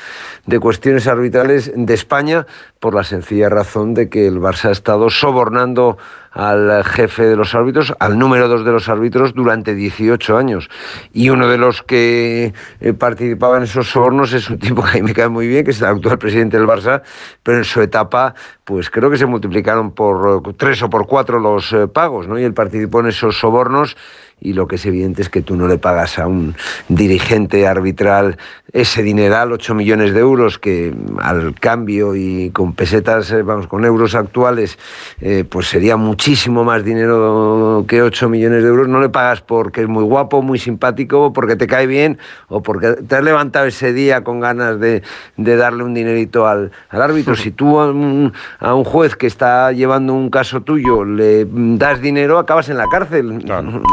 [0.45, 2.47] de cuestiones arbitrales de España
[2.79, 5.97] por la sencilla razón de que el Barça ha estado sobornando
[6.31, 10.69] al jefe de los árbitros, al número dos de los árbitros durante 18 años.
[11.13, 14.93] Y uno de los que eh, participaba en esos sobornos es un tipo que a
[14.93, 17.01] mí me cae muy bien, que es el actual presidente del Barça,
[17.43, 21.39] pero en su etapa, pues creo que se multiplicaron por eh, tres o por cuatro
[21.39, 22.37] los eh, pagos, ¿no?
[22.39, 23.95] Y él participó en esos sobornos
[24.39, 26.55] y lo que es evidente es que tú no le pagas a un
[26.87, 28.37] dirigente arbitral
[28.73, 33.85] ese dineral, 8 millones de euros, que al cambio y con pesetas, eh, vamos, con
[33.85, 34.77] euros actuales,
[35.21, 38.87] eh, pues sería muchísimo más dinero que 8 millones de euros.
[38.87, 42.17] No le pagas porque es muy guapo, muy simpático, porque te cae bien
[42.49, 45.01] o porque te has levantado ese día con ganas de,
[45.37, 47.35] de darle un dinerito al, al árbitro.
[47.35, 52.01] Si tú a un, a un juez que está llevando un caso tuyo le das
[52.01, 53.43] dinero, acabas en la cárcel.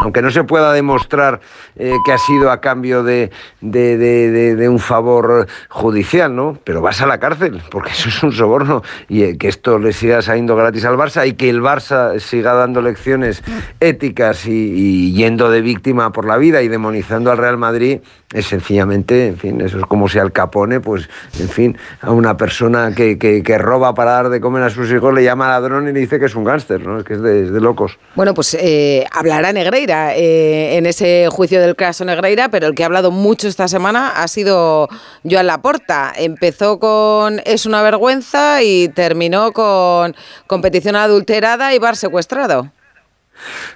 [0.03, 1.41] Aunque no se pueda demostrar
[1.77, 3.31] eh, que ha sido a cambio de,
[3.61, 6.59] de- de- de- un favor judicial, ¿no?
[6.65, 8.83] Pero vas a la cárcel, porque eso es un soborno.
[9.09, 12.55] Y eh, que esto le siga saliendo gratis al Barça y que el Barça siga
[12.55, 13.43] dando lecciones
[13.81, 18.01] éticas y, y yendo de víctima por la vida y demonizando al Real Madrid,
[18.35, 21.09] es sencillamente, en fin, eso es como si al Capone, pues,
[21.41, 24.91] en fin, a una persona que, que- que roba para dar de comer a sus
[24.93, 26.99] hijos le llama ladrón y le dice que es un gángster, ¿no?
[26.99, 27.97] Es que es de, locos.
[28.17, 32.83] Bueno, pues eh, hablará Negreira eh, en ese juicio del caso Negreira, pero el que
[32.83, 34.89] ha hablado mucho esta semana ha sido
[35.29, 36.13] Joan Laporta.
[36.17, 40.15] Empezó con Es una vergüenza y terminó con
[40.49, 42.73] competición adulterada y bar secuestrado.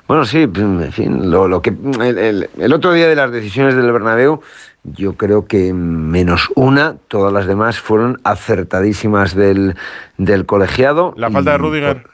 [0.06, 1.70] Bueno, sí, en fin, lo, lo que
[2.00, 4.40] el, el- el otro día de las decisiones del Bernabéu,
[4.84, 9.76] yo creo que menos una, todas las demás fueron acertadísimas del,
[10.16, 11.12] del colegiado.
[11.16, 12.06] La falta de Rudiger.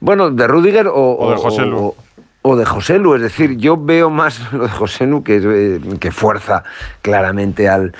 [0.00, 1.78] Bueno, de Rudiger o, O de José Lu.
[1.78, 1.96] o-
[2.42, 6.10] o de José Lu, es decir, yo veo más lo de José Lu que, eh,
[6.10, 6.64] fuerza
[7.00, 7.92] claramente al,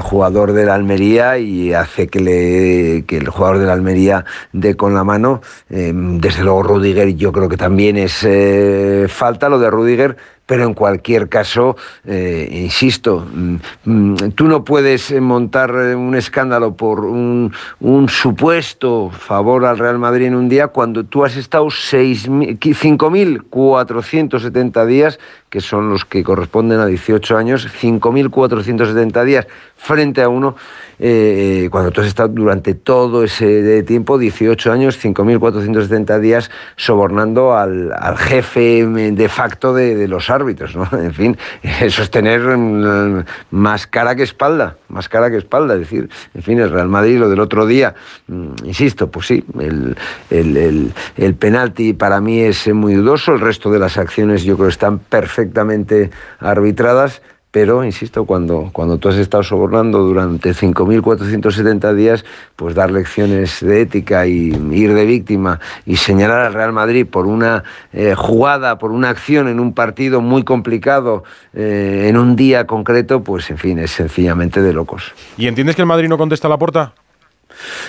[0.00, 5.04] jugador de la Almería y hace que, el jugador de la Almería dé con la
[5.04, 5.40] mano.
[5.70, 10.16] Eh, desde luego Rudiger yo creo que también es eh, falta lo de Rudiger,
[10.46, 16.14] pero en cualquier caso, eh, insisto, mm, mm, tú no puedes eh, montar eh, un
[16.14, 21.36] escándalo por un, un supuesto favor al Real Madrid en un día cuando tú has
[21.36, 25.18] estado 6.000 5.470 días,
[25.50, 29.46] que son los que corresponden a 18 años, 5.470 días
[29.76, 30.56] frente a uno,
[30.98, 37.92] eh, cuando tú has estado durante todo ese tiempo, 18 años, 5.470 días, sobornando al,
[37.92, 40.88] al jefe de facto de, los árbitros, ¿no?
[40.96, 45.74] En fin, eso es tener mm, más cara que espalda, más cara que espalda.
[45.74, 47.94] Es decir, en fin, el Real Madrid, lo del otro día,
[48.28, 49.96] mm, insisto, pues sí, el,
[50.30, 54.56] el, el, el penalti para mí es muy dudoso, el resto de las acciones yo
[54.56, 54.98] creo están
[55.36, 56.10] perfectamente
[56.40, 57.20] arbitradas
[57.52, 62.22] pero, insisto, cuando, cuando tú has estado sobornando durante 5.470 días,
[62.54, 67.24] pues dar lecciones de ética y ir de víctima y señalar al Real Madrid por
[67.24, 67.64] una
[67.94, 73.22] eh, jugada, por una acción en un partido muy complicado, eh, en un día concreto,
[73.22, 75.14] pues en fin, es sencillamente de locos.
[75.38, 76.92] ¿Y entiendes que el Madrid no contesta a la puerta?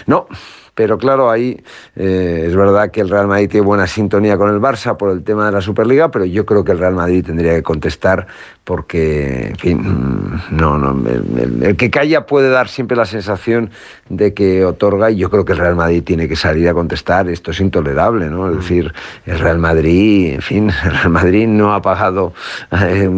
[0.05, 0.27] No,
[0.77, 1.59] pero claro, ahí
[1.95, 5.23] eh, es verdad que el Real Madrid tiene buena sintonía con el Barça por el
[5.23, 8.27] tema de la Superliga, pero yo creo que el Real Madrid tendría que contestar
[8.63, 13.71] porque, en fin, mm, no, no, el, el, que calla puede dar siempre la sensación
[14.09, 17.27] de que otorga y yo creo que el Real Madrid tiene que salir a contestar.
[17.27, 18.51] Esto es intolerable, ¿no?
[18.51, 18.93] Es decir,
[19.25, 22.33] el Real Madrid, en fin, el Real Madrid no ha pagado
[22.71, 23.09] eh,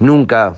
[0.00, 0.54] nunca,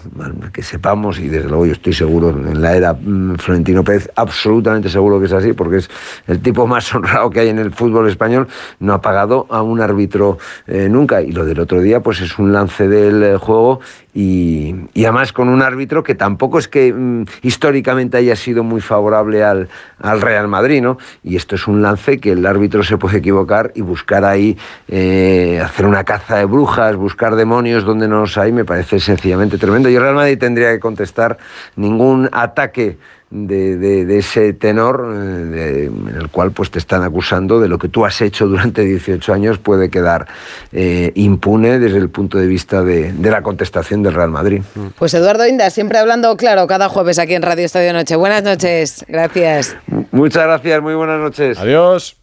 [0.54, 4.88] que sepamos, y desde luego yo estoy seguro, en la era mm, Florentino Pérez, absolutamente
[4.88, 5.90] seguro que es así, porque es
[6.28, 8.46] el tipo más honrado que hay en el fútbol español,
[8.78, 11.20] no ha pagado a un árbitro eh, nunca.
[11.20, 13.80] Y lo del otro día, pues es un lance del eh, juego
[14.14, 19.42] y, además con un árbitro que tampoco es que mm, históricamente haya sido muy favorable
[19.42, 19.68] al,
[20.00, 20.98] al, Real Madrid, ¿no?
[21.24, 24.56] Y esto es un lance que el árbitro se puede equivocar y buscar ahí,
[24.86, 29.58] eh, hacer una caza de brujas, buscar demonios donde no los hay, me parece sencillamente
[29.58, 29.90] tremendo.
[29.90, 31.38] Y el Real Madrid tendría que contestar
[31.74, 32.98] ningún ataque
[33.30, 37.68] de, de, de, ese tenor eh, de, en el cual pues te están acusando de
[37.68, 40.26] lo que tú has hecho durante 18 años puede quedar
[40.72, 44.62] eh, impune desde el punto de vista de, la contestación del Real Madrid.
[44.98, 48.14] Pues Eduardo Inda, siempre hablando claro cada jueves aquí en Radio Estadio Noche.
[48.16, 49.76] Buenas noches, gracias.
[50.12, 51.58] Muchas gracias, muy buenas noches.
[51.58, 52.16] Adiós.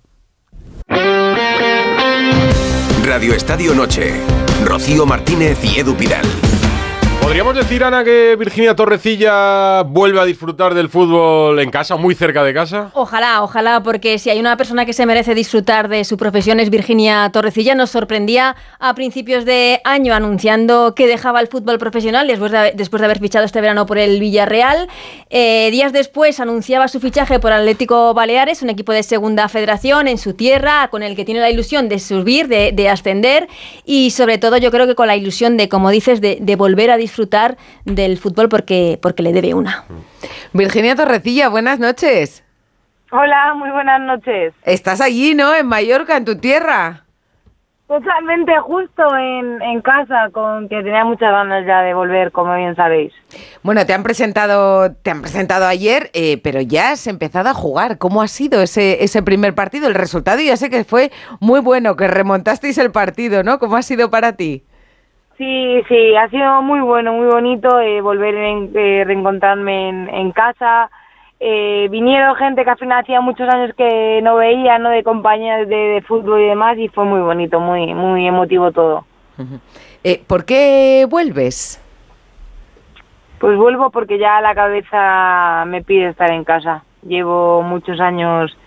[3.05, 4.13] Radio Estadio Noche.
[4.63, 6.25] Rocío Martínez y Edu Pidal.
[7.23, 12.43] ¿Podríamos decir, Ana, que Virginia Torrecilla vuelve a disfrutar del fútbol en casa, muy cerca
[12.43, 12.91] de casa?
[12.93, 16.69] Ojalá, ojalá, porque si hay una persona que se merece disfrutar de su profesión es
[16.69, 17.75] Virginia Torrecilla.
[17.75, 22.99] Nos sorprendía a principios de año anunciando que dejaba el fútbol profesional después de, después
[22.99, 24.89] de haber fichado este verano por el Villarreal.
[25.29, 30.17] Eh, días después anunciaba su fichaje por Atlético Baleares, un equipo de segunda federación en
[30.17, 33.47] su tierra, con el que tiene la ilusión de subir, de, de ascender
[33.85, 36.91] y sobre todo yo creo que con la ilusión de, como dices, de, de volver
[36.91, 39.83] a disfrutar disfrutar del fútbol porque, porque le debe una.
[40.51, 42.43] Virginia Torrecilla, buenas noches.
[43.11, 44.53] Hola, muy buenas noches.
[44.63, 45.53] Estás allí, ¿no?
[45.53, 47.01] En Mallorca, en tu tierra.
[47.87, 52.75] Totalmente justo en, en, casa, con que tenía muchas ganas ya de volver, como bien
[52.75, 53.13] sabéis.
[53.61, 57.99] Bueno, te han presentado, te han presentado ayer, eh, pero ya has empezado a jugar.
[57.99, 59.87] ¿Cómo ha sido ese, ese primer partido?
[59.87, 63.59] El resultado ya sé que fue muy bueno, que remontasteis el partido, ¿no?
[63.59, 64.63] ¿Cómo ha sido para ti?
[65.43, 68.47] Sí, sí, ha sido muy bueno, muy bonito eh, volver a
[68.79, 70.89] eh, reencontrarme en, en casa.
[71.37, 74.89] Eh, vinieron gente que al final hacía muchos años que no veía, ¿no?
[74.89, 79.03] De compañías de, de, fútbol y demás, y fue muy bonito, muy, muy emotivo todo.
[79.37, 80.25] -huh.
[80.27, 81.77] ¿Por qué vuelves?
[83.39, 86.85] Pues vuelvo porque ya la cabeza me pide estar en casa.
[87.05, 88.57] Llevo muchos años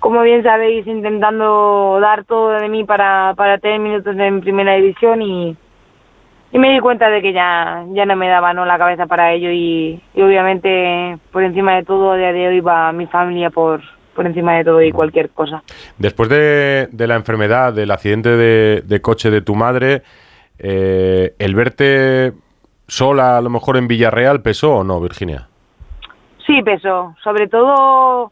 [0.00, 5.22] como bien sabéis, intentando dar todo de mí para, para tener minutos en primera división
[5.22, 5.56] y,
[6.54, 8.64] y me di cuenta de que ya, ya no me daba ¿no?
[8.64, 12.60] la cabeza para ello y, y obviamente por encima de todo a día de hoy
[12.60, 13.80] va mi familia por,
[14.14, 15.64] por encima de todo y cualquier cosa.
[15.98, 20.02] Después de, de la enfermedad, del accidente de, de coche de tu madre,
[20.60, 22.34] eh, ¿el verte
[22.86, 25.48] sola a lo mejor en Villarreal pesó o no, Virginia?
[26.46, 27.16] Sí, pesó.
[27.24, 28.30] Sobre todo,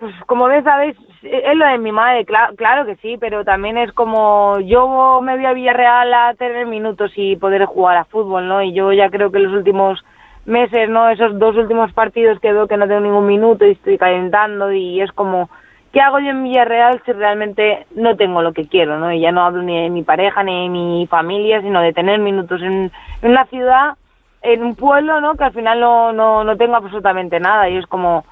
[0.00, 3.78] pues como ves, sabéis, es lo de mi madre, claro, claro que sí, pero también
[3.78, 8.46] es como yo me voy a Villarreal a tener minutos y poder jugar a fútbol,
[8.46, 8.62] ¿no?
[8.62, 10.04] Y yo ya creo que los últimos
[10.44, 11.08] meses, ¿no?
[11.08, 15.00] Esos dos últimos partidos que veo que no tengo ningún minuto y estoy calentando y
[15.00, 15.48] es como,
[15.92, 19.12] ¿qué hago yo en Villarreal si realmente no tengo lo que quiero, ¿no?
[19.12, 22.18] Y ya no hablo ni de mi pareja ni de mi familia, sino de tener
[22.20, 22.92] minutos en,
[23.22, 23.94] en una ciudad,
[24.42, 25.36] en un pueblo, ¿no?
[25.36, 28.24] Que al final no, no, no tengo absolutamente nada y es como,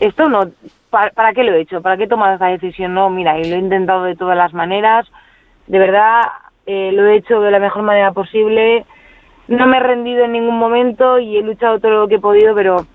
[0.00, 0.50] esto no,
[0.94, 1.82] ¿para, ¿para qué lo he hecho?
[1.82, 2.94] ¿Para qué he tomado esa decisión?
[2.94, 5.04] No, mira, y lo he intentado de todas las maneras,
[5.66, 6.20] de verdad,
[6.66, 8.86] eh, lo he hecho de la mejor manera posible,
[9.48, 12.54] no me he rendido en ningún momento y he luchado todo lo que he podido,
[12.54, 12.86] pero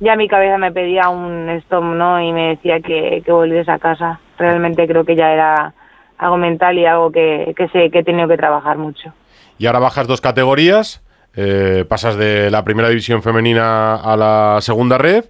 [0.00, 2.22] ya mi cabeza me pedía un stop, ¿no?
[2.22, 4.18] Y me decía que, que volviese a casa.
[4.38, 5.74] Realmente creo que ya era
[6.16, 9.12] algo mental y algo que, que sé que he tenido que trabajar mucho.
[9.58, 11.04] Y ahora bajas dos categorías,
[11.36, 15.26] eh, pasas de la primera división femenina a la segunda red.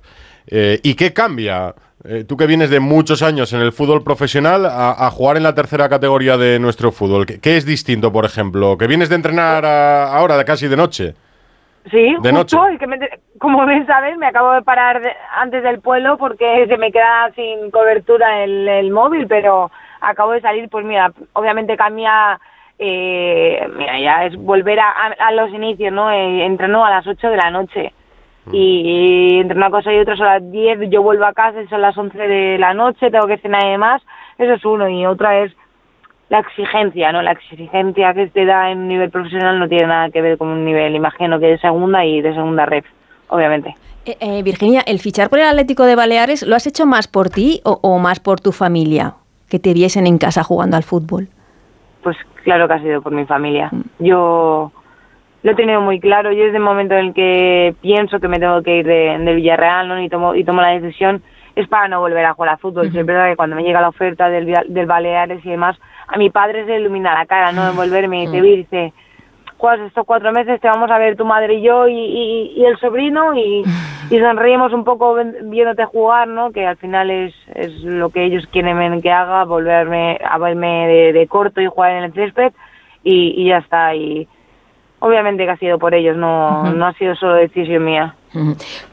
[0.47, 1.75] Eh, ¿Y qué cambia
[2.05, 5.43] eh, tú que vienes de muchos años en el fútbol profesional a, a jugar en
[5.45, 7.27] la tercera categoría de nuestro fútbol.
[7.27, 8.77] ¿Qué, qué es distinto, por ejemplo?
[8.79, 11.15] Que vienes de entrenar a- ahora, de casi de noche.
[11.91, 12.57] Sí, De justo, noche.
[12.75, 12.99] es que me-
[13.39, 17.31] como bien sabes, me acabo de parar de- antes del pueblo porque se me queda
[17.35, 19.71] sin cobertura el, el móvil, pero
[20.01, 22.39] acabo de salir, pues mira, obviamente cambia,
[22.79, 26.11] eh, mira, ya es volver a, a- a los inicios, ¿no?
[26.11, 27.93] Eh, entreno a las 8 de la noche
[28.51, 31.81] y, entre una cosa y otra son las 10, yo vuelvo a casa y son
[31.81, 34.03] las 11 de la noche, tengo que cenar y demás,
[34.39, 35.53] eso es uno, y otra es
[36.29, 37.23] la exigencia, ¿no?
[37.23, 40.49] La exigencia que te da en un nivel profesional no tiene nada que ver con
[40.49, 42.87] un nivel, imagino que de segunda y de segunda ref,
[43.29, 43.77] obviamente.
[44.05, 47.31] Eh, eh, Virginia, ¿el fichar por el Atlético de Baleares lo has hecho más por
[47.31, 49.15] ti o, o más por tu familia?
[49.49, 51.29] Que te viesen en casa jugando al fútbol.
[52.03, 53.71] Pues claro que ha sido por mi familia.
[53.99, 54.73] Yo
[55.43, 56.33] lo he tenido muy claro.
[56.33, 59.37] Yo desde el momento en el que pienso que me tengo que ir de, del
[59.37, 60.01] Villarreal ¿no?
[60.01, 61.23] y, tomo, y tomo la decisión,
[61.57, 62.87] es para no volver a jugar al fútbol.
[62.95, 65.79] Es verdad que cuando me llega la oferta del, del Baleares y demás,
[66.09, 67.67] a mi padre se le ilumina la cara, ¿no?
[67.67, 68.93] De volverme y dice, "Vir", dice,
[69.59, 72.65] juegas estos cuatro meses, te vamos a ver tu madre y yo y, y- y
[72.65, 73.65] el sobrino y,
[74.11, 76.51] y sonreímos un poco viéndote jugar, ¿no?
[76.53, 81.13] Que al final es, es lo que ellos quieren que haga, volverme a verme de,
[81.13, 82.53] de corto y jugar en el césped
[83.05, 83.95] y, y ya está.
[83.95, 84.27] Y
[85.03, 88.15] obviamente que ha sido por ellos, no, no ha sido solo decisión mía.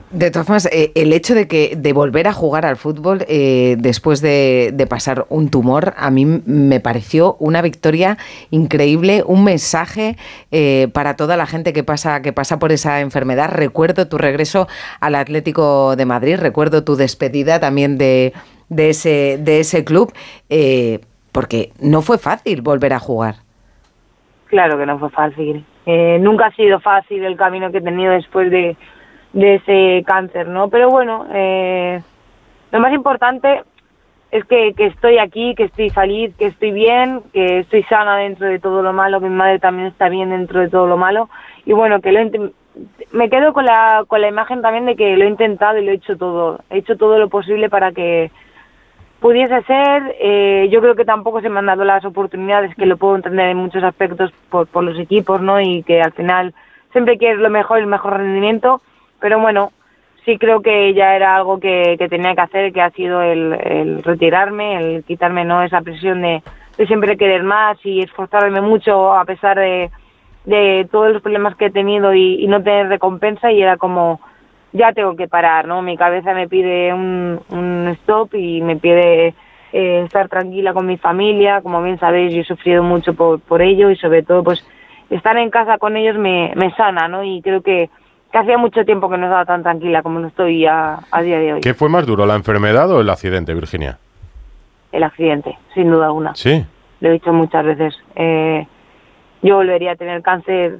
[0.09, 3.75] De todas formas, eh, el hecho de que de volver a jugar al fútbol eh,
[3.77, 8.17] después de, de pasar un tumor, a mí me pareció una victoria
[8.49, 10.17] increíble, un mensaje
[10.51, 13.51] eh, para toda la gente que pasa, que pasa por esa enfermedad.
[13.53, 14.67] Recuerdo tu regreso
[14.99, 18.33] al Atlético de Madrid, recuerdo tu despedida también de,
[18.69, 20.11] de ese, de ese club,
[20.49, 23.35] eh, porque no fue fácil volver a jugar.
[24.47, 25.63] Claro que no fue fácil.
[25.85, 28.75] Eh, nunca ha sido fácil el camino que he tenido después de,
[29.33, 30.69] de ese cáncer, ¿no?
[30.69, 32.01] Pero bueno, eh,
[32.71, 33.63] lo más importante
[34.31, 38.47] es que, que estoy aquí, que estoy feliz, que estoy bien, que estoy sana dentro
[38.47, 41.29] de todo lo malo, mi madre también está bien dentro de todo lo malo.
[41.65, 42.19] Y bueno, que lo
[43.11, 45.91] me quedo con la, con la imagen también de que lo he intentado y lo
[45.91, 46.59] he hecho todo.
[46.69, 48.31] He hecho todo lo posible para que
[49.19, 50.15] pudiese ser.
[50.19, 53.49] eh, yo creo que tampoco se me han dado las oportunidades, que lo puedo entender
[53.49, 55.59] en muchos aspectos por, por los equipos, ¿no?
[55.59, 56.53] Y que al final
[56.91, 58.81] siempre quieres lo mejor, el mejor rendimiento.
[59.19, 59.71] Pero bueno,
[60.25, 63.53] sí creo que ya era algo que, que tenía que hacer, que ha sido el,
[63.53, 66.41] el retirarme, el quitarme no esa presión de,
[66.77, 69.89] de siempre querer más y esforzarme mucho a pesar de,
[70.45, 74.21] de todos los problemas que he tenido y, y no tener recompensa y era como
[74.71, 75.81] ya tengo que parar, ¿no?
[75.81, 79.33] Mi cabeza me pide un, un stop y me pide
[79.73, 83.61] eh, estar tranquila con mi familia, como bien sabéis yo he sufrido mucho por, por
[83.61, 84.65] ello y sobre todo pues
[85.09, 87.23] estar en casa con ellos me, me sana, ¿no?
[87.23, 87.89] Y creo que,
[88.31, 91.39] que hacía mucho tiempo que no estaba tan tranquila como no estoy a, a día
[91.39, 91.61] de hoy.
[91.61, 93.97] ¿Qué fue más duro, la enfermedad o el accidente, Virginia?
[94.91, 96.35] El accidente, sin duda alguna.
[96.35, 96.65] Sí.
[96.99, 97.95] Lo he dicho muchas veces.
[98.15, 98.67] Eh,
[99.41, 100.79] yo volvería a tener cáncer,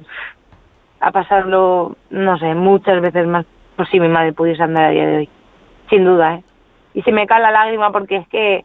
[1.00, 3.46] a pasarlo, no sé, muchas veces más
[3.80, 5.28] por si mi madre pudiese andar a día de hoy.
[5.88, 6.44] Sin duda, ¿eh?
[6.92, 8.62] Y se me cae la lágrima porque es que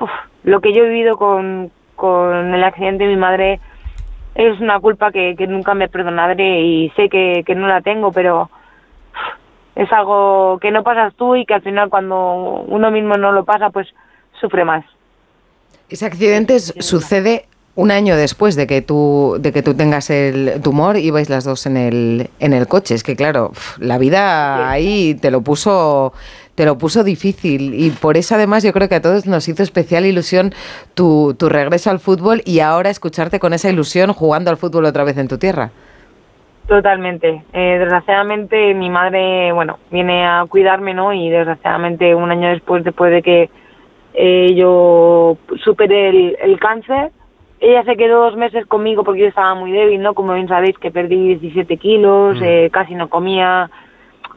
[0.00, 0.08] uf,
[0.42, 3.60] lo que yo he vivido con, con el accidente de mi madre
[4.34, 8.10] es una culpa que, que nunca me perdonaré y sé que, que no la tengo,
[8.10, 8.48] pero
[9.74, 13.44] es algo que no pasas tú y que al final cuando uno mismo no lo
[13.44, 13.86] pasa, pues
[14.40, 14.82] sufre más.
[15.90, 20.96] Ese accidente sucede un año después de que tú de que tú tengas el tumor
[20.96, 22.94] y vais las dos en el en el coche.
[22.94, 26.12] Es que claro, la vida ahí te lo puso
[26.54, 29.62] te lo puso difícil y por eso además yo creo que a todos nos hizo
[29.62, 30.52] especial ilusión
[30.94, 35.04] tu, tu regreso al fútbol y ahora escucharte con esa ilusión jugando al fútbol otra
[35.04, 35.70] vez en tu tierra.
[36.66, 37.42] Totalmente.
[37.52, 41.12] Eh, desgraciadamente mi madre, bueno, viene a cuidarme, ¿no?
[41.12, 43.50] Y desgraciadamente un año después, después de que
[44.14, 47.10] eh, yo superé el, el cáncer,
[47.60, 50.14] ella se quedó dos meses conmigo porque yo estaba muy débil, ¿no?
[50.14, 53.70] Como bien sabéis que perdí 17 kilos, eh, casi no comía,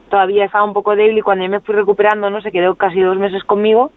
[0.09, 2.41] todavía estaba un poco débil y cuando yo me fui recuperando, ¿no?
[2.41, 3.91] Se quedó casi dos meses conmigo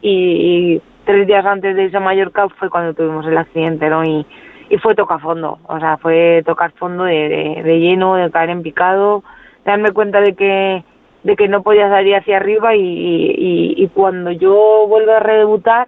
[0.00, 4.04] y, y tres días antes de irse a Mallorca fue cuando tuvimos el accidente, ¿no?
[4.04, 4.24] Y,
[4.70, 8.50] y fue tocar fondo, o sea, fue tocar fondo de, de, de lleno, de caer
[8.50, 9.24] en picado,
[9.64, 10.84] darme cuenta de que
[11.24, 15.86] de que no podía salir hacia arriba y, y, y cuando yo vuelvo a redebutar,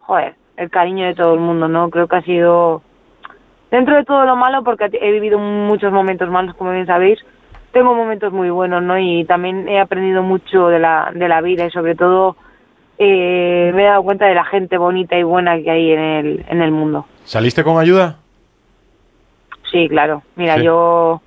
[0.00, 1.90] joder, el cariño de todo el mundo, ¿no?
[1.90, 2.82] Creo que ha sido,
[3.70, 7.18] dentro de todo lo malo, porque he vivido muchos momentos malos, como bien sabéis,
[7.72, 8.98] tengo momentos muy buenos, ¿no?
[8.98, 12.36] Y también he aprendido mucho de la, de la vida y sobre todo
[12.98, 16.44] eh, me he dado cuenta de la gente bonita y buena que hay en el,
[16.48, 17.06] en el mundo.
[17.24, 18.16] ¿Saliste con ayuda?
[19.70, 20.22] Sí, claro.
[20.36, 20.64] Mira, Sí.
[20.64, 21.22] yo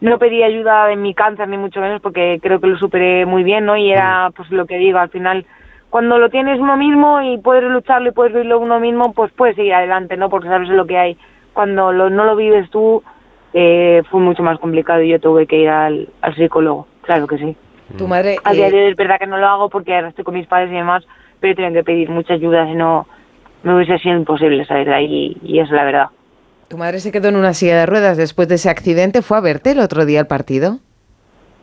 [0.00, 3.44] no pedí ayuda en mi cáncer ni mucho menos porque creo que lo superé muy
[3.44, 3.76] bien, ¿no?
[3.76, 5.44] Y era pues lo que digo, al final
[5.94, 9.54] cuando lo tienes uno mismo y puedes lucharlo y puedes vivirlo uno mismo, pues puedes
[9.54, 10.28] seguir adelante, ¿no?
[10.28, 11.16] Porque sabes lo que hay.
[11.52, 13.00] Cuando lo- no lo vives tú,
[13.52, 17.38] eh, fue mucho más complicado y yo tuve que ir al, al psicólogo, claro que
[17.38, 17.56] sí.
[17.96, 18.38] Tu madre...
[18.42, 20.34] A día eh, de hoy es verdad que no lo hago porque ahora estoy con
[20.34, 21.06] mis padres y demás,
[21.38, 23.06] pero he tenido que pedir mucha ayuda, si no
[23.62, 26.08] me hubiese sido imposible salir de ahí y es la verdad.
[26.66, 29.22] tu madre se quedó en una silla de ruedas después de ese accidente.
[29.22, 30.80] ¿Fue a verte el otro día al partido?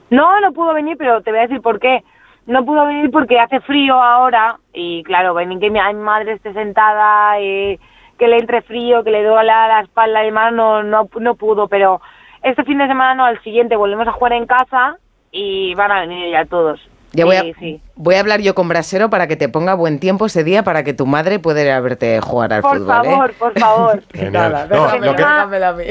[0.10, 2.02] No, no pudo venir, pero te voy a decir por qué.
[2.48, 7.40] No pudo venir porque hace frío ahora y claro, venir que mi, madre esté sentada,
[7.40, 7.80] eh,
[8.18, 11.68] que le entre frío, que le duela la espalda y demás, no, no, no pudo,
[11.68, 12.02] pero
[12.42, 14.98] este fin de semana no, al siguiente volvemos a jugar en casa
[15.32, 16.80] y van a venir ya todos.
[17.14, 17.82] Ya voy a, Sí, sí.
[17.96, 20.84] voy a hablar yo con Brasero para que te ponga buen tiempo ese día para
[20.84, 23.06] que tu madre pueda ir a verte jugar al Por fútbol.
[23.06, 23.10] ¿eh?
[23.10, 24.04] favor, por favor.
[25.64, 25.86] A mí.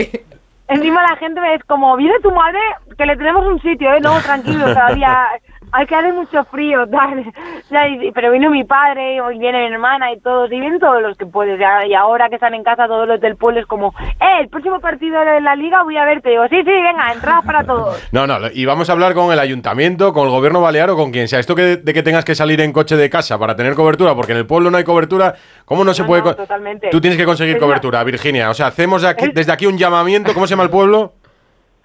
[0.68, 2.60] Encima la gente me es como, viene tu madre,
[2.96, 4.00] que le tenemos un sitio, ¿eh?
[4.00, 5.26] No, tranquilo, todavía
[5.72, 6.84] hay que hacer mucho frío,
[8.02, 11.16] y- pero vino mi padre, hoy viene mi hermana y todos, y vienen todos los
[11.16, 11.60] que puedes.
[11.88, 14.80] y ahora que están en casa, todos los del pueblo es como, eh, el próximo
[14.80, 16.30] partido de la liga voy a verte.
[16.30, 17.96] Digo, sí, sí, venga, entradas para todos.
[18.12, 21.12] No, no, y vamos a hablar con el ayuntamiento, con el gobierno balear o con
[21.12, 21.38] quien sea.
[21.38, 24.32] Esto que, de que tengas que salir en coche de casa para tener cobertura, porque
[24.32, 25.34] en el pueblo no hay cobertura,
[25.64, 26.22] ¿cómo no se puede...?
[26.22, 26.88] no, totalmente.
[26.90, 28.50] Tú tienes que conseguir Es cobertura, Virginia.
[28.50, 31.12] O sea, hacemos aquí- desde aquí un llamamiento, ¿cómo se llama el pueblo?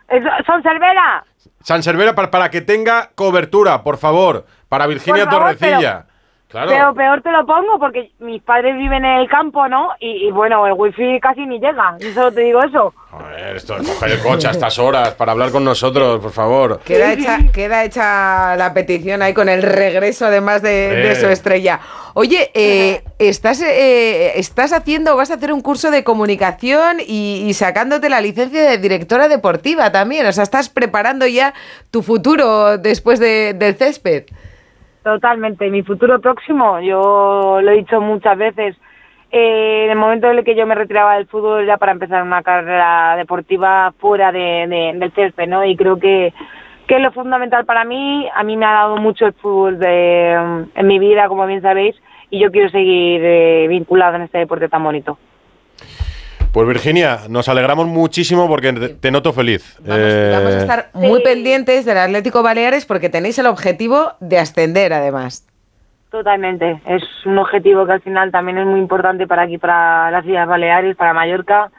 [0.10, 1.24] Es- ¿Son Cervera?
[1.66, 6.06] San Cervera para, para que tenga cobertura, por favor, para Virginia Por favor, Torrecilla.
[6.56, 6.72] Claro.
[6.72, 9.90] Pero peor te lo pongo porque mis padres viven en el campo, ¿no?
[10.00, 11.98] Y, y bueno, el wifi casi ni llega.
[12.00, 12.94] Yo solo te digo eso.
[13.12, 16.80] Joder, esto de coger el coche a estas horas para hablar con nosotros, por favor.
[16.86, 21.16] Queda hecha, queda hecha la petición ahí con el regreso además de, de Eh.
[21.16, 21.80] su estrella.
[22.14, 27.54] Oye, eh, ¿estás, eh, ¿estás haciendo, vas a hacer un curso de comunicación y, y
[27.54, 30.26] sacándote la licencia de directora deportiva también?
[30.26, 31.54] O sea, estás preparando ya
[31.92, 34.24] tu futuro después de- del césped.
[35.06, 35.70] Totalmente.
[35.70, 38.76] Mi futuro próximo, yo lo he dicho muchas veces,
[39.32, 42.24] eh, en el momento en el que yo me retiraba del fútbol ya para empezar
[42.24, 45.64] una carrera deportiva fuera de, de- del césped, ¿no?
[45.64, 46.34] Y creo que,
[46.88, 48.28] que es lo fundamental para mí.
[48.34, 50.32] A mí me ha dado mucho el fútbol de,
[50.74, 51.96] en mi vida, como bien sabéis,
[52.32, 55.20] y yo quiero seguir eh, vinculado en este deporte tan bonito.
[56.56, 58.72] Pues Virginia, nos alegramos muchísimo porque
[59.02, 59.78] te, noto feliz.
[59.86, 64.94] Vamos a Eh, estar muy pendientes del Atlético Baleares porque tenéis el objetivo de ascender
[64.94, 65.46] además.
[66.10, 66.80] Totalmente.
[66.86, 70.48] Es un objetivo que al final también es muy importante para aquí, para las Islas
[70.48, 71.72] Baleares, para Mallorca.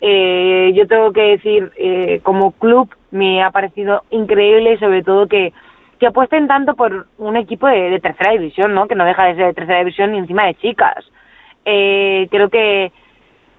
[0.00, 5.28] Eh, yo tengo que decir, eh, como club me ha parecido increíble y sobre todo
[5.28, 5.52] que,
[6.00, 8.88] que apuesten tanto por un equipo de, de tercera división, ¿no?
[8.88, 11.04] Que no deja de ser de tercera división y encima de chicas.
[11.64, 12.90] Eh, creo que,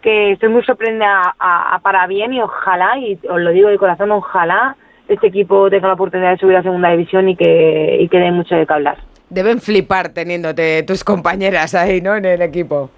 [0.05, 3.77] que estoy muy sorprendida a- a- para bien y ojalá, y os lo digo de
[3.79, 4.75] corazón, ojalá
[5.07, 8.31] este equipo tenga la oportunidad de subir a segunda división y que, y que dé
[8.31, 8.97] mucho de qué hablar.
[9.29, 12.15] Deben flipar teniéndote tus compañeras ahí, ¿no?
[12.15, 12.91] En el equipo.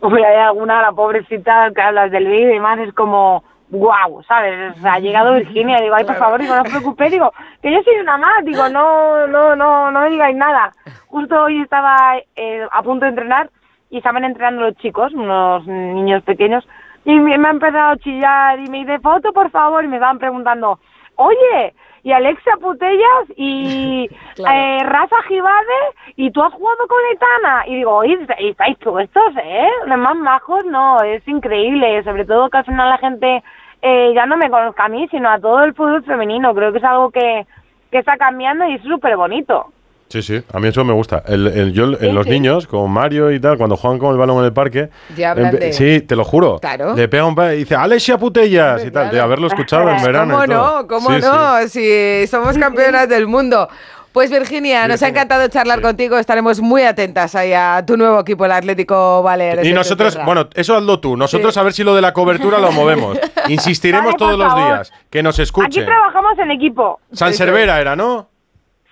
[0.00, 4.76] Hombre, hay alguna, la pobrecita que hablas del vídeo y demás, es como, guau, ¿sabes?
[4.76, 7.72] O sea, ha llegado Virginia, digo, ay, por favor, digo, no os preocupéis, digo, que
[7.72, 10.72] yo soy una más, digo, no, no, no, no me digáis nada.
[11.08, 13.50] Justo hoy estaba eh, a punto de entrenar
[13.90, 16.66] y estaban entrenando los chicos, unos niños pequeños,
[17.04, 19.96] y me, me ha empezado a chillar y me dice, foto, por favor, y me
[19.96, 20.78] estaban preguntando,
[21.16, 24.08] oye, y Alexia Putellas y
[24.38, 25.80] eh, Rafa Gibade
[26.16, 29.68] y tú has jugado con Etana y digo, oye, ¿y estáis puestos, ¿eh?
[29.86, 33.42] Los más majos, no, es increíble, sobre todo que al final la gente
[33.82, 36.78] eh, ya no me conozca a mí, sino a todo el fútbol femenino, creo que
[36.78, 37.46] es algo que,
[37.90, 39.72] que está cambiando y es súper bonito.
[40.08, 41.22] Sí, sí, a mí eso me gusta.
[41.26, 44.38] El, el- yo, en los niños, como Mario y tal, cuando juegan con el balón
[44.38, 44.88] en el parque.
[45.16, 46.58] Ya hablan empe- de- Sí, te lo juro.
[46.60, 46.94] Claro.
[46.96, 50.34] Le pega un y dice, Alexia Putellas y tal, de haberlo escuchado en verano.
[50.34, 50.80] ¿Cómo y todo.
[50.82, 50.88] no?
[50.88, 51.28] ¿Cómo Sí, sí.
[51.28, 51.68] no?
[51.68, 53.68] Si somos campeonas del mundo.
[54.10, 56.18] Pues Virginia, nos ha encantado charlar contigo.
[56.18, 59.66] Estaremos muy atentas ahí a tu nuevo equipo, el Atlético Baleares.
[59.66, 61.16] Y nosotros, bueno, eso hazlo tú.
[61.16, 63.18] Nosotros a ver si lo de la cobertura lo movemos.
[63.48, 64.92] Insistiremos Vale, todos los días.
[65.10, 65.84] Que nos Aquí escuchen.
[65.84, 66.98] trabajamos en equipo.
[67.12, 68.30] San Cervera era, ¿no?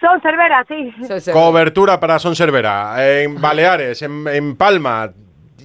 [0.00, 0.92] Son Cervera, sí.
[1.32, 2.94] Cobertura para Son Cervera.
[3.22, 5.10] En Baleares, en, en Palma.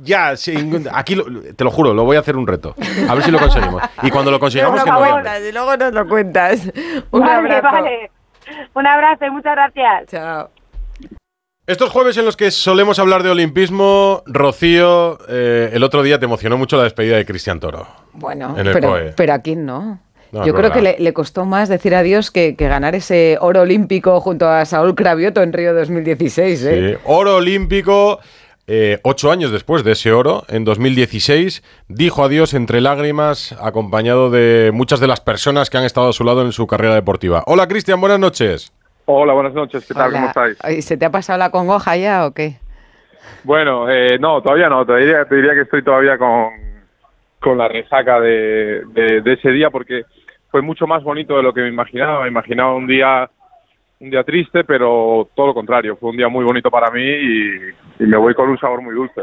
[0.03, 2.73] Ya, sin- aquí lo- te lo juro, lo voy a hacer un reto.
[3.07, 3.83] A ver si lo conseguimos.
[4.01, 5.11] Y cuando lo consigamos, que llamen.
[5.11, 6.71] cuentas y luego nos lo cuentas.
[7.11, 7.63] Un vale, abrazo.
[7.71, 8.11] vale.
[8.73, 10.05] Un abrazo y muchas gracias.
[10.09, 10.49] Chao.
[11.67, 16.25] Estos jueves en los que solemos hablar de olimpismo, Rocío, eh, el otro día te
[16.25, 17.85] emocionó mucho la despedida de Cristian Toro.
[18.13, 19.13] Bueno, En el pero, COE.
[19.15, 19.99] pero a quién no.
[20.31, 23.61] No, Yo creo que le, le costó más decir adiós que, que ganar ese oro
[23.61, 26.63] olímpico junto a Saúl Cravioto en Río 2016.
[26.65, 26.93] ¿eh?
[26.93, 28.19] Sí, Oro olímpico.
[28.67, 34.71] eh, ocho años después de ese oro, en 2016, dijo adiós entre lágrimas, acompañado de
[34.73, 37.43] muchas de las personas que han estado a su lado en su carrera deportiva.
[37.47, 38.71] Hola Cristian, buenas noches.
[39.05, 40.09] Hola, buenas noches, ¿qué tal?
[40.09, 40.13] Hola.
[40.13, 40.57] ¿Cómo estáis?
[40.61, 42.59] Ay, ¿Se te ha pasado la congoja ya o qué?
[43.43, 46.51] Bueno, eh, no, todavía no, te diría, te diría que estoy todavía con,
[47.39, 50.03] con la resaca de, de- de ese día porque
[50.51, 52.23] fue mucho más bonito de lo que me imaginaba.
[52.23, 53.29] Me imaginaba un día
[54.01, 58.03] un día triste, pero todo lo contrario, fue un día muy bonito para mí y,
[58.03, 59.21] me voy con un sabor muy dulce.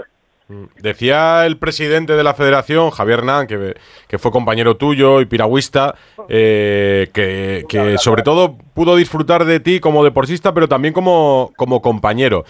[0.80, 5.96] Decía el presidente de la federación, Javier Hernán, que, fue compañero tuyo y piragüista,
[6.28, 11.82] eh, que, que sobre todo pudo disfrutar de ti como deportista, pero también como, como
[11.82, 12.44] compañero.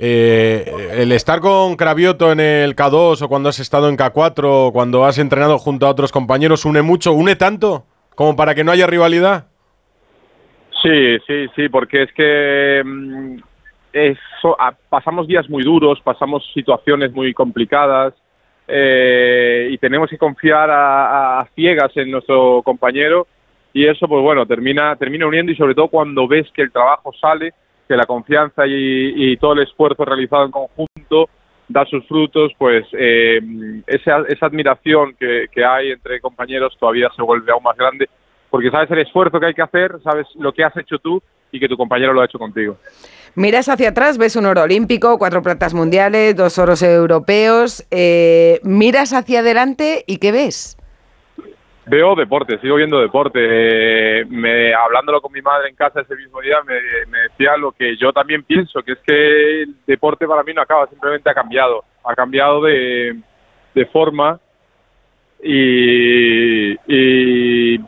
[0.00, 4.72] Eh, el estar con Cravioto en el K2 o cuando has estado en K4 o
[4.72, 7.12] cuando has entrenado junto a otros compañeros, ¿une mucho?
[7.12, 7.86] ¿Une tanto
[8.18, 9.46] como para que no haya rivalidad?
[10.82, 13.36] Sí, sí, sí, porque es que mm,
[14.58, 18.14] ah, pasamos días muy duros, pasamos situaciones muy complicadas
[18.66, 23.28] eh, y tenemos que confiar a, a ciegas en nuestro compañero
[23.72, 27.12] y eso, pues bueno, termina, termina uniendo y sobre todo cuando ves que el trabajo
[27.20, 27.52] sale,
[27.86, 31.28] que la confianza y, y todo el esfuerzo realizado en conjunto
[31.68, 33.40] da sus frutos, pues eh,
[33.86, 38.08] esa, esa admiración que, hay entre compañeros todavía se vuelve aún más grande
[38.50, 41.22] porque sabes el esfuerzo que hay que hacer, sabes lo que has hecho tú
[41.52, 42.78] y que tu compañero lo ha hecho contigo.
[43.34, 47.86] Miras hacia atrás, ves un oro olímpico, cuatro platas mundiales, dos oros europeos.
[47.90, 50.77] eh, miras hacia adelante y ¿qué ves?
[51.88, 53.38] Veo deporte, sigo viendo deporte.
[53.40, 56.74] Eh, me, hablándolo con mi madre en casa ese mismo día, me,
[57.10, 60.62] me decía lo que yo también pienso, que es que el deporte para mí no
[60.62, 61.84] acaba, simplemente ha cambiado.
[62.04, 63.16] Ha cambiado de,
[63.74, 64.38] de forma
[65.42, 67.80] y, y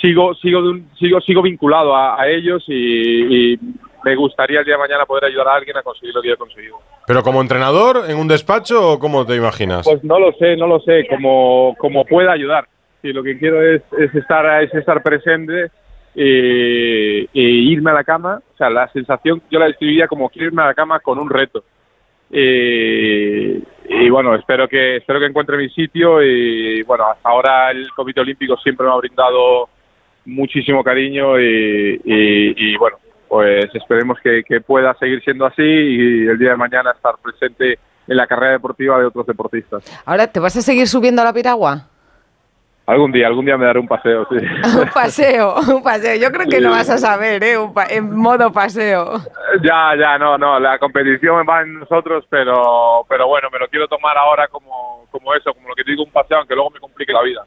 [0.00, 3.58] sigo, sigo, de un- sigo, sigo vinculado a, a ellos y, y
[4.04, 6.34] me gustaría el día de mañana poder ayudar a alguien a conseguir lo que yo
[6.34, 6.76] he conseguido.
[7.06, 9.84] ¿Pero como entrenador en un despacho o cómo te imaginas?
[9.84, 12.66] Pues no lo sé, no lo sé, como, como pueda ayudar.
[13.04, 15.70] Sí, lo que quiero es, es estar es estar presente
[16.14, 18.40] y, y irme a la cama.
[18.54, 21.28] O sea, la sensación yo la describiría como quiero irme a la cama con un
[21.28, 21.62] reto.
[22.30, 27.90] Y, y bueno, espero que espero que encuentre mi sitio y bueno, hasta ahora el
[27.90, 29.68] Comité Olímpico siempre me ha brindado
[30.24, 32.96] muchísimo cariño y, y- y, bueno,
[33.28, 37.78] pues esperemos que, que pueda seguir siendo así y el día de mañana estar presente
[38.08, 39.84] en la carrera deportiva de otros deportistas.
[40.06, 41.90] Ahora, ¿te vas a seguir subiendo a la piragua?
[42.86, 44.36] Algún día, algún día me daré un paseo, sí.
[44.78, 46.16] Un paseo, un paseo.
[46.16, 47.56] Yo creo que no vas a saber, ¿eh?
[47.56, 49.22] Un pa- en modo paseo.
[49.62, 53.88] ya, ya, no, no, la competición va en nosotros, pero, pero bueno, me lo quiero
[53.88, 56.80] tomar ahora como, como eso, como lo que te digo, un paseo, aunque luego me
[56.80, 57.44] complique la vida.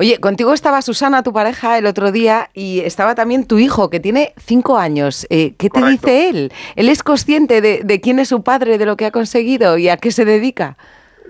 [0.00, 4.00] Oye, contigo estaba Susana, tu pareja, el otro día, y estaba también tu hijo, que
[4.00, 5.24] tiene cinco años.
[5.30, 6.52] Eh, ¿Qué te dice él?
[6.76, 9.88] ¿Él es consciente de, de quién es su padre, de lo que ha conseguido y
[9.90, 10.76] a qué se dedica?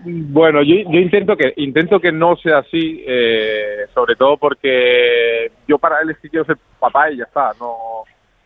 [0.05, 5.79] Bueno, yo, yo intento que intento que no sea así, eh, sobre todo porque yo
[5.79, 8.03] para él que quiero ser papá y ya está, no,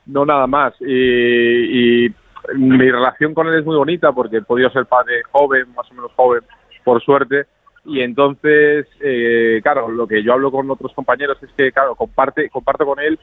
[0.07, 0.75] no nada más.
[0.81, 2.15] Y, y
[2.55, 5.95] mi relación con él es muy bonita porque he podido ser padre joven, más o
[5.95, 6.43] menos joven,
[6.85, 7.47] por suerte.
[7.87, 12.51] Y entonces, eh, claro, lo que yo hablo con otros compañeros es que, claro, comparte,
[12.51, 13.19] comparto con él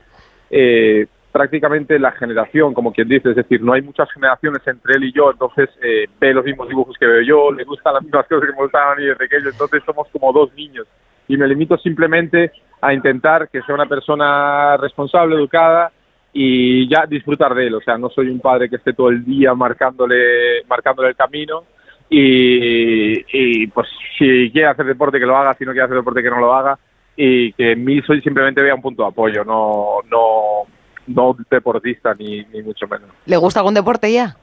[0.50, 5.06] eh, prácticamente la generación, como quien dice, es decir, no hay muchas generaciones entre él
[5.06, 8.28] y yo, entonces eh, ve los mismos dibujos que veo yo, le gustan las mismas
[8.28, 10.86] cosas que me gustaban a mí desde pequeño, entonces somos como dos niños.
[11.28, 15.92] Y me limito simplemente a intentar que sea una persona responsable, educada
[16.32, 17.76] y ya disfrutar de él.
[17.76, 21.64] O sea, no soy un padre que esté todo el día marcándole, marcándole el camino.
[22.10, 23.88] Y, y, pues
[24.20, 26.54] si quiere hacer deporte que lo haga, si no quiere hacer deporte que no lo
[26.54, 26.78] haga
[27.16, 30.68] y que en mí soy simplemente vea un punto de apoyo, no no
[31.08, 33.10] no deportista ni, ni mucho menos.
[33.26, 34.36] ¿Le gusta algún deporte ya?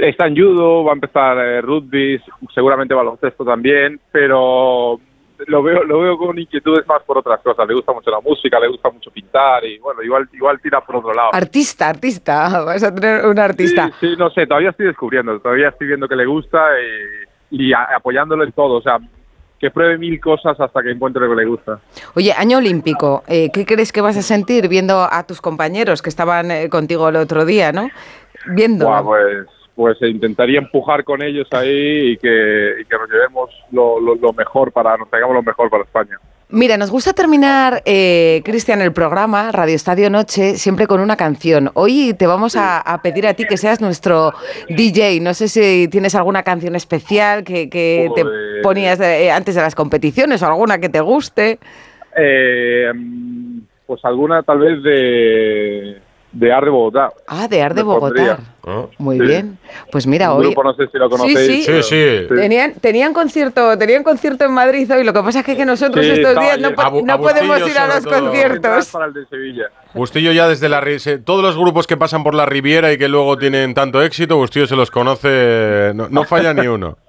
[0.00, 2.20] Está en judo, va a empezar eh, rugby,
[2.54, 5.00] seguramente baloncesto también, pero
[5.46, 7.66] lo veo lo veo con inquietudes más por otras cosas.
[7.66, 10.96] Le gusta mucho la música, le gusta mucho pintar y bueno, igual igual tira por
[10.96, 11.30] otro lado.
[11.32, 12.48] Artista, artista.
[12.64, 13.90] Vas a tener un artista.
[14.00, 16.60] Sí, no sé, todavía estoy descubriendo, todavía estoy viendo que le gusta
[17.50, 18.98] y, y a- apoyándolo en todo, o sea,
[19.58, 21.80] que pruebe mil cosas hasta que encuentre lo que le gusta.
[22.14, 26.08] Oye, año olímpico, eh, ¿qué crees que vas a sentir viendo a tus compañeros que
[26.10, 27.88] estaban eh, contigo el otro día, no?
[28.54, 28.86] Viendo.
[28.86, 34.00] Buah, pues, pues intentaría empujar con ellos ahí y que, y que nos llevemos lo,
[34.00, 36.18] lo- lo mejor para, nos traigamos lo mejor para España.
[36.50, 41.70] Mira, nos gusta terminar, eh, Cristian, el programa Radio Estadio Noche siempre con una canción.
[41.74, 44.32] Hoy te vamos a, a pedir a ti que seas nuestro
[44.70, 45.20] DJ.
[45.20, 48.22] No sé si tienes alguna canción especial que, que te.
[48.62, 51.58] Ponías eh, antes de las competiciones o alguna que te guste.
[52.16, 52.92] Eh,
[53.86, 56.00] pues alguna tal vez de,
[56.32, 57.10] de Ar de Bogotá.
[57.26, 58.38] Ah, de Ar de pondría.
[58.98, 59.24] Muy Sí.
[59.26, 59.58] bien.
[59.90, 60.46] Pues mira, Un hoy...
[60.46, 62.26] grupo, no sé si lo Sí, sí.
[62.28, 65.04] Tenían, tenían concierto, tenían concierto en Madrid hoy.
[65.04, 67.86] Lo que pasa es que, que nosotros Sí, estos días no, po- podemos ir a
[67.86, 68.20] los todo.
[68.20, 68.86] conciertos.
[68.90, 69.64] Para el de Sevilla.
[69.94, 70.80] Bustillo ya desde la
[71.24, 74.66] todos los grupos que pasan por la Riviera y que luego tienen tanto éxito, Bustillo
[74.66, 76.96] se los conoce, no, no falla ni uno.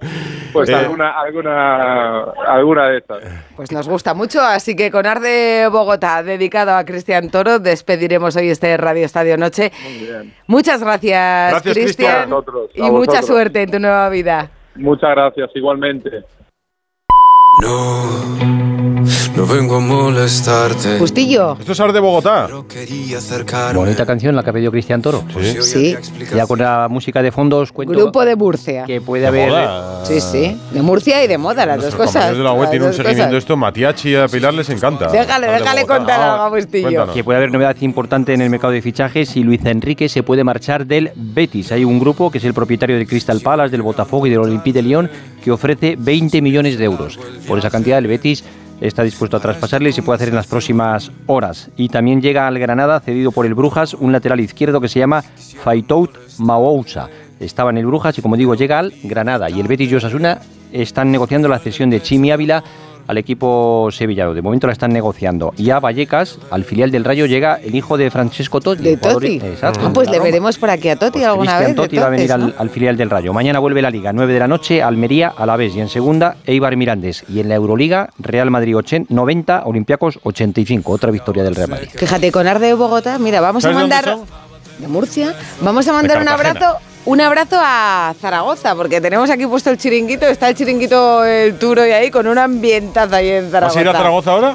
[0.52, 3.22] Pues Eh, alguna, alguna, alguna de estas.
[3.54, 8.34] Pues nos gusta mucho, así que con Ar de Bogotá, dedicado a Cristian Toro, despediremos
[8.34, 9.70] hoy este Radio Estadio Noche.
[9.84, 10.34] Muy bien.
[10.48, 12.30] Muchas gracias, Gracias, Cristian.
[12.74, 14.50] Y a mucha suerte en tu nueva vida.
[14.76, 16.24] Muchas gracias, igualmente.
[17.62, 18.69] No
[19.46, 20.98] vengo a molestarte.
[20.98, 21.56] Bustillo.
[21.58, 22.48] Esto es Ar de Bogotá.
[23.74, 25.22] Bonita canción la que ha pedido Cristian Toro.
[25.60, 25.96] Sí.
[26.34, 28.84] Ya con la música de fondos cuento Grupo de Murcia.
[28.84, 29.52] que puede haber...
[30.04, 30.56] Sí, sí.
[30.72, 32.14] De Murcia y de moda, las dos Nuestros cosas.
[32.24, 33.38] compañeros de la web tienen un dos seguimiento de cosas.
[33.44, 33.56] esto.
[33.56, 35.06] Matiachi y a Pilar les encanta.
[35.10, 36.82] Déjale, Ar de déjale contar algo a Ah, Bustillo.
[36.88, 37.14] cuéntanos.
[37.14, 40.44] Que puede haber novedad importante en el mercado de fichajes y Luis Enrique se puede
[40.44, 41.72] marchar del Betis.
[41.72, 44.74] Hay un grupo que es el propietario del Crystal Palace, del Botafogo y del Olympique
[44.74, 45.10] de Lyon
[45.42, 47.18] que ofrece 20 millones de euros.
[47.46, 48.44] Por esa cantidad el Betis
[48.80, 51.70] está dispuesto a traspasarle y se puede hacer en las próximas horas.
[51.76, 55.22] Y también llega al Granada, cedido por el Brujas, un lateral izquierdo que se llama
[55.22, 57.08] Faitout Maousa.
[57.38, 59.50] Estaba en el Brujas y como digo llega al Granada.
[59.50, 60.40] Y el Betis y Osasuna
[60.72, 62.62] están negociando la cesión de Chimi Ávila
[63.10, 64.34] al equipo sevillano.
[64.34, 65.52] De momento la están negociando.
[65.56, 68.84] Y a Vallecas, al filial del Rayo, llega el hijo de Francesco Totti.
[68.84, 69.40] De Totti.
[69.42, 69.86] Exacto.
[69.86, 71.76] Ah, pues le veremos por aquí a Totti alguna Cristian vez.
[71.76, 73.32] Totti va a venir al, al filial del Rayo.
[73.32, 75.74] Mañana vuelve la Liga, 9 de la noche, Almería a la vez.
[75.74, 77.24] Y en segunda, Eibar Mirandés.
[77.28, 80.92] Y en la Euroliga, Real Madrid 80, 90, Olympiacos 85.
[80.92, 81.88] Otra victoria del Real Madrid.
[81.92, 84.40] Fíjate, con Ar de Bogotá, mira, vamos a ¿Sabes de dónde mandar...
[84.78, 85.34] De Murcia.
[85.60, 86.78] Vamos a mandar un abrazo...
[87.06, 91.86] Un abrazo a Zaragoza, porque tenemos aquí puesto el chiringuito, está el chiringuito el Turo
[91.86, 93.78] y ahí con un ambientazo ahí en ¿Vas Zaragoza.
[93.78, 94.54] a ir a Zaragoza ahora?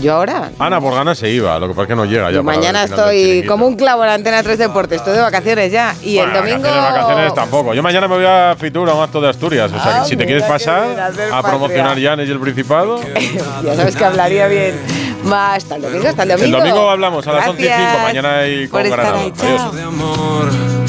[0.00, 0.50] Yo ahora.
[0.58, 2.40] Ana, por ganas se iba, lo que pasa es que no llega ya.
[2.40, 5.20] Y para mañana el estoy como un clavo en la Antena 3 Deportes, estoy de
[5.20, 5.94] vacaciones ya.
[6.02, 6.62] Y el Bueno, domingo...
[6.68, 7.74] Vacaciones, vacaciones tampoco.
[7.74, 9.70] Yo mañana me voy a Fitur a un acto de Asturias.
[9.72, 11.98] O sea, Ah, que si te quieres pasar a promocionar.
[11.98, 13.00] Llanes y el Principado.
[13.64, 14.74] ya sabes que hablaría bien.
[15.24, 16.58] Más hasta el domingo, hasta el El domingo.
[16.58, 17.76] domingo hablamos a las 11 y 5.
[17.78, 19.18] Gracias Mañana hay con Granada.
[19.20, 20.83] Adiós.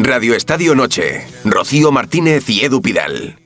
[0.00, 1.26] Radio Estadio Noche.
[1.44, 3.37] Rocío Martínez y Edu Pidal.